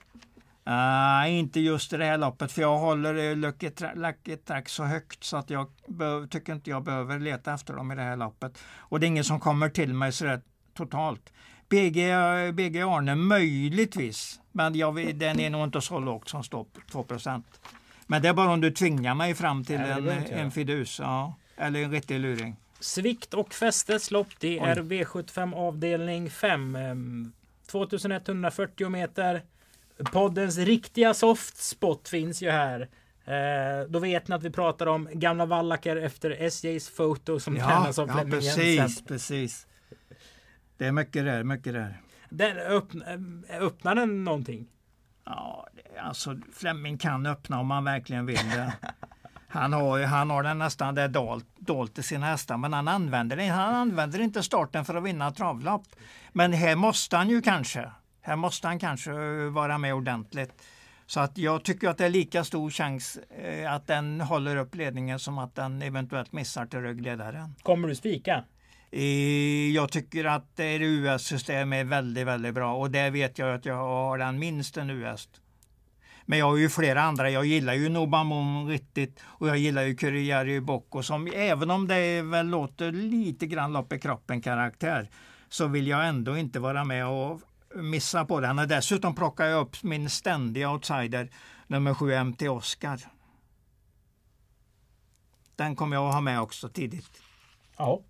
Uh, 0.69 1.33
inte 1.33 1.59
just 1.59 1.93
i 1.93 1.97
det 1.97 2.05
här 2.05 2.17
loppet 2.17 2.51
för 2.51 2.61
jag 2.61 2.77
håller 2.77 3.35
Lucky, 3.35 3.69
Lucky 3.95 4.35
Track 4.35 4.69
så 4.69 4.83
högt 4.83 5.23
så 5.23 5.37
att 5.37 5.49
jag 5.49 5.67
tycker 6.29 6.53
inte 6.53 6.69
jag 6.69 6.83
behöver 6.83 7.19
leta 7.19 7.53
efter 7.53 7.73
dem 7.73 7.91
i 7.91 7.95
det 7.95 8.01
här 8.01 8.17
loppet. 8.17 8.57
Och 8.77 8.99
det 8.99 9.05
är 9.05 9.07
ingen 9.07 9.23
som 9.23 9.39
kommer 9.39 9.69
till 9.69 9.93
mig 9.93 10.11
så 10.11 10.39
totalt. 10.73 11.33
BG, 11.69 12.13
BG 12.53 12.81
Arne 12.81 13.15
möjligtvis, 13.15 14.39
men 14.51 14.75
jag, 14.75 15.15
den 15.15 15.39
är 15.39 15.49
nog 15.49 15.63
inte 15.63 15.81
så 15.81 15.99
lågt 15.99 16.29
som 16.29 16.43
står 16.43 16.63
på 16.63 16.79
2 16.91 17.05
Men 18.07 18.21
det 18.21 18.29
är 18.29 18.33
bara 18.33 18.51
om 18.51 18.61
du 18.61 18.71
tvingar 18.71 19.15
mig 19.15 19.35
fram 19.35 19.65
till 19.65 19.79
Nej, 19.79 19.91
en, 19.91 20.09
en 20.39 20.51
fidus 20.51 20.99
ja, 20.99 21.35
eller 21.57 21.83
en 21.83 21.91
riktig 21.91 22.19
luring. 22.19 22.55
Svikt 22.79 23.33
och 23.33 23.53
fästes 23.53 24.11
lopp. 24.11 24.27
Det 24.39 24.59
är 24.59 24.75
V75 24.75 25.55
avdelning 25.55 26.29
5. 26.29 27.31
2140 27.69 28.89
meter. 28.89 29.41
Poddens 30.11 30.57
riktiga 30.57 31.13
soft 31.13 31.57
spot 31.57 32.09
finns 32.09 32.41
ju 32.41 32.49
här. 32.49 32.89
Eh, 33.25 33.87
då 33.89 33.99
vet 33.99 34.27
ni 34.27 34.35
att 34.35 34.43
vi 34.43 34.49
pratar 34.49 34.87
om 34.87 35.09
gamla 35.11 35.45
vallacker 35.45 35.95
efter 35.95 36.31
SJs 36.31 36.89
foto 36.89 37.39
som 37.39 37.55
ja, 37.55 37.67
tränas 37.67 37.99
av 37.99 38.07
ja, 38.07 38.13
Flemming 38.13 38.31
precis, 38.31 38.77
Jensen. 38.77 39.05
precis. 39.05 39.67
Det 40.77 40.85
är 40.85 40.91
mycket 40.91 41.25
där, 41.25 41.43
mycket 41.43 41.73
där. 41.73 42.01
Den 42.29 42.57
öppna, 42.57 43.05
öppnar 43.59 43.95
den 43.95 44.23
någonting? 44.23 44.67
Ja, 45.25 45.67
alltså 45.99 46.37
Flemming 46.53 46.97
kan 46.97 47.25
öppna 47.25 47.59
om 47.59 47.71
han 47.71 47.83
verkligen 47.83 48.25
vill 48.25 48.49
det. 48.55 48.73
Han 49.51 49.73
har, 49.73 49.99
han 49.99 50.29
har 50.29 50.43
den 50.43 50.59
nästan 50.59 50.95
det 50.95 51.07
dolt, 51.07 51.45
dolt 51.59 51.97
i 51.99 52.03
sina 52.03 52.25
hästar, 52.25 52.57
men 52.57 52.73
han 52.73 52.87
använder, 52.87 53.37
det. 53.37 53.47
han 53.47 53.75
använder 53.75 54.19
inte 54.21 54.43
starten 54.43 54.85
för 54.85 54.95
att 54.95 55.03
vinna 55.03 55.31
travlopp. 55.31 55.83
Men 56.31 56.53
här 56.53 56.75
måste 56.75 57.17
han 57.17 57.29
ju 57.29 57.41
kanske. 57.41 57.91
Här 58.21 58.35
måste 58.35 58.67
han 58.67 58.79
kanske 58.79 59.11
vara 59.49 59.77
med 59.77 59.93
ordentligt. 59.93 60.51
Så 61.05 61.19
att 61.19 61.37
jag 61.37 61.63
tycker 61.63 61.89
att 61.89 61.97
det 61.97 62.05
är 62.05 62.09
lika 62.09 62.43
stor 62.43 62.69
chans 62.69 63.17
eh, 63.17 63.73
att 63.73 63.87
den 63.87 64.21
håller 64.21 64.55
upp 64.55 64.75
ledningen 64.75 65.19
som 65.19 65.37
att 65.37 65.55
den 65.55 65.81
eventuellt 65.81 66.31
missar 66.31 66.65
till 66.65 66.81
ryggledaren. 66.81 67.55
Kommer 67.63 67.87
du 67.87 67.95
spika? 67.95 68.43
Jag 69.73 69.91
tycker 69.91 70.25
att 70.25 70.59
US-system 70.59 71.73
är 71.73 71.83
väldigt, 71.83 72.27
väldigt 72.27 72.53
bra 72.53 72.75
och 72.75 72.91
där 72.91 73.11
vet 73.11 73.37
jag 73.37 73.55
att 73.55 73.65
jag 73.65 73.75
har 73.75 74.17
den 74.17 74.39
minst 74.39 74.77
en 74.77 74.89
US. 74.89 75.29
Men 76.29 76.39
jag 76.39 76.45
har 76.45 76.57
ju 76.57 76.69
flera 76.69 77.01
andra. 77.01 77.29
Jag 77.29 77.45
gillar 77.45 77.73
ju 77.73 77.89
Nobamon 77.89 78.67
riktigt 78.67 79.19
och 79.23 79.47
jag 79.47 79.57
gillar 79.57 79.83
ju 79.83 79.95
Kurriari 79.95 80.61
Bocco 80.61 81.03
som 81.03 81.31
även 81.33 81.71
om 81.71 81.87
det 81.87 82.21
väl 82.21 82.47
låter 82.47 82.91
lite 82.91 83.47
grann 83.47 83.73
lopp 83.73 83.93
i 83.93 83.99
kroppen 83.99 84.41
karaktär 84.41 85.09
så 85.47 85.67
vill 85.67 85.87
jag 85.87 86.07
ändå 86.07 86.37
inte 86.37 86.59
vara 86.59 86.83
med 86.83 87.07
och 87.07 87.41
missa 87.75 88.25
på 88.25 88.39
den. 88.39 88.59
Och 88.59 88.67
dessutom 88.67 89.15
plockar 89.15 89.45
jag 89.45 89.61
upp 89.61 89.83
min 89.83 90.09
ständiga 90.09 90.71
outsider 90.71 91.29
nummer 91.67 91.93
7 91.93 92.23
MT 92.23 92.41
Oscar. 92.49 92.99
Den 95.55 95.75
kommer 95.75 95.95
jag 95.95 96.07
att 96.07 96.13
ha 96.13 96.21
med 96.21 96.41
också 96.41 96.69
tidigt. 96.69 97.21
Ja. 97.77 98.01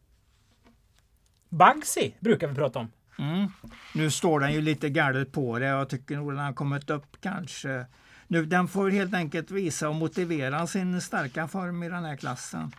Bugsy 1.49 2.11
brukar 2.19 2.47
vi 2.47 2.55
prata 2.55 2.79
om. 2.79 2.91
Mm. 3.19 3.51
Nu 3.95 4.11
står 4.11 4.39
den 4.39 4.53
ju 4.53 4.61
lite 4.61 4.89
galet 4.89 5.31
på 5.31 5.59
det. 5.59 5.65
Jag 5.65 5.89
tycker 5.89 6.15
nog 6.15 6.31
den 6.31 6.39
har 6.39 6.53
kommit 6.53 6.89
upp 6.89 7.17
kanske 7.21 7.85
nu, 8.31 8.45
den 8.45 8.67
får 8.67 8.89
helt 8.89 9.13
enkelt 9.13 9.51
visa 9.51 9.89
och 9.89 9.95
motivera 9.95 10.67
sin 10.67 11.01
starka 11.01 11.47
form 11.47 11.83
i 11.83 11.89
den 11.89 12.03
här 12.03 12.15
klassen. 12.15 12.71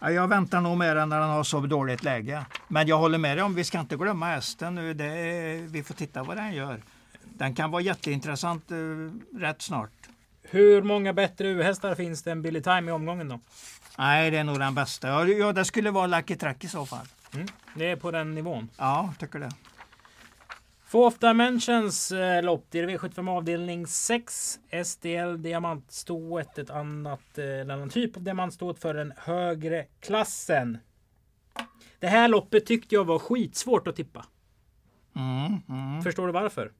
Ja, 0.00 0.10
jag 0.10 0.28
väntar 0.28 0.60
nog 0.60 0.78
med 0.78 0.96
den 0.96 1.08
när 1.08 1.20
den 1.20 1.28
har 1.28 1.44
så 1.44 1.60
dåligt 1.60 2.04
läge. 2.04 2.46
Men 2.68 2.86
jag 2.86 2.98
håller 2.98 3.18
med 3.18 3.36
dig 3.36 3.44
om, 3.44 3.54
vi 3.54 3.64
ska 3.64 3.80
inte 3.80 3.96
glömma 3.96 4.26
hästen 4.26 4.74
nu. 4.74 4.94
Det 4.94 5.04
är, 5.04 5.56
vi 5.56 5.82
får 5.82 5.94
titta 5.94 6.22
vad 6.22 6.36
den 6.36 6.54
gör. 6.54 6.82
Den 7.24 7.54
kan 7.54 7.70
vara 7.70 7.82
jätteintressant 7.82 8.72
uh, 8.72 9.12
rätt 9.36 9.62
snart. 9.62 9.92
Hur 10.42 10.82
många 10.82 11.12
bättre 11.12 11.48
U-hästar 11.48 11.94
finns 11.94 12.22
det 12.22 12.30
än 12.30 12.42
Billy 12.42 12.62
Time 12.62 12.90
i 12.90 12.90
omgången 12.90 13.28
då? 13.28 13.40
Nej, 13.98 14.30
det 14.30 14.38
är 14.38 14.44
nog 14.44 14.58
den 14.58 14.74
bästa. 14.74 15.08
Ja, 15.08 15.52
det 15.52 15.64
skulle 15.64 15.90
vara 15.90 16.06
Lucky 16.06 16.36
Track 16.36 16.64
i 16.64 16.68
så 16.68 16.86
fall. 16.86 17.06
Mm, 17.34 17.46
det 17.74 17.90
är 17.90 17.96
på 17.96 18.10
den 18.10 18.34
nivån? 18.34 18.68
Ja, 18.76 19.14
tycker 19.18 19.38
det. 19.38 19.50
Fourth 20.88 21.18
Dimensions 21.18 22.12
eh, 22.12 22.42
lopp. 22.42 22.66
Det 22.70 22.80
är 22.80 22.88
V75 22.88 23.30
avdelning 23.30 23.86
6. 23.86 24.58
SDL 24.84 25.42
diamantstået. 25.42 26.58
Ett 26.58 26.70
annat, 26.70 27.38
eh, 27.38 27.44
en 27.44 27.70
annan 27.70 27.90
typ 27.90 28.16
av 28.16 28.22
diamantstået 28.22 28.78
för 28.78 28.94
den 28.94 29.12
högre 29.16 29.86
klassen. 30.00 30.78
Det 31.98 32.06
här 32.06 32.28
loppet 32.28 32.66
tyckte 32.66 32.94
jag 32.94 33.04
var 33.04 33.18
skitsvårt 33.18 33.88
att 33.88 33.96
tippa. 33.96 34.26
Mm, 35.16 35.60
mm. 35.68 36.02
Förstår 36.02 36.26
du 36.26 36.32
varför? 36.32 36.72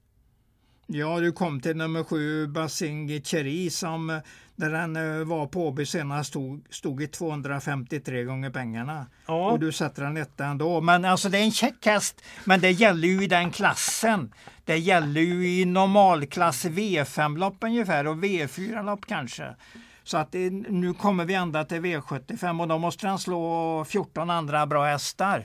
Ja, 0.87 1.21
du 1.21 1.33
kom 1.33 1.61
till 1.61 1.77
nummer 1.77 2.05
sju, 2.05 2.47
Basing 2.47 3.23
Cheri, 3.23 3.71
som 3.71 4.11
eh, 4.11 4.18
där 4.59 4.71
den 4.71 4.97
eh, 4.97 5.25
var 5.25 5.47
på 5.47 5.66
Åby 5.66 5.87
senast 5.87 6.31
stod, 6.31 6.67
stod 6.71 7.02
i 7.02 7.06
253 7.06 8.25
gånger 8.25 8.50
pengarna. 8.50 9.06
Ja. 9.27 9.50
Och 9.50 9.59
du 9.59 9.73
sätter 9.73 10.02
den 10.02 10.17
etta 10.17 10.44
ändå. 10.44 10.81
Men 10.81 11.04
alltså 11.04 11.29
det 11.29 11.38
är 11.38 11.42
en 11.42 11.52
check 11.52 11.87
häst, 11.87 12.23
men 12.44 12.61
det 12.61 12.71
gäller 12.71 13.09
ju 13.09 13.25
i 13.25 13.27
den 13.27 13.50
klassen. 13.50 14.35
Det 14.65 14.77
gäller 14.77 15.21
ju 15.21 15.48
i 15.48 15.65
normalklass 15.65 16.65
V5-lopp 16.65 17.56
ungefär 17.61 18.06
och 18.06 18.17
V4-lopp 18.17 19.06
kanske. 19.06 19.54
Så 20.04 20.17
att 20.17 20.33
det, 20.33 20.50
nu 20.50 20.94
kommer 20.94 21.25
vi 21.25 21.35
ända 21.35 21.65
till 21.65 21.81
V75 21.81 22.61
och 22.61 22.69
då 22.69 22.79
måste 22.79 23.06
den 23.06 23.19
slå 23.19 23.85
14 23.85 24.31
andra 24.31 24.67
bra 24.67 24.85
hästar. 24.85 25.44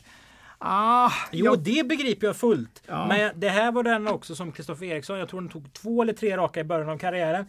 Ah, 0.57 1.11
jo, 1.31 1.45
jag... 1.45 1.59
det 1.59 1.87
begriper 1.87 2.27
jag 2.27 2.35
fullt. 2.35 2.83
Ja. 2.87 3.07
Men 3.07 3.39
det 3.39 3.49
här 3.49 3.71
var 3.71 3.83
den 3.83 4.07
också 4.07 4.35
som 4.35 4.51
Kristoffer 4.51 4.85
Eriksson. 4.85 5.19
Jag 5.19 5.29
tror 5.29 5.41
den 5.41 5.49
tog 5.49 5.73
två 5.73 6.01
eller 6.01 6.13
tre 6.13 6.37
raka 6.37 6.59
i 6.59 6.63
början 6.63 6.89
av 6.89 6.97
karriären. 6.97 7.45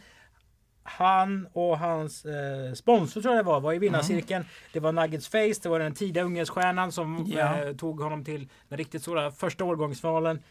Han 0.86 1.48
och 1.52 1.78
hans 1.78 2.24
eh, 2.24 2.72
sponsor 2.74 3.20
tror 3.20 3.34
jag 3.34 3.44
det 3.44 3.48
var, 3.48 3.60
var 3.60 3.72
i 3.72 3.78
vinnarcirkeln. 3.78 4.42
Mm. 4.42 4.46
Det 4.72 4.80
var 4.80 4.92
Nuggets 4.92 5.28
Face, 5.28 5.60
det 5.62 5.68
var 5.68 5.78
den 5.78 5.94
tidiga 5.94 6.24
Ungernstjärnan 6.24 6.92
som 6.92 7.32
ja. 7.36 7.62
eh, 7.62 7.76
tog 7.76 8.00
honom 8.00 8.24
till 8.24 8.48
den 8.68 8.78
riktigt 8.78 9.02
stora 9.02 9.30
första 9.30 9.64
årgångsfinalen. 9.64 10.42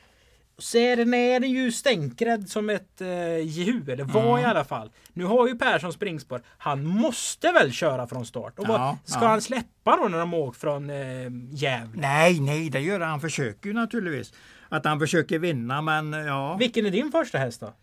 Så 0.58 0.78
är 0.78 0.96
den, 1.40 1.50
ju 1.50 1.72
stänkrädd 1.72 2.50
som 2.50 2.70
ett 2.70 3.02
eh, 3.02 3.38
jehu, 3.38 3.92
eller 3.92 4.04
var 4.04 4.40
i 4.40 4.44
alla 4.44 4.64
fall. 4.64 4.92
Nu 5.14 5.26
har 5.26 5.48
ju 5.48 5.58
Persson 5.58 5.94
springspår. 5.94 6.42
Han 6.58 6.86
måste 6.86 7.52
väl 7.52 7.72
köra 7.72 8.08
från 8.08 8.26
start? 8.26 8.60
Och 8.60 8.66
Ja, 8.68 8.98
ska 9.06 9.22
ja. 9.22 9.28
han 9.28 9.42
släppa 9.42 9.98
då 9.98 10.08
när 10.08 10.18
de 10.18 10.34
åker 10.34 10.60
från 10.60 10.90
eh, 10.90 10.96
Gävle? 11.52 12.02
Nej, 12.02 12.40
nej, 12.40 12.70
det 12.70 12.80
gör 12.80 13.00
han. 13.00 13.10
Han 13.10 13.22
försöker 13.22 13.68
ju 13.68 13.74
naturligtvis. 13.74 14.34
Att 14.70 14.86
han 14.86 15.00
försöker 15.00 15.40
vinna, 15.40 15.82
men 15.82 16.14
ja. 16.14 16.56
Vilken 16.60 16.86
är 16.86 16.92
din 16.92 17.12
första 17.12 17.38
häst 17.38 17.60
då? 17.62 17.74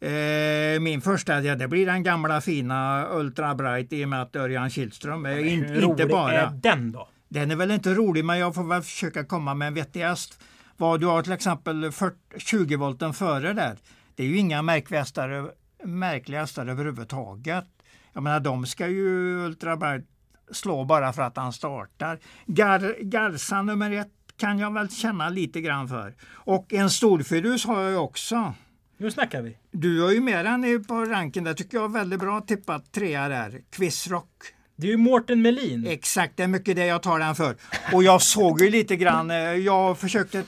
Eh, 0.00 0.80
min 0.80 1.00
första, 1.00 1.40
ja, 1.42 1.54
det 1.54 1.68
blir 1.68 1.86
den 1.86 2.02
gamla 2.02 2.40
fina 2.40 3.06
Ultra 3.12 3.54
Bright 3.54 3.92
i 3.92 4.04
och 4.04 4.08
med 4.08 4.22
att 4.22 4.36
Örjan 4.36 4.70
Kihlström 4.70 5.26
är 5.26 5.38
in, 5.38 5.62
Hur 5.64 5.74
inte 5.74 5.86
rolig 5.86 6.08
bara. 6.08 6.32
är 6.32 6.50
den 6.50 6.92
då? 6.92 7.08
Den 7.28 7.50
är 7.50 7.56
väl 7.56 7.70
inte 7.70 7.94
rolig, 7.94 8.24
men 8.24 8.38
jag 8.38 8.54
får 8.54 8.64
väl 8.64 8.82
försöka 8.82 9.24
komma 9.24 9.54
med 9.54 9.68
en 9.68 9.74
vettig 9.74 10.00
häst. 10.00 10.40
Vad 10.76 11.00
du 11.00 11.06
har 11.06 11.22
till 11.22 11.32
exempel 11.32 11.92
40, 11.92 12.16
20 12.36 12.76
volten 12.76 13.14
före 13.14 13.52
där. 13.52 13.76
Det 14.14 14.22
är 14.22 14.26
ju 14.26 14.36
inga 14.38 14.62
märkliga 14.62 15.00
hästar, 15.00 16.66
överhuvudtaget. 16.66 17.64
Jag 18.12 18.22
menar, 18.22 18.40
de 18.40 18.66
ska 18.66 18.88
ju 18.88 19.36
Ultra 19.44 19.76
Bright 19.76 20.06
slå 20.50 20.84
bara 20.84 21.12
för 21.12 21.22
att 21.22 21.36
han 21.36 21.52
startar. 21.52 22.18
Gar, 22.46 23.02
Garza 23.02 23.62
nummer 23.62 23.90
ett 23.90 24.08
kan 24.36 24.58
jag 24.58 24.74
väl 24.74 24.90
känna 24.90 25.28
lite 25.28 25.60
grann 25.60 25.88
för. 25.88 26.14
Och 26.32 26.72
en 26.72 26.90
storfidus 26.90 27.66
har 27.66 27.82
jag 27.82 27.90
ju 27.90 27.96
också. 27.96 28.54
Nu 29.00 29.10
snackar 29.10 29.42
vi. 29.42 29.56
Du 29.70 30.02
har 30.02 30.10
ju 30.10 30.20
med 30.20 30.44
den 30.44 30.84
på 30.84 31.04
ranken. 31.04 31.44
Det 31.44 31.54
tycker 31.54 31.76
jag 31.76 31.84
är 31.84 31.88
väldigt 31.88 32.20
bra 32.20 32.40
tippat 32.40 32.92
trea 32.92 33.28
där. 33.28 33.60
Quizrock. 33.70 34.28
Det 34.76 34.86
är 34.86 34.90
ju 34.90 34.96
Mårten 34.96 35.42
Melin. 35.42 35.86
Exakt, 35.86 36.36
det 36.36 36.42
är 36.42 36.46
mycket 36.46 36.76
det 36.76 36.86
jag 36.86 37.02
tar 37.02 37.18
den 37.18 37.34
för. 37.34 37.56
Och 37.92 38.02
jag 38.02 38.22
såg 38.22 38.60
ju 38.60 38.70
lite 38.70 38.96
grann, 38.96 39.30
eh, 39.30 39.36
jag 39.36 39.98
försökte 39.98 40.44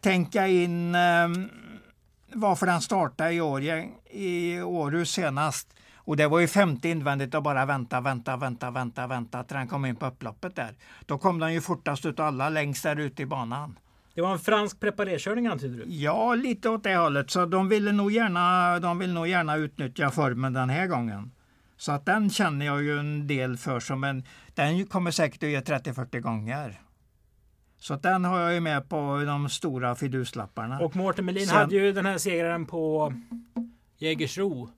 tänka 0.00 0.46
in 0.46 0.94
eh, 0.94 1.28
varför 2.32 2.66
den 2.66 2.80
startade 2.80 3.32
i, 3.32 3.40
år, 3.40 3.62
i 4.10 4.60
Århus 4.62 5.10
senast. 5.10 5.68
Och 5.94 6.16
det 6.16 6.28
var 6.28 6.38
ju 6.40 6.46
femte 6.46 6.88
invändigt 6.88 7.34
och 7.34 7.42
bara 7.42 7.66
vänta, 7.66 8.00
vänta, 8.00 8.36
vänta, 8.36 8.70
vänta, 8.70 9.06
vänta 9.06 9.44
till 9.44 9.56
den 9.56 9.68
kom 9.68 9.84
in 9.84 9.96
på 9.96 10.06
upploppet 10.06 10.56
där. 10.56 10.74
Då 11.06 11.18
kom 11.18 11.38
den 11.38 11.52
ju 11.52 11.60
fortast 11.60 12.06
ut 12.06 12.20
alla 12.20 12.48
längst 12.48 12.82
där 12.82 12.96
ute 12.96 13.22
i 13.22 13.26
banan. 13.26 13.78
Det 14.14 14.20
var 14.20 14.32
en 14.32 14.38
fransk 14.38 14.80
preparerkörning 14.80 15.46
antyder 15.46 15.78
du? 15.84 15.92
Ja, 15.92 16.34
lite 16.34 16.68
åt 16.68 16.82
det 16.84 16.96
hållet. 16.96 17.30
Så 17.30 17.46
de 17.46 17.68
ville 17.68 17.92
nog 17.92 18.12
gärna, 18.12 18.78
de 18.80 18.98
vill 18.98 19.12
nog 19.12 19.28
gärna 19.28 19.56
utnyttja 19.56 20.10
formen 20.10 20.52
den 20.52 20.70
här 20.70 20.86
gången. 20.86 21.32
Så 21.76 21.92
att 21.92 22.06
den 22.06 22.30
känner 22.30 22.66
jag 22.66 22.82
ju 22.82 22.98
en 22.98 23.26
del 23.26 23.56
för 23.56 23.80
som 23.80 24.04
en, 24.04 24.24
den 24.54 24.86
kommer 24.86 25.10
säkert 25.10 25.42
att 25.42 25.48
ge 25.48 25.60
30-40 25.60 26.20
gånger. 26.20 26.80
Så 27.78 27.94
att 27.94 28.02
den 28.02 28.24
har 28.24 28.40
jag 28.40 28.54
ju 28.54 28.60
med 28.60 28.88
på 28.88 29.22
de 29.26 29.48
stora 29.48 29.94
fiduslapparna. 29.94 30.80
Och 30.80 30.96
Mårten 30.96 31.24
Melin 31.24 31.46
Sen- 31.46 31.56
hade 31.56 31.74
ju 31.74 31.92
den 31.92 32.06
här 32.06 32.18
segraren 32.18 32.66
på 32.66 33.12
Jägersro. 33.98 34.70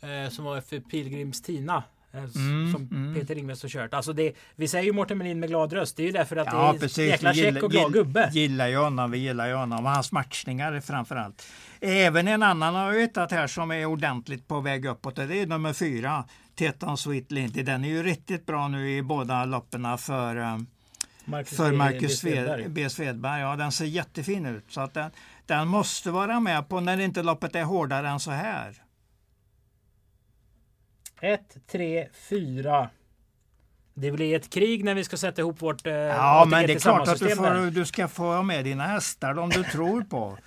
Eh, 0.00 0.30
som 0.30 0.44
var 0.44 0.60
för 0.60 0.80
Pilgrims 0.80 1.42
Tina. 1.42 1.82
Eh, 2.12 2.20
Mm, 2.36 2.72
som 2.72 2.88
mm. 2.90 3.14
Peter 3.14 3.38
Ingves 3.38 3.62
har 3.62 3.68
kört. 3.68 3.94
Alltså 3.94 4.12
det, 4.12 4.32
vi 4.56 4.68
säger 4.68 4.84
ju 4.84 4.92
Mårten 4.92 5.18
Melin 5.18 5.40
med 5.40 5.48
glad 5.48 5.72
röst. 5.72 5.96
Det 5.96 6.02
är 6.02 6.06
ju 6.06 6.12
därför 6.12 6.36
att 6.36 6.50
det 6.50 6.56
ja, 6.56 6.74
är 6.74 6.78
precis. 6.78 6.98
jäkla 6.98 7.34
check 7.34 7.44
gillar- 7.44 7.64
och 7.64 7.70
glad 7.70 7.92
gubbe. 7.92 8.30
Gillar 8.32 8.68
ju 8.68 8.76
honom, 8.76 9.10
vi 9.10 9.18
gillar 9.18 9.48
ju 9.48 9.54
honom. 9.54 9.86
Och 9.86 9.90
hans 9.92 10.12
matchningar 10.12 10.80
framför 10.80 11.16
allt. 11.16 11.46
Även 11.80 12.28
en 12.28 12.42
annan 12.42 12.74
har 12.74 12.92
jag 12.92 13.00
hittat 13.00 13.30
här 13.32 13.46
som 13.46 13.70
är 13.70 13.84
ordentligt 13.84 14.48
på 14.48 14.60
väg 14.60 14.84
uppåt. 14.84 15.16
Det 15.16 15.22
är 15.22 15.46
nummer 15.46 15.72
fyra. 15.72 16.24
Teton 16.54 16.98
Sweet 16.98 17.30
Lindy. 17.32 17.62
Den 17.62 17.84
är 17.84 17.88
ju 17.88 18.02
riktigt 18.02 18.46
bra 18.46 18.68
nu 18.68 18.90
i 18.96 19.02
båda 19.02 19.44
loppen 19.44 19.98
för 19.98 20.36
eh, 20.36 20.58
Marcus 21.24 21.56
för 21.56 21.72
Marcus 21.72 22.22
B. 22.22 22.30
Svedberg. 22.30 22.68
B. 22.68 22.90
Svedberg. 22.90 23.40
Ja, 23.40 23.56
den 23.56 23.72
ser 23.72 23.84
jättefin 23.84 24.46
ut. 24.46 24.64
Så 24.68 24.80
att 24.80 24.94
den, 24.94 25.10
den 25.46 25.68
måste 25.68 26.10
vara 26.10 26.40
med 26.40 26.68
på 26.68 26.80
när 26.80 27.00
inte 27.00 27.22
loppet 27.22 27.56
är 27.56 27.62
hårdare 27.64 28.08
än 28.08 28.20
så 28.20 28.30
här. 28.30 28.82
1, 31.20 31.56
3, 31.66 32.08
4. 32.12 32.90
Det 33.94 34.12
blir 34.12 34.36
ett 34.36 34.50
krig 34.50 34.84
när 34.84 34.94
vi 34.94 35.04
ska 35.04 35.16
sätta 35.16 35.40
ihop 35.40 35.62
vårt 35.62 35.86
eh, 35.86 35.92
Ja, 35.94 36.46
men 36.50 36.66
det 36.66 36.72
är 36.72 36.78
klart 36.78 37.08
att 37.08 37.18
du, 37.18 37.36
får, 37.36 37.70
du 37.70 37.86
ska 37.86 38.08
få 38.08 38.42
med 38.42 38.64
dina 38.64 38.86
hästar 38.86 39.38
om 39.38 39.48
du 39.50 39.64
tror 39.64 40.02
på. 40.02 40.38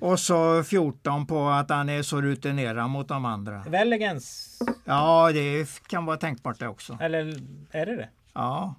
Och 0.00 0.20
så 0.20 0.64
14 0.64 1.26
på 1.26 1.48
att 1.48 1.70
han 1.70 1.88
är 1.88 2.02
så 2.02 2.20
rutinerad 2.20 2.90
mot 2.90 3.08
de 3.08 3.24
andra. 3.24 3.64
Velegans. 3.68 4.58
Ja, 4.84 5.30
det 5.32 5.66
kan 5.86 6.06
vara 6.06 6.16
tänkbart 6.16 6.58
det 6.58 6.68
också. 6.68 6.98
Eller 7.00 7.26
är 7.70 7.86
det 7.86 7.96
det? 7.96 8.08
Ja. 8.32 8.74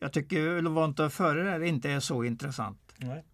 Jag 0.00 0.12
tycker 0.12 0.62
Levante 0.62 1.10
före 1.10 1.42
där 1.42 1.62
inte 1.64 1.90
är 1.90 2.00
så 2.00 2.24
intressant. 2.24 2.78
Nej. 2.96 3.24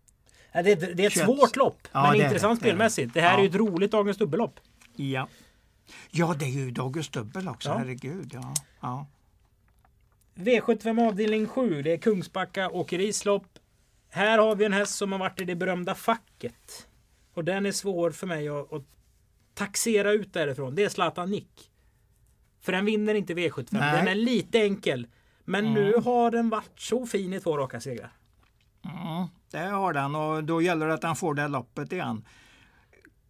Det, 0.52 0.62
det 0.74 1.02
är 1.02 1.06
ett 1.06 1.12
21. 1.12 1.24
svårt 1.26 1.56
lopp, 1.56 1.88
Ja, 1.92 2.10
men 2.12 2.20
intressant 2.20 2.60
det. 2.60 2.64
spelmässigt. 2.66 3.14
Det 3.14 3.20
här 3.20 3.32
Ja. 3.32 3.38
är 3.38 3.42
ju 3.42 3.48
ett 3.48 3.54
roligt 3.54 3.90
dagens 3.90 4.16
dubbellopp. 4.16 4.60
Ja. 4.96 5.28
Ja, 6.10 6.34
det 6.38 6.44
är 6.44 6.50
ju 6.50 6.70
Dagens 6.70 7.08
Dubbel 7.08 7.48
också. 7.48 7.68
Ja. 7.68 7.78
Herregud. 7.78 8.30
Ja. 8.34 8.54
Ja. 8.80 9.06
V75 10.34 11.08
avdelning 11.08 11.46
7. 11.46 11.82
Det 11.82 11.92
är 11.92 11.98
Kungsbacka 11.98 12.70
åkerislopp. 12.70 13.58
Här 14.10 14.38
har 14.38 14.56
vi 14.56 14.64
en 14.64 14.72
häst 14.72 14.94
som 14.94 15.12
har 15.12 15.18
varit 15.18 15.40
i 15.40 15.44
det 15.44 15.54
berömda 15.54 15.94
facket. 15.94 16.86
Och 17.34 17.44
den 17.44 17.66
är 17.66 17.72
svår 17.72 18.10
för 18.10 18.26
mig 18.26 18.48
att, 18.48 18.72
att 18.72 18.82
taxera 19.54 20.12
ut 20.12 20.32
därifrån. 20.32 20.74
Det 20.74 20.84
är 20.84 20.88
Zlatan 20.88 21.30
Nick. 21.30 21.70
För 22.60 22.72
den 22.72 22.84
vinner 22.84 23.14
inte 23.14 23.34
V75. 23.34 23.66
Nej. 23.70 23.96
Den 23.96 24.08
är 24.08 24.14
lite 24.14 24.58
enkel. 24.58 25.06
Men 25.44 25.74
nu 25.74 25.94
har 26.04 26.30
den 26.30 26.50
varit 26.50 26.80
så 26.80 27.06
fin 27.06 27.32
i 27.32 27.40
två 27.40 27.56
raka 27.56 27.80
segrar. 27.80 28.12
Mm, 28.84 29.26
det 29.50 29.58
har 29.58 29.92
den 29.92 30.14
och 30.14 30.44
då 30.44 30.62
gäller 30.62 30.86
det 30.86 30.94
att 30.94 31.02
han 31.02 31.16
får 31.16 31.34
det 31.34 31.48
loppet 31.48 31.92
igen. 31.92 32.24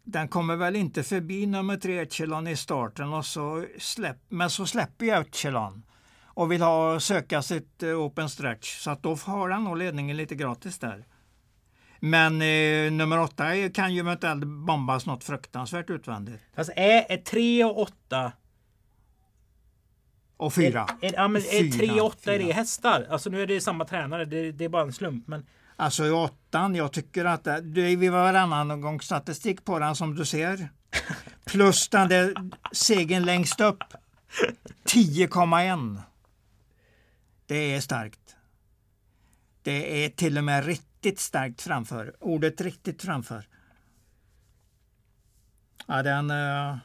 Den 0.04 0.28
kommer 0.28 0.56
väl 0.56 0.76
inte 0.76 1.02
förbi 1.02 1.46
nummer 1.46 1.76
tre 1.76 1.98
Echelon 1.98 2.46
i 2.46 2.56
starten 2.56 3.12
och 3.12 3.26
så 3.26 3.66
släpp, 3.78 4.18
men 4.28 4.50
så 4.50 4.66
släpper 4.66 5.04
ju 5.04 5.12
Echelon 5.12 5.82
och 6.24 6.52
vill 6.52 6.62
ha, 6.62 7.00
söka 7.00 7.42
sitt 7.42 7.82
eh, 7.82 7.88
open 7.88 8.28
stretch 8.28 8.78
så 8.78 8.90
att 8.90 9.02
då 9.02 9.14
har 9.14 9.50
han 9.50 9.64
nog 9.64 9.78
ledningen 9.78 10.16
lite 10.16 10.34
gratis 10.34 10.78
där. 10.78 11.04
Men 12.00 12.42
eh, 12.42 12.92
nummer 12.92 13.20
åtta 13.20 13.68
kan 13.74 13.94
ju 13.94 14.00
eventuellt 14.00 14.44
bombas 14.44 15.06
något 15.06 15.24
fruktansvärt 15.24 15.90
utvändigt. 15.90 16.42
Alltså 16.54 16.72
är, 16.76 17.06
är 17.08 17.16
3 17.16 17.64
och 17.64 17.78
8 17.80 18.32
Och 20.36 20.54
fyra. 20.54 20.86
Är, 21.00 21.08
är, 21.08 21.12
ja, 21.14 21.28
men 21.28 21.42
är 21.42 21.72
Fyra, 21.72 21.92
3 21.92 22.00
och 22.00 22.06
8 22.06 22.34
är 22.34 22.38
det 22.38 22.52
hästar? 22.52 23.06
Alltså 23.10 23.30
nu 23.30 23.42
är 23.42 23.46
det 23.46 23.60
samma 23.60 23.84
tränare. 23.84 24.24
Det, 24.24 24.52
det 24.52 24.64
är 24.64 24.68
bara 24.68 24.82
en 24.82 24.92
slump. 24.92 25.28
Men 25.28 25.46
Alltså 25.80 26.06
i 26.06 26.10
åttan, 26.10 26.74
jag 26.74 26.92
tycker 26.92 27.24
att 27.24 27.44
det, 27.44 27.60
det 27.60 27.80
är 27.80 27.96
vi 27.96 28.08
varannan 28.08 28.80
gång 28.80 29.00
statistik 29.00 29.64
på 29.64 29.78
den 29.78 29.96
som 29.96 30.14
du 30.14 30.24
ser. 30.24 30.68
Plus 31.44 31.88
den 31.88 32.08
där 32.08 32.34
segern 32.72 33.24
längst 33.24 33.60
upp. 33.60 33.82
10,1. 34.84 36.00
Det 37.46 37.74
är 37.74 37.80
starkt. 37.80 38.36
Det 39.62 40.04
är 40.04 40.08
till 40.08 40.38
och 40.38 40.44
med 40.44 40.66
riktigt 40.66 41.20
starkt 41.20 41.62
framför. 41.62 42.16
Ordet 42.20 42.60
riktigt 42.60 43.02
framför. 43.02 43.48
Ja, 45.86 46.02
den, 46.02 46.30
Uh 46.30 46.76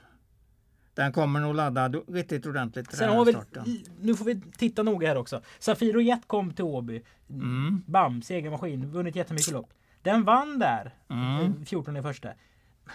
den 0.96 1.12
kommer 1.12 1.39
nog 1.39 1.56
ladda 1.56 1.88
riktigt 1.88 2.46
ordentligt 2.46 2.96
Sen 2.96 3.10
har 3.10 3.26
vi, 3.26 3.84
nu 4.02 4.16
får 4.16 4.26
vi 4.26 4.41
titta 4.58 4.84
noga 4.84 5.08
här 5.08 5.18
också. 5.18 5.41
Safiro 5.60 6.02
Jet 6.02 6.28
kom 6.28 6.54
till 6.54 6.66
Åby. 6.66 7.04
Mm. 7.30 7.84
Bam, 7.86 8.22
segermaskin. 8.22 8.91
Vunnit 8.91 9.16
jättemycket 9.16 9.54
lopp. 9.54 9.74
Den 10.02 10.24
vann 10.24 10.60
där. 10.60 10.93
Mm. 11.10 11.41
eh, 11.41 11.52
14 11.66 11.98
i 11.98 12.02
första. 12.02 12.30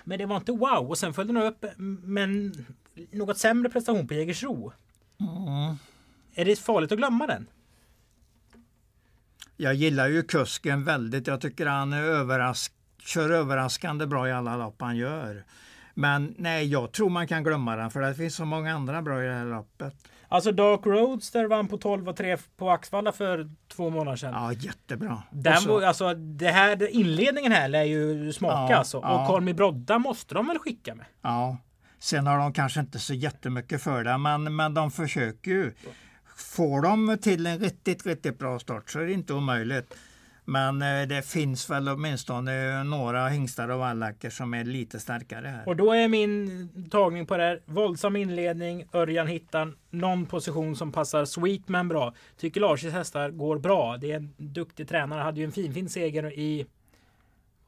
Men 0.05 0.19
det 0.19 0.27
var 0.27 0.37
inte 0.37 0.53
wow. 0.53 0.89
Och 0.89 0.99
sen 0.99 1.15
följde 1.15 1.33
den 1.33 1.43
upp 1.43 1.65
med 2.03 2.57
något 3.11 3.39
sämre 3.39 3.71
prestation 3.71 4.09
på 4.09 4.15
Jägersro. 4.15 4.73
Mm. 5.21 5.77
Är 6.35 6.45
det 6.45 6.59
farligt 6.59 6.93
att 6.93 6.99
glömma 6.99 7.27
den? 7.27 7.47
Jag 9.57 9.75
gillar 9.75 10.09
ju 10.09 10.23
kusken 10.23 10.85
väldigt. 10.85 11.27
Jag 11.27 11.41
tycker 11.41 11.67
han 11.67 11.93
är 11.93 12.03
överrask 12.03 12.73
kör 13.03 13.31
överraskande 13.31 14.07
bra 14.07 14.29
i 14.29 14.33
alla 14.33 14.57
lopp 14.57 14.81
han 14.81 14.97
gör. 14.97 15.45
Men 16.01 16.35
nej, 16.39 16.67
jag 16.67 16.93
tror 16.93 17.11
man 17.11 17.27
kan 17.27 17.45
glömma 17.45 17.77
den 17.77 17.91
för 17.91 18.01
det 18.01 18.15
finns 18.15 18.35
så 18.35 18.45
många 18.45 18.75
andra 18.75 19.03
bra 19.03 19.25
i 19.25 19.27
det 19.27 19.33
här 19.35 19.45
loppet. 19.45 19.95
Alltså 20.29 20.53
Dark 20.53 20.87
Roadster 20.87 21.45
vann 21.45 21.69
på 21.69 21.79
12 21.79 22.09
och 22.09 22.17
3 22.17 22.37
på 22.57 22.71
Axvalla 22.71 23.13
för 23.13 23.51
två 23.69 23.91
månader 23.91 24.17
sedan. 24.17 24.33
Ja, 24.35 24.53
jättebra. 24.53 25.23
Den 25.31 25.67
var, 25.67 25.83
alltså, 25.83 26.15
det 26.15 26.51
här, 26.51 26.95
inledningen 26.95 27.53
här 27.53 27.69
lär 27.69 27.85
ju 27.85 28.33
smaka 28.33 28.73
Ja, 28.73 28.77
alltså. 28.77 28.99
Och 28.99 29.49
ja. 29.49 29.53
Brodda 29.55 29.99
måste 29.99 30.35
de 30.35 30.47
väl 30.47 30.59
skicka 30.59 30.95
med? 30.95 31.07
ja. 31.23 31.57
Sen 31.99 32.27
har 32.27 32.39
de 32.39 32.53
kanske 32.53 32.81
inte 32.81 32.99
så 32.99 33.15
jättemycket 33.15 33.83
för 33.83 34.05
det, 34.05 34.19
men, 34.19 34.57
men 34.57 34.75
de 34.75 34.91
försöker 34.91 35.51
ju. 35.51 35.73
Får 36.37 36.83
de 36.83 37.19
till 37.23 37.47
en 37.47 37.59
riktigt, 37.59 38.07
riktigt 38.07 38.39
bra 38.39 38.59
start 38.59 38.91
så 38.91 39.01
är 39.01 39.07
det 39.07 39.13
inte 39.13 39.35
omöjligt. 39.35 39.95
Men 40.51 40.83
eh, 40.83 41.09
det 41.09 41.23
finns 41.27 41.71
väl 41.71 41.89
åtminstone 41.89 42.85
några 42.85 43.29
hingstar 43.29 43.69
och 43.69 43.79
vallacker 43.79 44.31
som 44.31 44.55
är 44.55 44.65
lite 44.65 45.01
starkare 45.01 45.47
här. 45.47 45.69
Och 45.69 45.77
då 45.77 45.93
är 45.93 46.09
min 46.09 46.69
tagning 46.91 47.27
på 47.27 47.37
det 47.37 47.43
här. 47.43 47.61
Våldsam 47.65 48.17
inledning. 48.17 48.85
Örjan 48.93 49.27
hittar 49.27 49.73
någon 49.91 50.27
position 50.27 50.77
som 50.77 50.93
passar 50.93 51.25
Sweetman 51.25 51.89
bra. 51.89 52.15
Tycker 52.39 52.61
Lars 52.61 52.85
hästar 52.85 53.31
går 53.31 53.59
bra. 53.59 53.97
Det 53.97 54.13
är 54.13 54.17
en 54.17 54.35
duktig 54.37 54.89
tränare. 54.89 55.21
Hade 55.23 55.41
ju 55.41 55.45
en 55.47 55.53
fin 55.53 55.75
fin 55.75 55.89
seger 55.89 56.33
i 56.39 56.67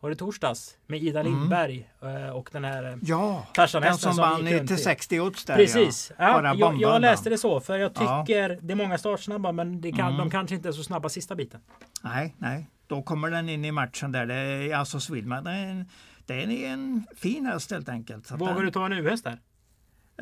Var 0.00 0.10
det 0.10 0.16
torsdags? 0.16 0.76
Med 0.86 1.02
Ida 1.02 1.20
Mm. 1.20 1.32
Lindberg 1.32 1.88
eh, 2.02 2.30
och 2.36 2.48
den 2.52 2.64
här 2.64 2.84
eh, 2.84 2.96
Ja, 3.02 3.46
Tarzan 3.54 3.82
den 3.82 3.98
som 3.98 4.16
vann 4.16 4.46
till 4.46 4.72
i. 4.72 4.76
60 4.76 5.20
odds 5.20 5.44
där 5.44 5.56
Precis. 5.56 6.12
ja. 6.18 6.42
Ja, 6.44 6.54
jag, 6.58 6.80
jag 6.80 7.00
läste 7.00 7.30
det 7.30 7.38
så 7.38 7.60
för 7.60 7.78
jag 7.78 7.92
Ja. 7.94 8.24
tycker 8.26 8.58
det 8.62 8.72
är 8.72 8.76
många 8.76 8.98
startsnabba 8.98 9.52
men 9.52 9.82
kan, 9.82 10.00
Mm. 10.00 10.16
de 10.18 10.30
kanske 10.30 10.54
inte 10.54 10.68
är 10.68 10.72
så 10.72 10.82
snabba 10.82 11.08
sista 11.08 11.34
biten. 11.34 11.60
Nej, 12.02 12.34
nej. 12.38 12.68
Då 12.86 13.02
kommer 13.02 13.30
den 13.30 13.48
in 13.48 13.64
i 13.64 13.72
matchen 13.72 14.12
där. 14.12 14.26
Det 14.26 14.34
är 14.34 14.76
alltså 14.76 15.00
Swedman. 15.00 15.44
Det 15.44 15.50
är 15.50 15.66
en, 15.66 15.88
det 16.26 16.34
är 16.34 16.72
en 16.72 17.06
fin 17.16 17.46
häst 17.46 17.70
helt 17.70 17.88
enkelt. 17.88 18.26
Så 18.26 18.36
Vågar 18.36 18.54
den, 18.54 18.64
du 18.64 18.70
ta 18.70 18.86
en 18.86 18.92
U-häst 18.92 19.24
där? 19.24 19.38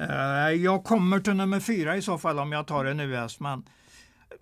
Eh, 0.01 0.55
jag 0.55 0.85
kommer 0.85 1.21
till 1.21 1.35
nummer 1.35 1.61
fyra 1.61 1.97
i 1.97 2.03
så 2.03 2.19
fall 2.19 2.39
om 2.39 2.53
jag 2.53 2.67
tar 2.67 2.85
en 2.85 3.01
US. 3.01 3.41
Men 3.41 3.65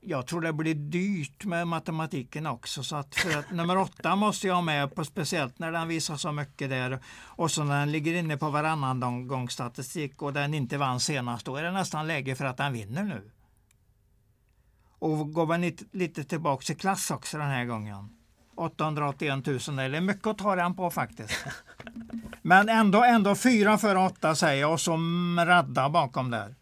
jag 0.00 0.26
tror 0.26 0.40
det 0.40 0.52
blir 0.52 0.74
dyrt 0.74 1.44
med 1.44 1.68
matematiken 1.68 2.46
också. 2.46 2.82
Så 2.82 2.96
att 2.96 3.14
för 3.14 3.38
att 3.38 3.50
nummer 3.50 3.78
åtta 3.78 4.16
måste 4.16 4.46
jag 4.46 4.54
ha 4.54 4.62
med 4.62 4.94
på 4.94 5.04
speciellt 5.04 5.58
när 5.58 5.72
den 5.72 5.88
visar 5.88 6.16
så 6.16 6.32
mycket 6.32 6.70
där. 6.70 6.98
Och 7.08 7.50
så 7.50 7.64
när 7.64 7.80
den 7.80 7.92
ligger 7.92 8.14
inne 8.14 8.36
på 8.36 8.50
varannan 8.50 9.28
gång 9.28 9.48
statistik 9.48 10.22
och 10.22 10.32
den 10.32 10.54
inte 10.54 10.78
vann 10.78 11.00
senast. 11.00 11.46
Då 11.46 11.56
är 11.56 11.62
det 11.62 11.72
nästan 11.72 12.06
läge 12.06 12.34
för 12.34 12.44
att 12.44 12.56
den 12.56 12.72
vinner 12.72 13.02
nu. 13.02 13.30
Och 14.98 15.32
går 15.32 15.46
man 15.46 15.60
lite, 15.60 15.84
lite 15.92 16.24
tillbaka 16.24 16.72
i 16.72 16.76
klass 16.76 17.10
också 17.10 17.38
den 17.38 17.48
här 17.48 17.64
gången. 17.64 18.08
881 18.56 19.46
000, 19.46 19.58
det 19.76 19.82
är 19.82 20.00
mycket 20.00 20.26
att 20.26 20.38
ta 20.38 20.56
den 20.56 20.74
på 20.74 20.90
faktiskt. 20.90 21.44
Men 22.42 22.68
ändå, 22.68 23.04
ändå 23.04 23.34
fyra 23.34 23.78
för 23.78 23.96
åtta 23.96 24.34
säger 24.34 24.60
jag 24.60 24.72
och 24.72 24.80
så 24.80 24.96
radda 25.46 25.88
bakom 25.88 26.30
där. 26.30 26.54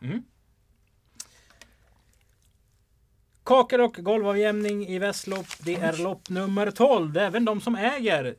Kakel 3.45 3.81
och 3.81 3.95
golvavjämning 3.95 4.87
i 4.87 4.99
Västlopp. 4.99 5.47
Det 5.61 5.75
är 5.75 6.03
lopp 6.03 6.29
nummer 6.29 6.71
12. 6.71 7.17
Även 7.17 7.45
de 7.45 7.61
som 7.61 7.75
äger 7.75 8.35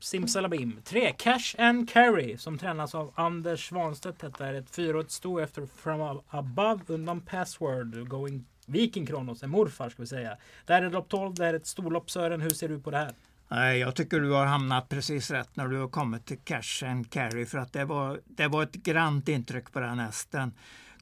Simsalabim. 0.00 0.80
3. 0.84 1.12
Cash 1.12 1.54
and 1.58 1.90
Carry 1.90 2.38
som 2.38 2.58
tränas 2.58 2.94
av 2.94 3.12
Anders 3.14 3.68
Svanstedt. 3.68 4.20
Detta 4.20 4.46
är 4.46 4.54
ett 4.54 4.70
fyraårigt 4.70 5.10
sto 5.10 5.38
efter 5.38 5.66
From 5.66 6.20
Above 6.28 6.80
undan 6.86 7.20
Password. 7.20 8.08
Going 8.08 8.44
Viking 8.68 9.06
Kronos, 9.06 9.42
en 9.42 9.50
morfar 9.50 9.88
ska 9.88 10.02
vi 10.02 10.06
säga. 10.06 10.36
Det 10.66 10.72
här 10.72 10.82
är 10.82 10.90
lopp 10.90 11.08
12. 11.08 11.34
Det 11.34 11.44
här 11.44 11.54
är 11.54 11.56
ett 11.58 11.66
storlopp. 11.66 12.10
Sören, 12.10 12.40
hur 12.40 12.50
ser 12.50 12.68
du 12.68 12.80
på 12.80 12.90
det 12.90 12.96
här? 12.98 13.12
Nej, 13.48 13.78
jag 13.78 13.94
tycker 13.96 14.20
du 14.20 14.30
har 14.30 14.46
hamnat 14.46 14.88
precis 14.88 15.30
rätt 15.30 15.56
när 15.56 15.68
du 15.68 15.76
har 15.80 15.88
kommit 15.88 16.26
till 16.26 16.38
Cash 16.44 16.84
and 16.86 17.10
Carry 17.10 17.46
för 17.46 17.58
att 17.58 17.72
det 17.72 17.84
var, 17.84 18.20
det 18.26 18.48
var 18.48 18.62
ett 18.62 18.72
grant 18.72 19.28
intryck 19.28 19.72
på 19.72 19.80
den 19.80 19.98
hästen. 19.98 20.52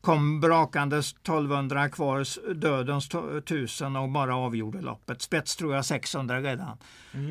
Kom 0.01 0.41
brakandes 0.41 1.13
1200 1.13 1.89
kvar, 1.89 2.55
dödens 2.55 3.11
to- 3.11 3.39
1000 3.39 3.97
och 3.97 4.09
bara 4.09 4.37
avgjorde 4.37 4.81
loppet. 4.81 5.23
Spets 5.23 5.57
tror 5.57 5.75
jag 5.75 5.85
600 5.85 6.41
redan. 6.41 6.79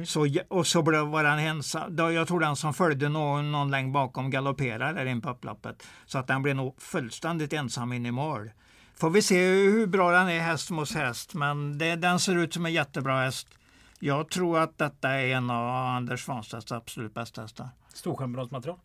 Så, 0.06 0.26
j- 0.26 0.42
och 0.48 0.68
så 0.68 0.82
blev 0.84 1.02
var 1.02 1.24
den 1.24 1.40
ensam. 1.40 1.96
Jag 1.98 2.28
tror 2.28 2.40
den 2.40 2.56
som 2.56 2.74
följde 2.74 3.10
någon, 3.10 3.52
någon 3.52 3.72
längd 3.72 3.92
bakom 3.94 4.30
galopperade 4.30 5.10
in 5.10 5.22
på 5.22 5.30
upploppet. 5.30 5.88
Så 6.06 6.18
att 6.18 6.28
den 6.28 6.42
blev 6.42 6.56
nog 6.56 6.82
fullständigt 6.82 7.54
ensam 7.54 7.94
in 7.94 8.06
i 8.06 8.12
mål. 8.12 8.52
Får 9.00 9.10
vi 9.10 9.22
se 9.22 9.48
hur 9.48 9.88
bra 9.88 10.12
den 10.12 10.30
är 10.30 10.39
häst 10.39 10.70
mot 10.72 10.91
häst, 10.93 11.34
men 11.34 11.78
det, 11.78 11.96
den 11.96 12.20
ser 12.20 12.36
ut 12.36 12.54
som 12.54 12.66
en 12.66 12.74
jättebra 12.74 13.20
häst. 13.24 13.48
Jag 14.00 14.30
tror 14.30 14.60
att 14.60 14.78
detta 14.78 15.10
är 15.10 15.28
en 15.28 15.50
av 15.50 15.68
Anders 15.96 16.26
Svanstedts 16.26 16.72
absolut 16.72 17.14
bästa 17.14 17.41
hästar. 17.41 17.70
Storstjärnebrottsmaterial. 17.93 18.78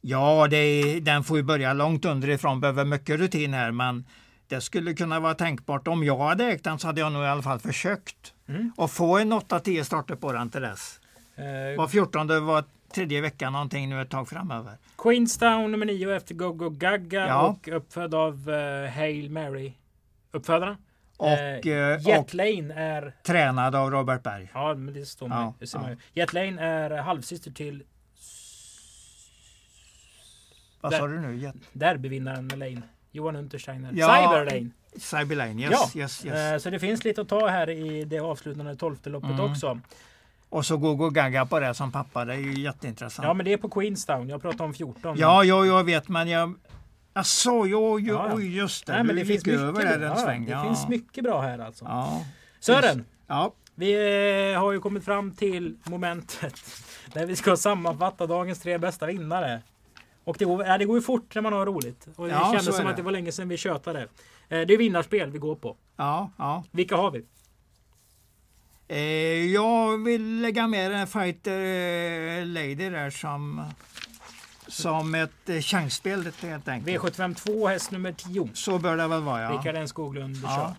Ja, 0.00 0.46
är, 0.46 1.00
den 1.00 1.24
får 1.24 1.36
ju 1.36 1.42
börja 1.42 1.72
långt 1.72 2.04
underifrån, 2.04 2.60
behöver 2.60 2.84
mycket 2.84 3.18
rutin 3.20 3.54
här, 3.54 3.70
men 3.70 4.04
det 4.48 4.60
skulle 4.60 4.94
kunna 4.94 5.20
vara 5.20 5.34
tänkbart. 5.34 5.88
Om 5.88 6.04
jag 6.04 6.18
hade 6.18 6.44
ägt 6.44 6.64
den 6.64 6.78
så 6.78 6.86
hade 6.86 7.00
jag 7.00 7.12
nog 7.12 7.22
i 7.22 7.26
alla 7.26 7.42
fall 7.42 7.58
försökt 7.58 8.32
Mm. 8.48 8.72
att 8.76 8.90
få 8.90 9.18
en 9.18 9.32
8-10 9.32 9.82
starter 9.84 10.14
på 10.14 10.32
den 10.32 10.50
till 10.50 10.60
dess. 10.60 11.00
Eh, 11.36 11.78
Var 11.78 11.88
14 11.88 12.46
var 12.46 12.64
tredje 12.94 13.20
veckan 13.20 13.52
någonting 13.52 13.88
nu 13.90 14.02
ett 14.02 14.10
tag 14.10 14.28
framöver. 14.28 14.78
Queenstown 14.98 15.70
nummer 15.70 15.86
9 15.86 16.14
efter 16.16 16.34
Go 16.34 16.52
Go 16.52 16.70
Gaga 16.70 17.26
Ja. 17.26 17.42
och 17.46 17.68
uppfödd 17.68 18.14
av 18.14 18.48
uh, 18.50 18.86
Hail 18.90 19.30
Mary. 19.30 19.72
Uppfödarna. 20.32 20.76
Och, 21.16 21.28
Eh, 21.28 21.56
eh, 21.72 22.00
Jet 22.08 22.34
Lane 22.34 22.74
är 22.74 23.14
tränad 23.22 23.74
av 23.74 23.90
Robert 23.90 24.22
Berg. 24.22 24.50
Ja, 24.54 24.74
men 24.74 24.94
det 24.94 25.06
står 25.06 25.28
Ja, 25.28 25.54
det 25.58 25.66
ser 25.66 25.78
ja. 25.78 25.82
man 25.82 25.90
ju. 25.90 25.96
Jet 26.14 26.32
Lane 26.32 26.62
är 26.62 26.90
halvsyster 26.90 27.50
till 27.50 27.82
Vad 30.80 30.92
sa 30.92 31.06
du 31.06 31.20
nu? 31.20 31.36
Jet- 31.36 31.54
derbyvinnaren 31.72 32.48
Lane. 32.48 32.82
Johan 33.10 33.36
Untersteiner. 33.36 33.90
Ja. 33.94 34.06
Cyber 34.16 34.44
Lane. 34.44 34.70
Cyberlane, 34.96 35.62
yes, 35.62 35.70
ja, 35.72 36.00
yes, 36.00 36.24
yes. 36.26 36.34
eh, 36.34 36.58
så 36.58 36.70
det 36.70 36.78
finns 36.78 37.04
lite 37.04 37.20
att 37.20 37.28
ta 37.28 37.48
här 37.48 37.70
i 37.70 38.04
det 38.04 38.18
avslutande 38.20 38.76
tolfte 38.76 39.10
loppet 39.10 39.30
Mm. 39.30 39.50
också. 39.50 39.80
Och 40.52 40.66
så 40.66 40.76
Gogo 40.76 41.10
Gaga 41.10 41.46
på 41.46 41.60
det 41.60 41.74
som 41.74 41.92
pappa, 41.92 42.24
det 42.24 42.34
är 42.34 42.38
ju 42.38 42.60
jätteintressant. 42.60 43.26
Ja, 43.26 43.34
men 43.34 43.44
det 43.46 43.52
är 43.52 43.56
på 43.56 43.68
Queenstown. 43.68 44.28
Jag 44.28 44.42
pratar 44.42 44.64
om 44.64 44.74
14. 44.74 45.16
Ja, 45.18 45.44
ja, 45.44 45.64
jag 45.66 45.84
vet, 45.84 46.08
men 46.08 46.28
jag... 46.28 46.54
Asså, 47.12 47.66
jo, 47.66 48.00
jo, 48.00 48.14
Ja, 48.14 48.28
ja. 48.30 48.40
just 48.40 48.86
det. 48.86 48.92
Nej, 48.92 49.04
men 49.04 49.16
det 49.16 49.24
finns 49.24 49.46
mycket, 49.46 49.60
över 49.60 49.84
där 49.84 49.94
en 49.96 50.02
ja, 50.02 50.16
sväng. 50.16 50.44
det 50.46 50.52
ja. 50.52 50.64
finns 50.64 50.88
mycket 50.88 51.24
bra 51.24 51.40
här 51.40 51.58
alltså. 51.58 51.84
Ja. 51.84 52.24
Sören, 52.60 53.04
ja, 53.26 53.52
vi 53.74 53.92
eh, 54.52 54.60
har 54.60 54.72
ju 54.72 54.80
kommit 54.80 55.04
fram 55.04 55.34
till 55.34 55.76
momentet 55.84 56.54
där 57.12 57.26
vi 57.26 57.36
ska 57.36 57.56
sammanfatta 57.56 58.26
dagens 58.26 58.60
tre 58.60 58.78
bästa 58.78 59.06
vinnare. 59.06 59.62
Och 60.24 60.36
det 60.38 60.44
går, 60.44 60.78
det 60.78 60.84
går 60.84 60.96
ju 60.96 61.02
fort 61.02 61.34
när 61.34 61.42
man 61.42 61.52
har 61.52 61.66
roligt. 61.66 62.08
Och 62.16 62.26
det 62.26 62.32
Ja, 62.32 62.44
kändes 62.44 62.76
som 62.76 62.84
det. 62.84 62.90
att 62.90 62.96
det 62.96 63.02
var 63.02 63.12
länge 63.12 63.32
sedan 63.32 63.48
vi 63.48 63.56
tjötade. 63.56 64.00
Eh, 64.02 64.08
det 64.48 64.74
är 64.74 64.78
vinnarspel 64.78 65.30
vi 65.30 65.38
går 65.38 65.54
på. 65.56 65.76
ja, 65.96 66.30
ja. 66.38 66.64
Vilka 66.70 66.96
har 66.96 67.10
vi? 67.10 67.24
Eh, 68.92 69.44
jag 69.52 70.04
vill 70.04 70.40
lägga 70.40 70.66
med 70.66 70.90
den 70.90 71.06
Fighter 71.06 71.60
eh, 71.60 72.46
Lady 72.46 72.74
där 72.74 73.10
som, 73.10 73.64
som 74.68 75.14
ett 75.14 75.48
eh, 75.48 75.60
chansspel 75.60 76.32
helt 76.42 76.68
enkelt. 76.68 77.02
V75 77.02 77.34
2, 77.34 77.68
häst 77.68 77.90
nummer 77.90 78.12
10. 78.12 78.50
Så 78.54 78.78
bör 78.78 78.96
det 78.96 79.08
väl 79.08 79.22
vara, 79.22 79.42
ja. 79.42 79.50
Rickard 79.50 79.76
N 79.76 79.88
Skoglund 79.88 80.36
Ja. 80.42 80.48
kör. 80.56 80.74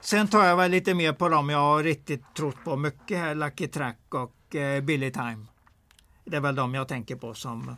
Sen 0.00 0.28
tar 0.28 0.44
jag 0.44 0.56
väl 0.56 0.70
lite 0.70 0.94
mer 0.94 1.12
på 1.12 1.28
dem 1.28 1.50
jag 1.50 1.58
har 1.58 1.82
riktigt 1.82 2.34
trott 2.34 2.56
på 2.64 2.76
mycket 2.76 3.18
här. 3.18 3.34
Lucky 3.34 3.66
Track 3.68 3.98
och 4.08 4.56
eh, 4.56 4.80
Billy 4.80 5.10
Time. 5.12 5.46
Det 6.24 6.36
är 6.36 6.40
väl 6.40 6.54
de 6.54 6.74
jag 6.74 6.88
tänker 6.88 7.16
på 7.16 7.34
som 7.34 7.76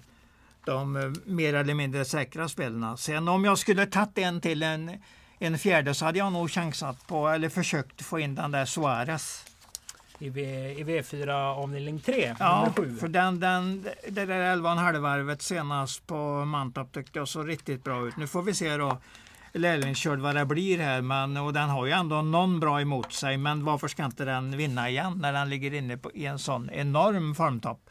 de 0.65 0.97
eh, 0.97 1.03
mer 1.25 1.55
eller 1.55 1.75
mindre 1.75 2.05
säkra 2.05 2.49
spelarna. 2.49 2.97
Sen 2.97 3.29
om 3.29 3.45
jag 3.45 3.59
skulle 3.59 3.87
tagit 3.87 4.19
en 4.19 4.41
till 4.41 4.63
en, 4.63 4.91
en 5.39 5.59
fjärde 5.59 5.95
så 5.95 6.05
hade 6.05 6.19
jag 6.19 6.33
nog 6.33 6.51
chansat 6.51 7.07
på 7.07 7.29
eller 7.29 7.49
försökt 7.49 8.03
få 8.03 8.19
in 8.19 8.35
den 8.35 8.51
där 8.51 8.65
Suarez. 8.65 9.45
I, 10.19 10.29
v, 10.31 10.41
I 10.79 10.85
V4 10.85 11.31
avdelning 11.63 12.01
3, 12.01 12.35
Ja, 12.39 12.73
nummer 12.77 12.91
7. 12.91 12.97
för 12.97 13.09
den, 13.09 13.41
den, 13.41 13.83
det 14.09 14.27
där 14.27 14.57
11,5 14.57 14.99
varvet 14.99 15.43
senast 15.43 16.07
på 16.07 16.45
Mantorp 16.45 16.93
tyckte 16.93 17.19
jag 17.19 17.29
såg 17.29 17.49
riktigt 17.49 17.85
bra 17.85 18.09
ut. 18.09 18.17
Nu 18.17 18.27
får 18.27 18.43
vi 18.43 18.55
se 18.55 18.77
då 18.77 18.99
lärlingskörd 19.53 20.19
vad 20.19 20.35
det 20.35 20.45
blir 20.45 20.79
här. 20.79 21.03
Men, 21.03 21.37
och 21.37 21.53
den 21.53 21.69
har 21.69 21.87
ju 21.87 21.93
ändå 21.93 22.23
någon 22.23 22.61
bra 22.61 22.81
emot 22.81 23.13
sig. 23.13 23.37
Men 23.37 23.65
varför 23.65 23.89
ska 23.89 24.05
inte 24.05 24.25
den 24.25 24.57
vinna 24.57 24.89
igen 24.91 25.19
när 25.19 25.33
den 25.33 25.49
ligger 25.51 25.75
inne 25.75 25.97
på, 25.97 26.13
i 26.13 26.27
en 26.27 26.39
sån 26.39 26.71
enorm 26.71 27.35
formtopp? 27.35 27.91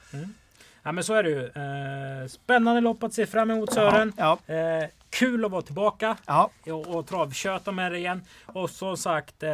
Ja 0.87 0.91
men 0.91 1.03
så 1.03 1.13
är 1.13 1.23
det 1.23 1.29
ju. 1.29 1.45
Eh, 1.45 2.27
spännande 2.27 2.81
lopp 2.81 3.03
att 3.03 3.13
se 3.13 3.25
fram 3.25 3.51
emot 3.51 3.73
Sören. 3.73 4.13
Ja, 4.17 4.39
Eh, 4.47 4.89
kul 5.09 5.45
att 5.45 5.51
vara 5.51 5.61
tillbaka 5.61 6.17
ja, 6.25 6.49
och, 6.65 6.87
och 6.95 7.07
travköta 7.07 7.71
med 7.71 7.91
det 7.91 7.97
igen. 7.97 8.21
Och 8.45 8.69
som 8.69 8.97
sagt, 8.97 9.43
eh, 9.43 9.51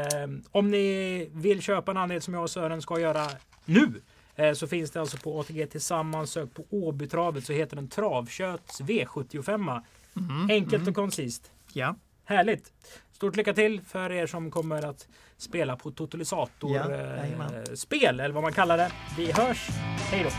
om 0.51 0.71
ni 0.71 1.29
vill 1.33 1.61
köpa 1.61 1.91
en 1.91 1.97
andel 1.97 2.21
som 2.21 2.33
jag 2.33 2.43
och 2.43 2.49
Sören 2.49 2.81
ska 2.81 2.99
göra 2.99 3.27
nu. 3.65 4.01
Eh, 4.35 4.53
så 4.53 4.67
finns 4.67 4.91
det 4.91 4.99
alltså 4.99 5.17
på 5.17 5.39
ATG 5.39 5.65
Tillsammans. 5.65 6.31
Sök 6.31 6.53
på 6.53 6.65
Åbytravet 6.69 7.45
så 7.45 7.53
heter 7.53 7.75
den 7.75 7.87
Travköts 7.87 8.81
V75. 8.81 9.81
mm, 10.17 10.49
Enkelt 10.49 10.87
och 10.87 10.95
koncist. 10.95 11.51
ja. 11.73 11.95
Härligt! 12.25 12.73
Stort 13.11 13.35
lycka 13.35 13.53
till 13.53 13.81
för 13.81 14.11
er 14.11 14.27
som 14.27 14.51
kommer 14.51 14.85
att 14.85 15.07
spela 15.43 15.75
på 15.75 15.91
totalisator 15.91 16.75
Ja, 16.75 16.91
eh, 16.91 17.73
spel 17.75 18.19
eller 18.19 18.33
vad 18.33 18.43
man 18.43 18.53
kallar 18.53 18.77
det. 18.77 18.91
Vi 19.17 19.31
hörs. 19.31 19.67
Hej 20.11 20.23
då! 20.23 20.29